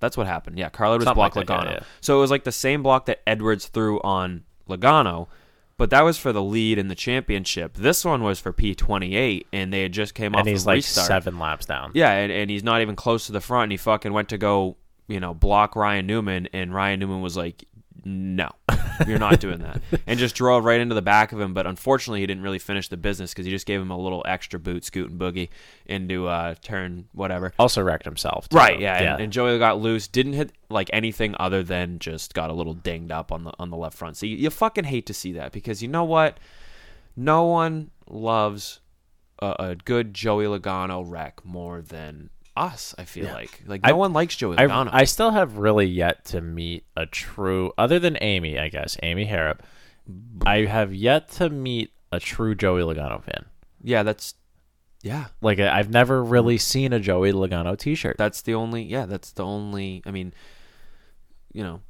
[0.00, 0.58] That's what happened.
[0.58, 1.64] Yeah, Carl Edwards Something blocked like that, Logano.
[1.64, 1.86] yeah, yeah.
[2.02, 5.28] So it was like the same block that Edwards threw on Logano,
[5.76, 7.74] but that was for the lead in the championship.
[7.74, 11.06] This one was for P28, and they had just came off and he's like restart.
[11.06, 11.90] seven laps down.
[11.94, 13.64] Yeah, and, and he's not even close to the front.
[13.64, 14.76] And he fucking went to go,
[15.08, 17.64] you know, block Ryan Newman, and Ryan Newman was like,
[18.04, 18.50] "No,
[19.06, 21.54] you're not doing that," and just drove right into the back of him.
[21.54, 24.22] But unfortunately, he didn't really finish the business because he just gave him a little
[24.26, 25.48] extra boot, scoot and boogie
[25.86, 27.52] into uh, turn whatever.
[27.58, 28.48] Also wrecked himself.
[28.48, 28.56] too.
[28.56, 30.08] Right, yeah, And, and Joey got loose.
[30.08, 33.70] Didn't hit like anything other than just got a little dinged up on the on
[33.70, 34.16] the left front.
[34.16, 36.38] So you, you fucking hate to see that because you know what?
[37.16, 38.80] No one loves
[39.38, 42.94] a, a good Joey Logano wreck more than us.
[42.98, 44.90] I feel like like no I- one likes Joey I, Logano.
[44.92, 49.26] I still have really yet to meet a true, other than Amy, I guess, Amy
[49.26, 49.60] Harrop.
[50.46, 53.46] I have yet to meet a true Joey Logano fan.
[53.82, 54.34] yeah, that's
[55.02, 55.26] yeah.
[55.40, 58.16] Like I- I've never really seen a Joey Logano T-shirt.
[58.18, 59.06] That's the only yeah.
[59.06, 60.02] That's the only.
[60.06, 60.32] I mean,
[61.52, 61.80] you know.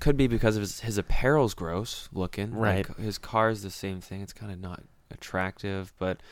[0.00, 2.54] Could be because of his, his apparel's gross looking.
[2.54, 2.88] Right.
[2.88, 4.22] Like, his car's the same thing.
[4.22, 6.22] It's kind of not attractive, but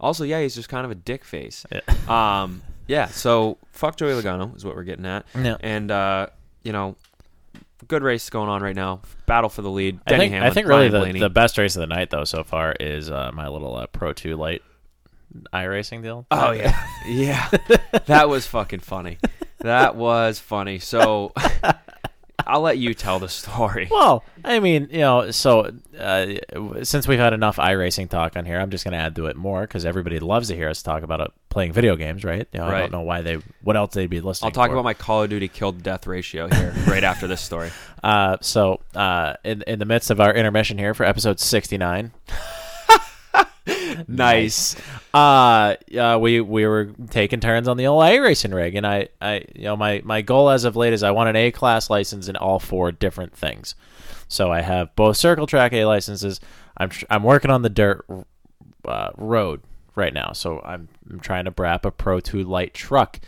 [0.00, 1.64] also, yeah, he's just kind of a dick face.
[2.08, 3.06] Um, yeah.
[3.06, 5.24] So fuck Joey Logano is what we're getting at.
[5.34, 5.56] Yeah.
[5.60, 6.26] And uh,
[6.62, 6.96] you know,
[7.88, 9.00] good race going on right now.
[9.26, 10.00] Battle for the lead.
[10.06, 12.44] I Denny think I think really the, the best race of the night though so
[12.44, 14.62] far is uh, my little uh, Pro Two Light
[15.52, 16.26] iRacing deal.
[16.30, 17.50] Oh yeah, yeah.
[18.06, 19.18] that was fucking funny.
[19.60, 20.78] That was funny.
[20.78, 21.32] So
[22.46, 23.88] I'll let you tell the story.
[23.90, 26.34] Well, I mean, you know, so uh,
[26.82, 29.36] since we've had enough iRacing talk on here, I'm just going to add to it
[29.36, 32.46] more because everybody loves to hear us talk about it, playing video games, right?
[32.52, 34.48] You know, I don't know why they, what else they'd be listening.
[34.48, 34.74] I'll talk for.
[34.74, 37.70] about my Call of Duty kill to death ratio here right after this story.
[38.02, 42.12] Uh, so uh, in in the midst of our intermission here for episode 69.
[44.08, 44.76] Nice.
[45.12, 49.44] Uh, uh, we we were taking turns on the old iRacing rig, and I, I,
[49.54, 52.28] you know, my my goal as of late is I want an A class license
[52.28, 53.74] in all four different things.
[54.28, 56.40] So I have both circle track A licenses.
[56.76, 58.04] I'm I'm working on the dirt
[58.84, 59.60] uh, road
[59.94, 63.20] right now, so I'm, I'm trying to brap a Pro Two light truck,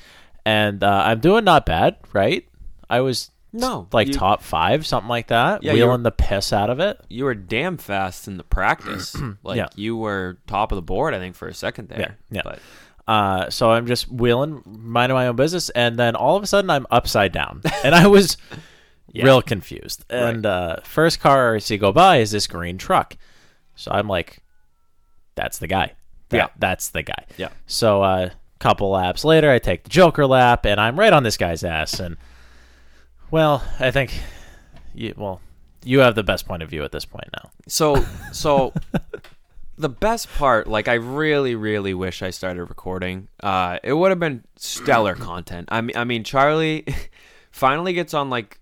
[0.45, 2.47] and uh, I'm doing not bad, right?
[2.89, 6.71] I was No, like you- top five, something like that, Yeah, wheeling the piss out
[6.71, 7.01] of it.
[7.09, 9.17] You were damn fast in the practice.
[9.43, 9.69] like Yeah.
[9.75, 11.99] you were top of the board, I think, for a second there.
[12.01, 12.43] Yeah, yeah.
[12.45, 12.59] But
[13.09, 16.71] Uh, so I'm just wheeling, minding my own business, and then all of a sudden
[16.71, 18.37] I'm upside down, and I was
[19.15, 20.05] real confused.
[20.11, 23.17] And uh, first car I see go by is this green truck,
[23.77, 24.39] so I'm like,
[25.37, 25.93] "That's the guy.
[26.31, 26.47] That- Yeah.
[26.59, 27.51] that's the guy." Yeah.
[27.67, 31.23] So a uh, couple laps later, I take the Joker lap, and I'm right on
[31.23, 32.01] this guy's ass.
[32.01, 32.17] And
[33.31, 34.18] well, I think,
[34.95, 35.41] you, well,
[35.85, 37.51] you have the best point of view at this point now.
[37.68, 38.72] So so
[39.79, 43.29] the best part, like I really, really wish I started recording.
[43.43, 45.68] Uh it would have been stellar content.
[45.70, 46.85] I mean I mean Charlie
[47.53, 48.59] finally gets on like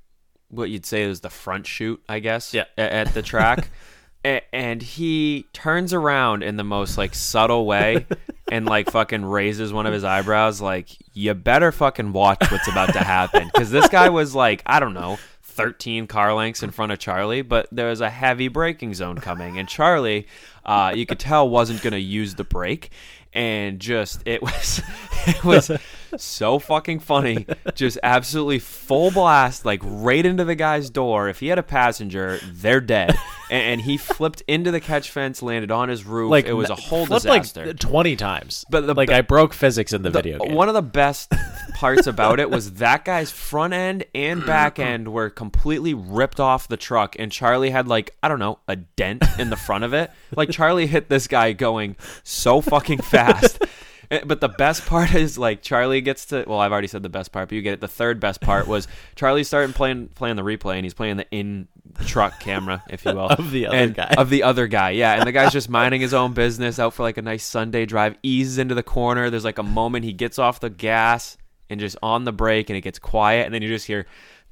[0.48, 2.52] what you'd say is the front shoot, I guess.
[2.54, 2.64] Yeah.
[2.78, 3.68] a- At the track.
[4.24, 8.06] And he turns around in the most like subtle way
[8.50, 12.92] and like fucking raises one of his eyebrows like you better fucking watch what's about
[12.94, 13.50] to happen.
[13.52, 17.42] Because this guy was like i don't know 13 car lengths in front of charlie
[17.42, 20.26] but there was a heavy braking zone coming and charlie
[20.64, 22.90] uh, you could tell wasn't going to use the brake,
[23.32, 24.82] and just it was
[25.26, 25.70] it was
[26.18, 27.46] so fucking funny.
[27.74, 31.28] Just absolutely full blast, like right into the guy's door.
[31.28, 33.16] If he had a passenger, they're dead.
[33.50, 36.30] And, he flipped into the catch fence, landed on his roof.
[36.30, 37.66] Like it was a whole disaster.
[37.66, 38.64] like twenty times.
[38.70, 40.54] But the- like I broke physics in the, The- video game.
[40.54, 41.32] One of the best
[41.74, 46.66] parts about it was that guy's front end and back end were completely ripped off
[46.68, 49.92] the truck, and Charlie had like I don't know a dent in the front of
[49.92, 50.10] it.
[50.34, 53.62] Like Charlie hit this guy going so fucking fast.
[54.10, 56.44] Eh, But the best part is like Charlie gets to.
[56.46, 57.80] Well, I've already said the best part, but you get it.
[57.80, 58.86] The third best part was
[59.16, 61.68] Charlie started playing playing the replay, and he's playing the in
[62.06, 64.14] truck camera, if you will, Of the other and- guy.
[64.16, 65.14] Of the other guy, yeah.
[65.14, 68.16] And the guy's just minding his own business, out for like a nice Sunday drive.
[68.22, 69.30] Eases into the corner.
[69.30, 71.36] There's like a moment he gets off the gas
[71.70, 74.06] and just on the brake, and it gets quiet, and then you just hear.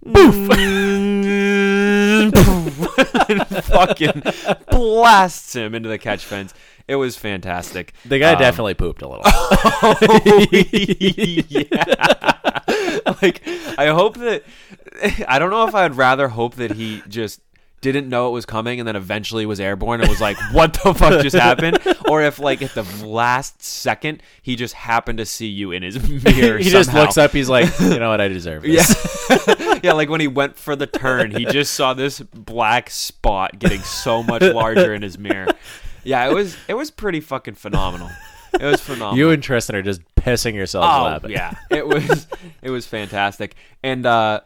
[0.05, 0.51] Boof!
[3.29, 4.23] and fucking
[4.71, 6.53] blasts him into the catch fence.
[6.93, 7.95] It was fantastic.
[8.05, 9.25] the guy Um, definitely pooped a little.
[11.49, 12.61] yeah.
[13.23, 13.43] like
[13.79, 14.45] I hope that
[15.27, 17.41] I don't know if I'd rather hope that he just
[17.81, 20.95] didn't know it was coming and then eventually was airborne and was like, "What the
[20.95, 25.49] fuck just happened?" Or if like at the last second he just happened to see
[25.49, 26.59] you in his mirror.
[26.59, 27.33] he just looks up.
[27.33, 28.21] He's like, you know what?
[28.21, 29.27] I deserve this.
[29.49, 29.79] Yeah.
[29.83, 33.81] yeah, like when he went for the turn, he just saw this black spot getting
[33.81, 35.49] so much larger in his mirror.
[36.05, 38.11] Yeah, it was it was pretty fucking phenomenal.
[38.55, 39.17] It was phenomenal.
[39.17, 41.31] You and Tristan are just pissing yourselves oh laughing.
[41.31, 42.27] yeah, it was
[42.61, 43.55] it was fantastic.
[43.83, 44.41] And uh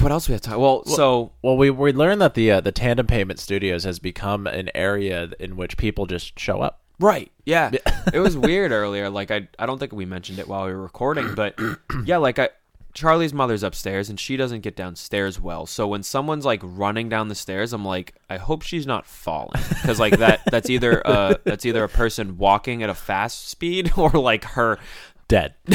[0.00, 0.58] what else we have to talk?
[0.58, 4.46] Well, so Well, we we learned that the uh, the Tandem Payment Studios has become
[4.46, 6.80] an area in which people just show up.
[6.98, 7.30] Right.
[7.44, 7.70] Yeah.
[8.12, 9.10] it was weird earlier.
[9.10, 11.58] Like I I don't think we mentioned it while we were recording, but
[12.04, 12.48] yeah, like I
[12.94, 15.66] Charlie's mother's upstairs and she doesn't get downstairs well.
[15.66, 19.60] So when someone's like running down the stairs, I'm like, I hope she's not falling
[19.68, 23.92] because like that that's either uh that's either a person walking at a fast speed
[23.98, 24.78] or like her
[25.26, 25.54] Dead.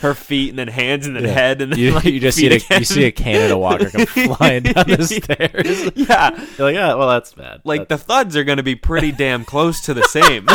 [0.00, 2.46] her feet and then hands and then head and then You, like, you just see
[2.48, 4.04] a, you see a Canada Walker come
[4.36, 5.90] flying down the stairs.
[5.94, 6.30] yeah.
[6.58, 7.62] You're like, yeah, well, that's bad.
[7.64, 10.46] like the thuds are going to be pretty damn close to the same.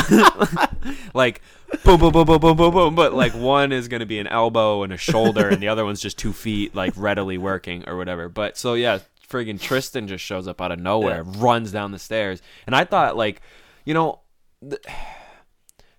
[1.16, 1.42] like
[1.84, 2.96] boom, boom, boom, boom, boom, boom, boom.
[2.96, 5.86] But like one is going to be an elbow and a shoulder, and the other
[5.86, 8.30] one's just two feet, like readily working or whatever.
[8.30, 9.00] But so yeah,
[9.30, 13.18] friggin' Tristan just shows up out of nowhere, runs down the stairs, and I thought
[13.18, 13.42] like,
[13.86, 14.22] you know,
[14.62, 14.82] th-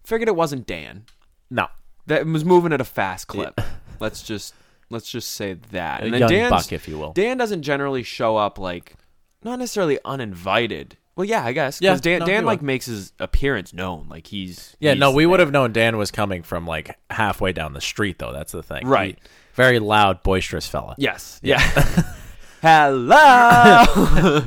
[0.04, 1.04] figured it wasn't Dan
[1.50, 1.68] no,
[2.06, 3.60] that was moving at a fast clip.
[4.00, 4.54] Let's just
[4.90, 6.04] let's just say that.
[6.04, 7.12] A then young Dan's- buck, if you will.
[7.12, 8.94] Dan doesn't generally show up like
[9.42, 10.97] not necessarily uninvited.
[11.18, 11.80] Well, yeah, I guess.
[11.80, 14.06] Yeah, Because Dan, no, Dan he like makes his appearance known.
[14.08, 15.46] Like he's yeah, no, he's we would there.
[15.46, 18.32] have known Dan was coming from like halfway down the street, though.
[18.32, 18.86] That's the thing.
[18.86, 19.18] Right.
[19.20, 20.94] He- very loud, boisterous fella.
[20.96, 21.40] Yes.
[21.42, 21.58] Yeah.
[22.60, 24.40] Hello.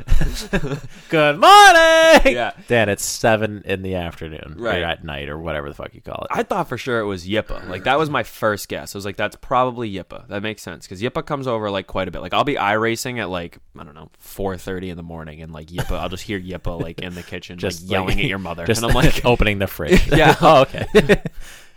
[1.09, 2.35] Good morning.
[2.35, 2.51] Yeah.
[2.67, 4.81] Dan, it's seven in the afternoon, Right.
[4.81, 6.27] Or at night, or whatever the fuck you call it.
[6.29, 7.69] I thought for sure it was Yippa.
[7.69, 8.93] Like that was my first guess.
[8.93, 10.27] I was like, that's probably Yippa.
[10.27, 12.21] That makes sense because Yippa comes over like quite a bit.
[12.21, 15.53] Like I'll be iRacing at like I don't know four thirty in the morning, and
[15.53, 18.25] like Yippa, I'll just hear Yippa like in the kitchen, just like, yelling like- at
[18.29, 20.05] your mother, just and I'm like, opening the fridge.
[20.07, 20.35] Yeah.
[20.41, 21.21] oh, okay.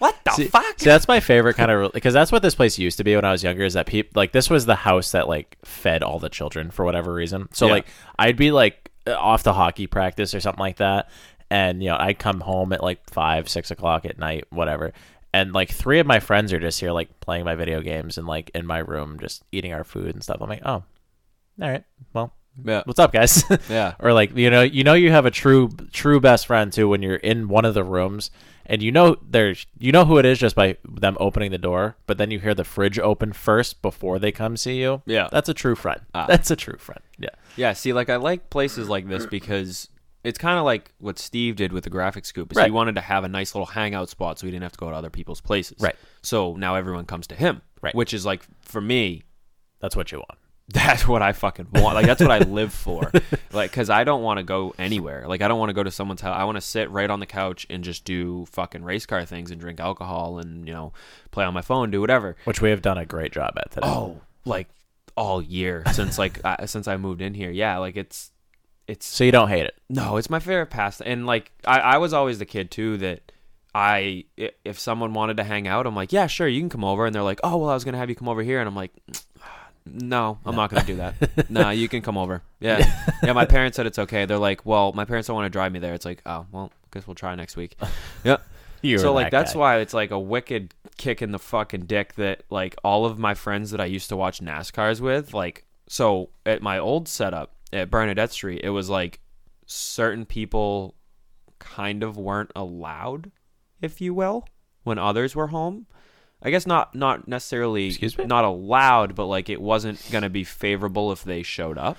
[0.05, 0.79] What the See, fuck?
[0.79, 3.25] see, that's my favorite kind of because that's what this place used to be when
[3.25, 3.65] I was younger.
[3.65, 6.85] Is that people like this was the house that like fed all the children for
[6.85, 7.49] whatever reason.
[7.53, 7.73] So Yeah.
[7.73, 7.87] like
[8.19, 11.09] I'd be like off to hockey practice or something like that,
[11.51, 14.93] and you know I'd come home at like five, six o'clock at night, whatever.
[15.33, 18.27] And like three of my friends are just here like playing my video games and
[18.27, 20.37] like in my room just eating our food and stuff.
[20.41, 20.85] I'm like, oh, all
[21.59, 21.83] right,
[22.13, 22.33] well,
[22.65, 22.83] Yeah.
[22.85, 23.43] what's up, guys?
[23.69, 23.95] Yeah.
[24.01, 27.03] or like you know, you know, you have a true true best friend too when
[27.03, 28.31] you're in one of the rooms
[28.67, 31.97] and you know there's you know who it is just by them opening the door,
[32.07, 35.03] but then you hear the fridge open first before they come see you.
[35.07, 35.29] Yeah.
[35.31, 36.01] that's a true friend.
[36.15, 36.27] Ah.
[36.27, 37.01] That's a true friend.
[37.19, 39.89] Yeah, Yeah, see, like I like places like this because
[40.25, 42.51] it's kind of like what Steve did with the graphic scoop.
[42.53, 42.67] Is Right.
[42.67, 44.91] he wanted to have a nice little hangout spot so he didn't have to go
[44.91, 45.77] to other people's places.
[45.81, 45.97] Right.
[46.23, 47.61] So now everyone comes to him.
[47.83, 47.95] Right.
[47.95, 49.23] Which is like for me,
[49.81, 50.39] that's what you want.
[50.69, 51.95] That's what I fucking want.
[51.95, 53.11] Like that's what I live for.
[53.53, 55.29] Like cuz I don't want to go anywhere.
[55.29, 56.37] Like I don't want to go to someone's house.
[56.37, 59.53] I want to sit right on the couch and just do fucking race car things
[59.53, 60.93] and drink alcohol and, you know,
[61.31, 62.35] play on my phone, do whatever.
[62.47, 63.87] Which we have done a great job at today.
[63.87, 64.67] Oh, like
[65.17, 67.51] all year since like I, since I moved in here.
[67.53, 68.33] Yeah, like it's
[68.89, 69.75] it's so you don't hate it.
[69.89, 71.01] No, it's my favorite past.
[71.07, 73.31] And like I, I was always the kid too that
[73.73, 76.85] I i- if someone wanted to hang out, I'm like, yeah, sure, you can come
[76.85, 77.07] over.
[77.07, 78.75] And they're like, oh well, I was gonna have you come over here, and I'm
[78.75, 78.91] like,
[79.87, 81.51] no, I'm not gonna do that.
[81.51, 82.43] no, you can come over.
[82.61, 82.91] Yeah,
[83.23, 83.33] yeah.
[83.33, 84.25] My parents said it's okay.
[84.25, 85.95] They're like, well, my parents don't want to drive me there.
[85.95, 87.77] It's like, oh well, I guess we'll try next week.
[88.25, 88.39] Yeah.
[88.81, 89.59] You're so like that that's guy.
[89.59, 93.33] why it's like a wicked kick in the fucking dick that like all of my
[93.33, 97.91] friends that I used to watch NASCARs with, like so at my old setup at
[97.91, 99.21] Bernadette Street, it was like
[99.65, 100.95] certain people
[101.59, 103.31] kind of weren't allowed,
[103.81, 104.47] if you will,
[104.83, 105.87] when others were home.
[106.45, 108.27] I guess not not necessarily Excuse me?
[108.27, 111.97] not allowed, but like it wasn't gonna be favorable if they showed up.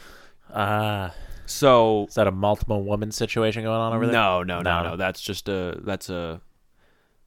[0.54, 1.10] Uh,
[1.48, 4.14] So is that a multiple woman situation going on over there?
[4.14, 4.90] no, no, no, No.
[4.92, 4.96] no.
[4.98, 6.42] That's just a that's a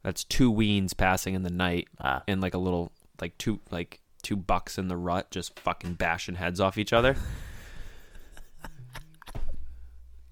[0.05, 2.23] that's two weens passing in the night Ah.
[2.29, 6.37] and like a little like two like two bucks in the rut just fucking bashing
[6.37, 7.17] heads off each other.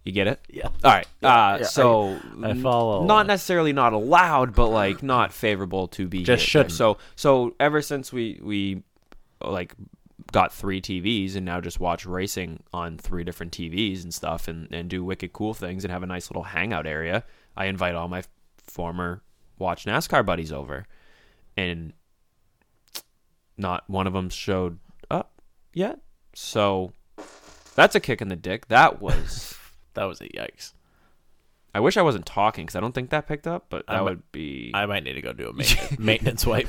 [0.06, 0.40] You get it?
[0.48, 0.68] Yeah.
[0.68, 1.06] All right.
[1.20, 3.04] Uh, yeah, so I follow.
[3.04, 6.48] Not necessarily not allowed, but like not favorable to be Just here.
[6.48, 6.72] shouldn't.
[6.72, 8.84] So so ever since we we
[9.42, 9.74] like
[10.30, 14.72] got three TVs and now just watch racing on three different TVs and stuff and
[14.72, 17.24] and do wicked cool things and have a nice little hangout area.
[17.56, 18.22] I invite all my
[18.62, 19.22] former
[19.58, 20.86] watch NASCAR buddies over,
[21.56, 21.92] and
[23.56, 24.78] not one of them showed
[25.10, 25.42] up
[25.74, 25.98] yet.
[26.32, 26.92] So
[27.74, 28.68] that's a kick in the dick.
[28.68, 29.55] That was.
[29.96, 30.72] That was a yikes.
[31.74, 34.00] I wish I wasn't talking because I don't think that picked up, but that I
[34.00, 36.68] would be I might need to go do a maintenance, maintenance wipe.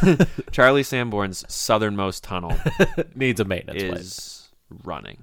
[0.52, 2.56] Charlie Sanborn's southernmost tunnel
[3.14, 3.98] Needs a maintenance wipe.
[4.00, 4.48] is
[4.84, 5.18] running.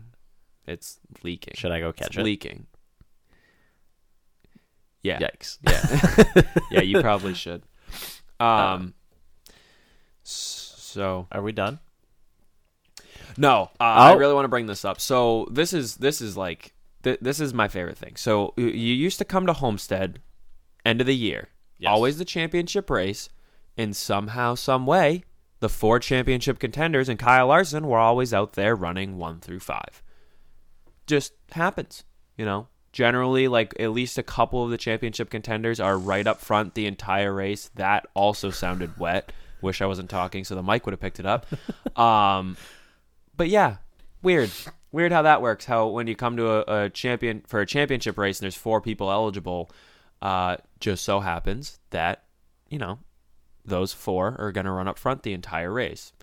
[0.68, 1.56] It's leaking.
[1.56, 2.24] Should I go catch it's it?
[2.24, 2.68] leaking.
[5.02, 5.20] Yeah.
[5.20, 5.58] Yikes.
[5.68, 6.44] Yeah.
[6.72, 7.64] yeah, you probably should.
[8.40, 8.94] Um
[10.24, 11.80] s- so Are we done?
[13.36, 14.18] No, uh, I Oh.
[14.18, 15.02] really want to bring this up.
[15.02, 16.73] So this is this is like
[17.04, 18.16] th- this is my favorite thing.
[18.16, 20.20] So you used to come to Homestead
[20.86, 21.90] end of the year, Yes.
[21.90, 23.30] always the championship race,
[23.78, 25.24] and somehow, some way,
[25.60, 30.04] the four championship contenders and Kyle Larson were always out there running one through five.
[31.08, 32.04] Just happens,
[32.38, 32.68] you know.
[32.92, 36.86] Generally, like at least a couple of the championship contenders are right up front the
[36.86, 37.72] entire race.
[37.76, 39.32] That also sounded wet.
[39.64, 41.48] Wish I wasn't talking, so the mic would have picked it up.
[41.98, 42.58] Um,
[43.38, 43.78] but yeah,
[44.24, 44.50] weird.
[44.94, 45.66] Weird how that works.
[45.66, 48.80] How when you come to a, a champion for a championship race and there's four
[48.80, 49.72] people eligible,
[50.22, 52.24] uh, just so happens that
[52.70, 53.00] you know
[53.66, 56.14] those four are going to run up front the entire race.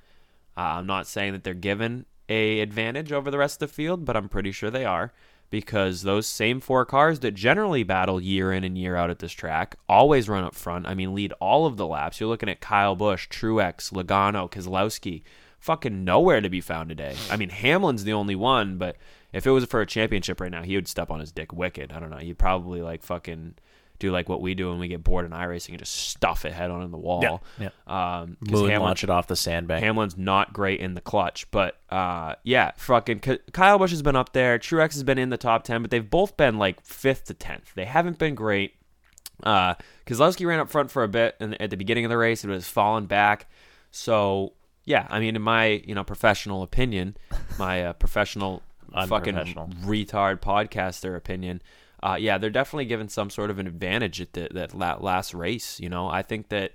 [0.57, 4.05] Uh, I'm not saying that they're given a advantage over the rest of the field,
[4.05, 5.13] but I'm pretty sure they are
[5.51, 9.33] because those same four cars that generally battle year in and year out at this
[9.33, 10.87] track always run up front.
[10.87, 12.21] I mean, lead all of the laps.
[12.21, 15.23] You're looking at Kyle Busch, Truex, Logano, Keselowski.
[15.61, 17.15] Fucking nowhere to be found today.
[17.31, 18.97] I mean, Hamlin's the only one, but
[19.33, 21.93] if it was for a championship right now, he would step on his dick wicked.
[21.93, 22.17] I don't know.
[22.17, 23.55] He'd probably like fucking
[23.99, 26.53] do like what we do when we get bored in iRacing and just stuff it
[26.55, 27.43] head on in the wall.
[27.59, 29.85] Yeah, Um, 'cause Moon Hamlin- launch it off the sandbank.
[29.85, 33.21] Hamlin's not great in the clutch, but uh, yeah, fucking
[33.53, 34.59] Kyle Busch has been up there.
[34.59, 37.75] Truex has been in the top ten, but they've both been like fifth to tenth.
[37.75, 38.73] They haven't been great.
[39.43, 39.75] Uh,
[40.07, 42.49] Keselowski ran up front for a bit, and at the beginning of the race, it
[42.49, 43.51] was falling back.
[43.91, 44.55] So
[44.85, 47.17] yeah, I mean, in my you know professional opinion,
[47.59, 48.63] my uh, professional
[49.07, 49.35] fucking
[49.85, 51.63] retard podcaster opinion.
[52.03, 55.79] Uh, yeah, they're definitely given some sort of an advantage at the, that last race.
[55.79, 56.73] You know, I think that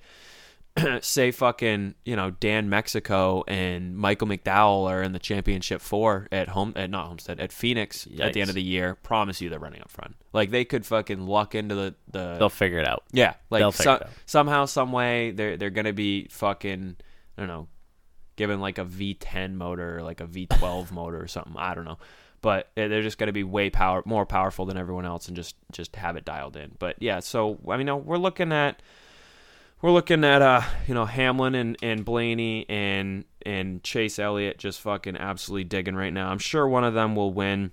[1.02, 6.49] say fucking you know Dan Mexico and Michael McDowell are in the championship four at
[6.49, 8.95] home at not Homestead at Phoenix at the end of the year.
[8.95, 10.15] Promise you they're running up front.
[10.34, 13.03] Like they could fucking luck into the the They'll figure it out.
[13.11, 16.98] yeah like so- somehow some way they're they're gonna be fucking
[17.38, 17.68] I don't know
[18.36, 21.53] given like a V10 motor or like a V12 motor or something.
[21.57, 21.98] I don't know.
[22.41, 25.56] But they're just going to be way power more powerful than everyone else and just
[25.72, 26.74] just have it dialed in.
[26.78, 28.82] But yeah, so I mean, we're looking at
[29.82, 34.80] we're looking at uh you know Hamlin and, and Blaney and and Chase Elliott just
[34.82, 36.30] fucking absolutely digging right now.
[36.30, 37.72] I'm sure one of them will win.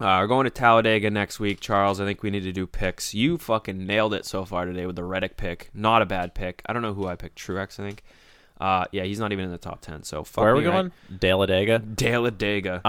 [0.00, 2.00] Uh, we're going to Talladega next week, Charles.
[2.00, 3.14] I think we need to do picks.
[3.14, 5.70] You fucking nailed it so far today with the Reddick pick.
[5.74, 6.60] Not a bad pick.
[6.66, 7.38] I don't know who I picked.
[7.38, 8.02] Truex, I think.
[8.62, 10.04] Uh, yeah, he's not even in the top ten.
[10.04, 10.90] So fuck Where are me we right.
[11.08, 11.18] going?
[11.18, 11.82] Talladega.
[11.96, 12.80] Talladega.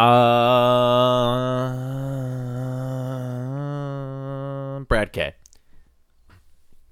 [3.43, 5.33] Uh, Brad K.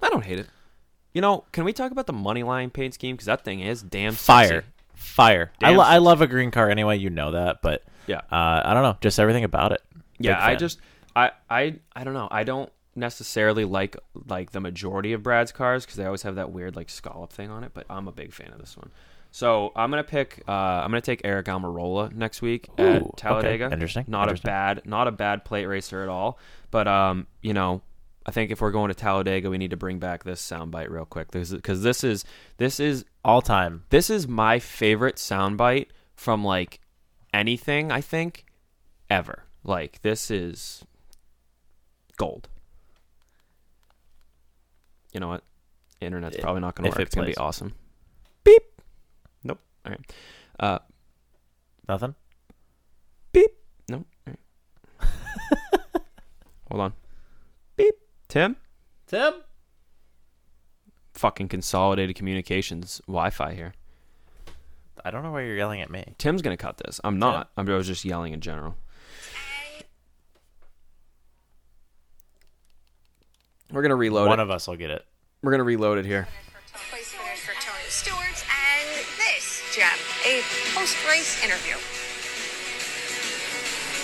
[0.02, 0.48] I don't hate it.
[1.14, 3.14] You know, can we talk about the money line paint scheme?
[3.14, 4.48] Because that thing is damn Fire.
[4.48, 4.66] sexy.
[4.94, 5.52] Fire.
[5.62, 6.96] I, Damn lo- I love a green car anyway.
[6.98, 8.18] You know that, but Yeah.
[8.30, 8.96] uh, I don't know.
[9.00, 9.82] Just everything about it.
[10.18, 10.80] Yeah, I just
[11.16, 12.28] I I I don't know.
[12.30, 13.96] I don't necessarily like
[14.28, 17.50] like the majority of Brad's cars because they always have that weird like scallop thing
[17.50, 17.72] on it.
[17.74, 18.90] But I'm a big fan of this one.
[19.30, 20.42] So I'm gonna pick.
[20.46, 23.70] Uh, I'm gonna take Aric Almirola next week Ooh, at Talladega.
[23.72, 24.48] Interesting, Not interesting.
[24.48, 26.38] a bad, not a bad plate racer at all.
[26.70, 27.80] But um, you know,
[28.26, 31.06] I think if we're going to Talladega, we need to bring back this soundbite real
[31.06, 32.24] quick because this is
[32.58, 33.84] this is all time.
[33.88, 36.80] this is my favorite soundbite from like
[37.32, 38.44] anything I think
[39.08, 39.44] ever.
[39.64, 40.84] Like this is
[42.18, 42.48] gold.
[45.12, 45.42] You know what?
[46.00, 47.00] Internet's probably not going to work.
[47.00, 47.74] it It's going to be awesome.
[48.44, 48.62] Beep.
[49.44, 49.60] Nope.
[49.86, 50.12] All right.
[50.58, 50.78] Uh,
[51.88, 52.14] Nothing.
[53.32, 53.50] beep.
[53.88, 54.06] Nope.
[54.26, 54.38] Right.
[56.70, 56.92] Hold on.
[57.76, 57.94] Beep.
[58.28, 58.56] Tim?
[59.06, 59.34] Tim?
[61.14, 63.74] Fucking consolidated communications Wi Fi here.
[65.04, 66.14] I don't know why you're yelling at me.
[66.18, 67.00] Tim's going to cut this.
[67.04, 67.50] I'm not.
[67.56, 68.76] I'm, I was just yelling in general.
[73.72, 74.42] We're going to reload One it.
[74.42, 75.04] of us will get it.
[75.42, 76.28] We're going to reload it here.
[76.90, 80.42] Place finish for Tony Stewart and this, Jeff, a
[80.78, 81.76] post-race interview.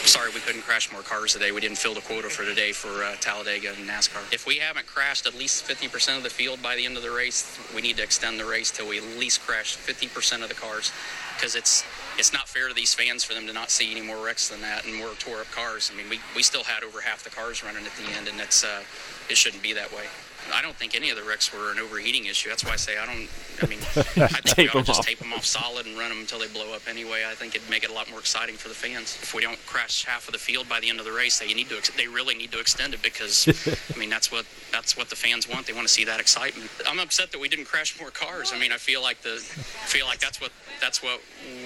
[0.08, 1.52] Sorry we couldn't crash more cars today.
[1.52, 4.32] We didn't fill the quota for today for uh, Talladega and NASCAR.
[4.32, 7.10] If we haven't crashed at least 50% of the field by the end of the
[7.10, 10.54] race, we need to extend the race till we at least crash 50% of the
[10.54, 10.92] cars
[11.36, 11.84] because it's
[12.16, 14.62] it's not fair to these fans for them to not see any more wrecks than
[14.62, 15.90] that and more tore up cars.
[15.92, 18.40] I mean, we, we still had over half the cars running at the end, and
[18.40, 18.80] it's, uh,
[19.28, 20.04] it shouldn't be that way.
[20.54, 22.48] I don't think any of the wrecks were an overheating issue.
[22.48, 23.28] That's why I say I don't.
[23.62, 24.02] I mean, I
[24.40, 25.06] think Tape we ought just off.
[25.06, 27.24] tape them off solid and run them until they blow up anyway.
[27.28, 29.18] I think it'd make it a lot more exciting for the fans.
[29.22, 31.52] If we don't crash half of the field by the end of the race, they
[31.52, 31.76] need to.
[31.78, 33.48] ex- They really need to extend it because,
[33.94, 35.66] I mean, that's what that's what the fans want.
[35.66, 36.70] They want to see that excitement.
[36.88, 38.52] I'm upset that we didn't crash more cars.
[38.54, 41.20] I mean, I feel like the feel like that's what that's what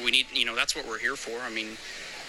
[0.04, 0.26] we need.
[0.32, 1.38] You know, that's what we're here for.
[1.40, 1.76] I mean.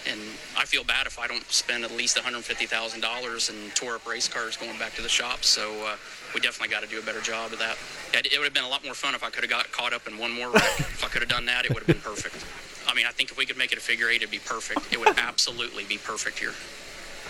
[0.05, 0.19] And
[0.57, 4.57] I feel bad if I don't spend at least $150,000 and tore up race cars
[4.57, 5.45] going back to the shop.
[5.45, 5.95] So uh,
[6.33, 7.77] we definitely got to do a better job of that.
[8.13, 10.07] It, would have been a lot more fun if I could have got caught up
[10.07, 10.79] in one more wreck.
[10.79, 12.45] if I could have done that, it would have been perfect.
[12.87, 14.91] I mean, I think if we could make it a figure eight, it'd be perfect.
[14.91, 16.53] It would absolutely be perfect here.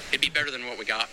[0.10, 1.10] It'd be better than what we got.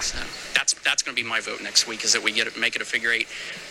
[0.00, 0.18] So
[0.54, 2.74] that's that's going to be my vote next week is that we get it, make
[2.76, 3.28] it a figure eight,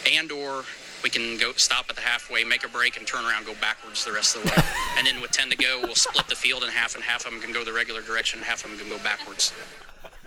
[0.10, 0.64] and or
[1.04, 4.06] we can go stop at the halfway, make a break, and turn around, go backwards
[4.06, 4.68] the rest of the way.
[4.98, 7.32] and then with ten to go, we'll split the field in half, and half of
[7.32, 9.52] them can go the regular direction, and half of them can go backwards.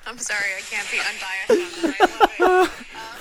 [0.06, 1.84] I'm sorry, I can't be unbiased.
[1.84, 1.90] on
[2.40, 2.70] that.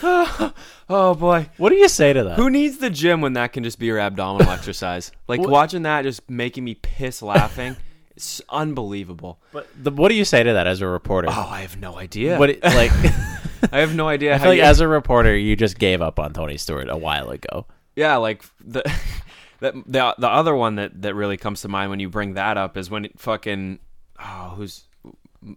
[0.03, 0.53] I love it.
[0.87, 1.49] Oh, boy.
[1.57, 2.37] What do you say to that?
[2.37, 5.11] Who needs the gym when that can just be your abdominal exercise?
[5.27, 7.75] Like What- watching that just making me piss laughing.
[8.15, 9.39] It's unbelievable.
[9.51, 11.27] But the, what do you say to that as a reporter?
[11.29, 12.37] Oh, I have no idea.
[12.37, 12.91] What it- like?
[13.73, 16.01] I have no idea I how feel like you, as a reporter, you just gave
[16.01, 17.65] up on Tony Stewart a while ago.
[17.95, 18.83] Yeah, like the
[19.59, 22.57] that the the other one that that really comes to mind when you bring that
[22.57, 23.79] up is when it fucking
[24.19, 24.94] oh who's M-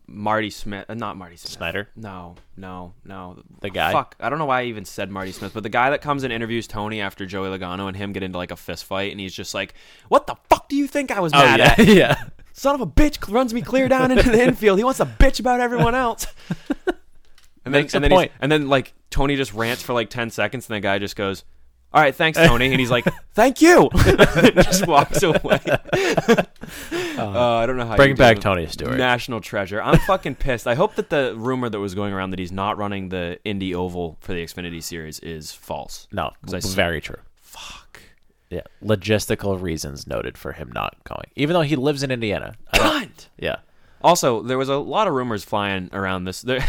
[0.07, 1.53] Marty Smith, uh, not Marty Smith.
[1.53, 1.89] Snyder?
[1.97, 3.43] No, no, no.
[3.61, 3.93] The guy?
[3.93, 6.25] Fuck, I don't know why I even said Marty Smith, but the guy that comes
[6.25, 9.21] and interviews Tony after Joey Logano and him get into like a fist fight, and
[9.21, 9.75] he's just like,
[10.09, 11.87] "What the fuck do you think I was mad Oh, yeah, at?
[11.89, 12.23] yeah.
[12.53, 14.79] Son of a bitch runs me clear down into the infield.
[14.79, 16.27] He wants to bitch about everyone else."
[17.65, 18.33] And then, Makes and then point.
[18.41, 21.45] and then like Tony just rants for like ten seconds, and the guy just goes,
[21.93, 23.89] "All right, thanks, Tony," and he's like, "Thank you,"
[24.55, 25.61] just walks away.
[27.19, 27.97] Uh, I don't know how.
[27.97, 28.39] Bring back.
[28.39, 28.97] Tony Stewart.
[28.97, 29.83] national treasure.
[29.83, 30.67] I'm fucking pissed.
[30.69, 33.75] I hope that the rumor that was going around that he's not running the Indy
[33.75, 36.07] Oval for the Xfinity Series is false.
[36.13, 37.17] No, 'Cause I s- very true.
[37.41, 38.01] Fuck.
[38.51, 42.55] Yeah, logistical reasons noted for him not going, even though he lives in Indiana.
[42.75, 43.27] Cunt.
[43.39, 43.57] Yeah,
[44.01, 46.43] Also, there was a lot of rumors flying around this.
[46.43, 46.65] There,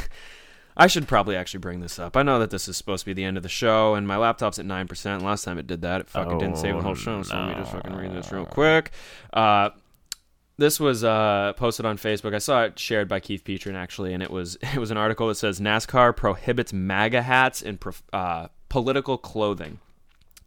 [0.80, 2.16] I should probably actually bring this up.
[2.16, 4.16] I know that this is supposed to be the end of the show, and my
[4.18, 5.24] laptop's at nine percent.
[5.24, 7.22] Last time it did that, it fucking didn't save the whole show.
[7.22, 8.92] So let me just fucking read this real quick.
[9.34, 9.72] Uh,
[10.58, 12.34] this was uh, posted on Facebook.
[12.34, 15.28] I saw it shared by Keith Petrin actually, and it was it was an article
[15.28, 19.80] that says NASCAR prohibits MAGA hats and prof- uh, political clothing.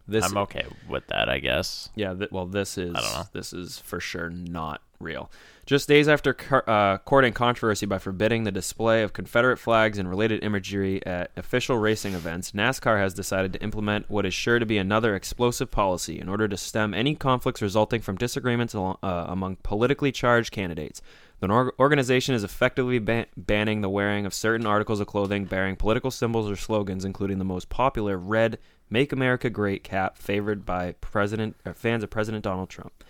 [0.08, 1.88] This I'm okay with that, I guess.
[1.94, 3.24] yeah, th- well, this is I don't know.
[3.32, 5.30] this is for sure not real.
[5.64, 6.36] Just days after
[6.66, 11.78] uh, courting controversy by forbidding the display of Confederate flags and related imagery at official
[11.78, 16.18] racing events, NASCAR has decided to implement what is sure to be another explosive policy
[16.18, 21.00] in order to stem any conflicts resulting from disagreements alo- uh, among politically charged candidates.
[21.38, 26.10] The organization is effectively ban- banning the wearing of certain articles of clothing bearing political
[26.10, 28.58] symbols or slogans, including the most popular red
[28.90, 33.04] "Make America Great" cap favored by President or fans of President Donald Trump.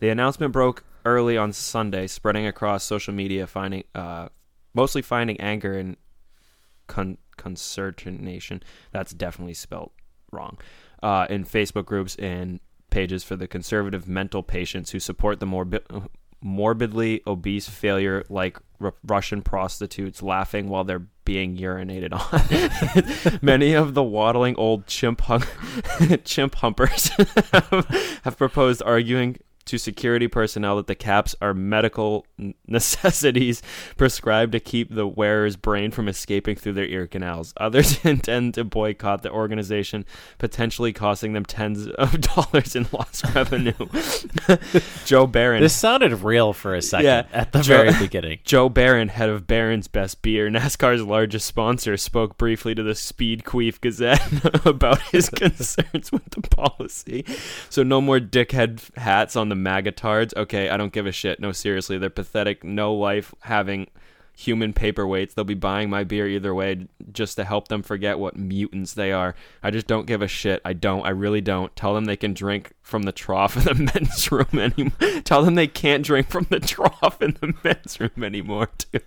[0.00, 4.28] The announcement broke early on Sunday, spreading across social media, finding uh,
[4.74, 5.96] mostly finding anger and
[6.86, 8.62] con- consternation.
[8.92, 9.92] That's definitely spelt
[10.30, 10.58] wrong.
[11.02, 12.60] Uh, in Facebook groups and
[12.90, 16.08] pages for the conservative mental patients who support the morbi-
[16.40, 23.38] morbidly obese failure like R- Russian prostitutes laughing while they're being urinated on.
[23.42, 25.42] Many of the waddling old chimp hum-
[26.24, 27.08] chimp humpers
[28.22, 29.36] have proposed arguing
[29.68, 32.26] to security personnel that the caps are medical
[32.66, 33.62] necessities
[33.96, 37.54] prescribed to keep the wearer's brain from escaping through their ear canals.
[37.58, 40.04] Others intend to boycott the organization,
[40.38, 43.72] potentially costing them tens of dollars in lost revenue.
[45.04, 45.62] Joe Barron.
[45.62, 48.38] This sounded real for a second Yeah, at the Joe- very beginning.
[48.44, 53.44] Joe Barron, head of Barron's Best Beer, NASCAR's largest sponsor, spoke briefly to the Speed
[53.44, 57.24] Queef Gazette about his concerns with the policy.
[57.70, 60.34] So no more dickhead hats on the MAGA tards.
[60.36, 61.40] Okay, I don't give a shit.
[61.40, 62.64] No, seriously, they're pathetic.
[62.64, 63.88] No life having
[64.38, 65.34] human paperweights.
[65.34, 69.10] They'll be buying my beer either way just to help them forget what mutants they
[69.10, 69.34] are.
[69.64, 70.62] I just don't give a shit.
[70.64, 71.04] I don't.
[71.04, 71.74] I really don't.
[71.74, 75.22] Tell them they can drink from the trough in the men's room anymore.
[75.22, 79.00] Tell them they can't drink from the trough in the men's room anymore too.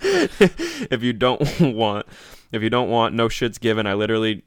[0.00, 2.06] if you don't want
[2.52, 4.44] if you don't want no shits given, I literally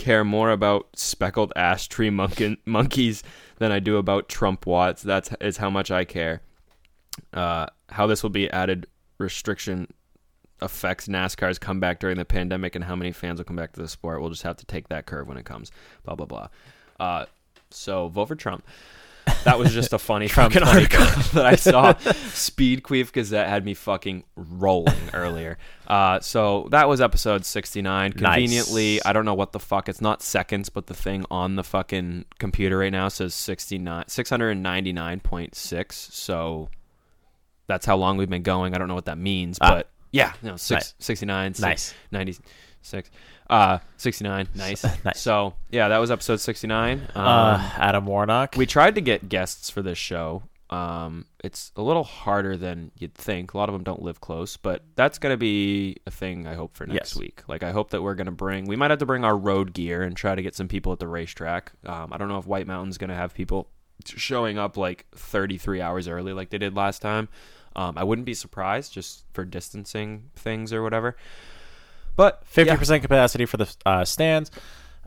[0.00, 2.10] care more about speckled ash tree
[2.66, 3.22] monkeys
[3.58, 5.02] than I do about Trump watts.
[5.02, 6.40] That's is how much I care.
[7.34, 8.86] Uh, how this will be added
[9.18, 9.88] restriction
[10.62, 13.88] affects NASCAR's comeback during the pandemic and how many fans will come back to the
[13.88, 14.20] sport.
[14.20, 15.70] We'll just have to take that curve when it comes.
[16.04, 16.48] Blah blah blah.
[16.98, 17.26] Uh,
[17.70, 18.64] so vote for Trump.
[19.44, 21.04] That was just a funny Trump fucking article
[21.34, 21.94] that I saw.
[22.32, 25.58] Speed Queef Gazette had me fucking rolling earlier.
[25.86, 28.12] Uh, so that was episode 69.
[28.16, 28.20] Nice.
[28.20, 29.88] Conveniently, I don't know what the fuck.
[29.88, 35.92] It's not seconds, but the thing on the fucking computer right now says 69, 699.6.
[35.92, 36.68] So
[37.66, 38.74] that's how long we've been going.
[38.74, 39.70] I don't know what that means, Ah.
[39.74, 40.94] but yeah, no, six, Nice.
[40.98, 41.94] 69, six- Nice.
[42.12, 43.10] 96,
[43.50, 44.48] uh, 69.
[44.54, 44.84] Nice.
[45.04, 45.20] Nice.
[45.20, 47.08] So yeah, that was episode 69.
[47.14, 48.54] Um, Uh, Adam Warnock.
[48.56, 50.44] we tried to get guests for this show.
[50.70, 53.54] Um, it's a little harder than you'd think.
[53.54, 56.54] A lot of them don't live close, but that's going to be a thing I
[56.54, 57.16] hope for next Yes.
[57.16, 57.42] week.
[57.48, 59.72] Like, I hope that we're going to bring, we might have to bring our road
[59.74, 61.72] gear and try to get some people at the racetrack.
[61.84, 63.68] Um, I don't know if White Mountain's going to have people
[64.06, 67.28] showing up like 33 hours early like they did last time.
[67.74, 71.16] Um, I wouldn't be surprised just for distancing things or whatever.
[72.20, 72.76] But Fifty yeah.
[72.76, 74.50] percent capacity for the uh, stands.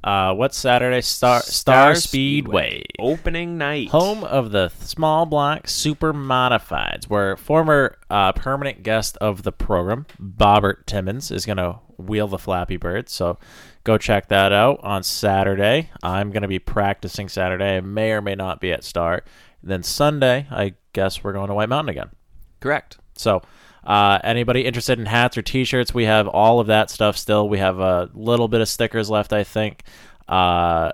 [0.04, 1.02] Uh, what's Saturday?
[1.02, 2.86] Star Star, Speedway.
[2.98, 3.90] opening night.
[3.90, 10.08] home of the small block super modifieds, where former uh, permanent guest of the program,
[10.20, 13.10] Bobbert Timmons, is going to wheel the Flappy Bird.
[13.10, 13.38] So
[13.84, 15.92] go check that out on Saturday.
[16.02, 17.78] I'm going to be practicing Saturday.
[17.78, 19.28] I may or may not be at start.
[19.62, 22.10] Then Sunday, I guess we're going to White Mountain again.
[22.60, 22.98] Correct.
[23.14, 23.44] So,
[23.86, 27.50] uh, anybody interested in hats or T-shirts, we have all of that stuff still.
[27.50, 29.84] We have a little bit of stickers left, I think.
[30.28, 30.92] Uh,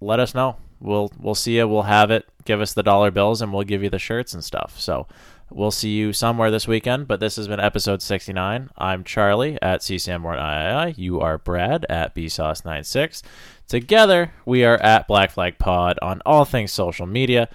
[0.00, 0.56] let us know.
[0.80, 1.68] We'll we'll see you.
[1.68, 2.26] We'll have it.
[2.44, 4.80] Give us the dollar bills, and we'll give you the shirts and stuff.
[4.80, 5.06] So,
[5.50, 7.06] we'll see you somewhere this weekend.
[7.06, 8.70] But this has been episode sixty nine.
[8.78, 13.22] I'm Charlie at CSAM You are Brad at BSauce96.
[13.68, 17.48] Together, we are at Black Flag Pod on all things social media.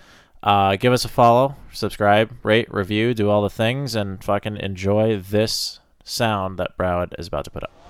[0.46, 5.18] Uh, give us a follow, subscribe, rate, review, do all the things, and fucking enjoy
[5.18, 7.85] this sound that Broward is about to put up.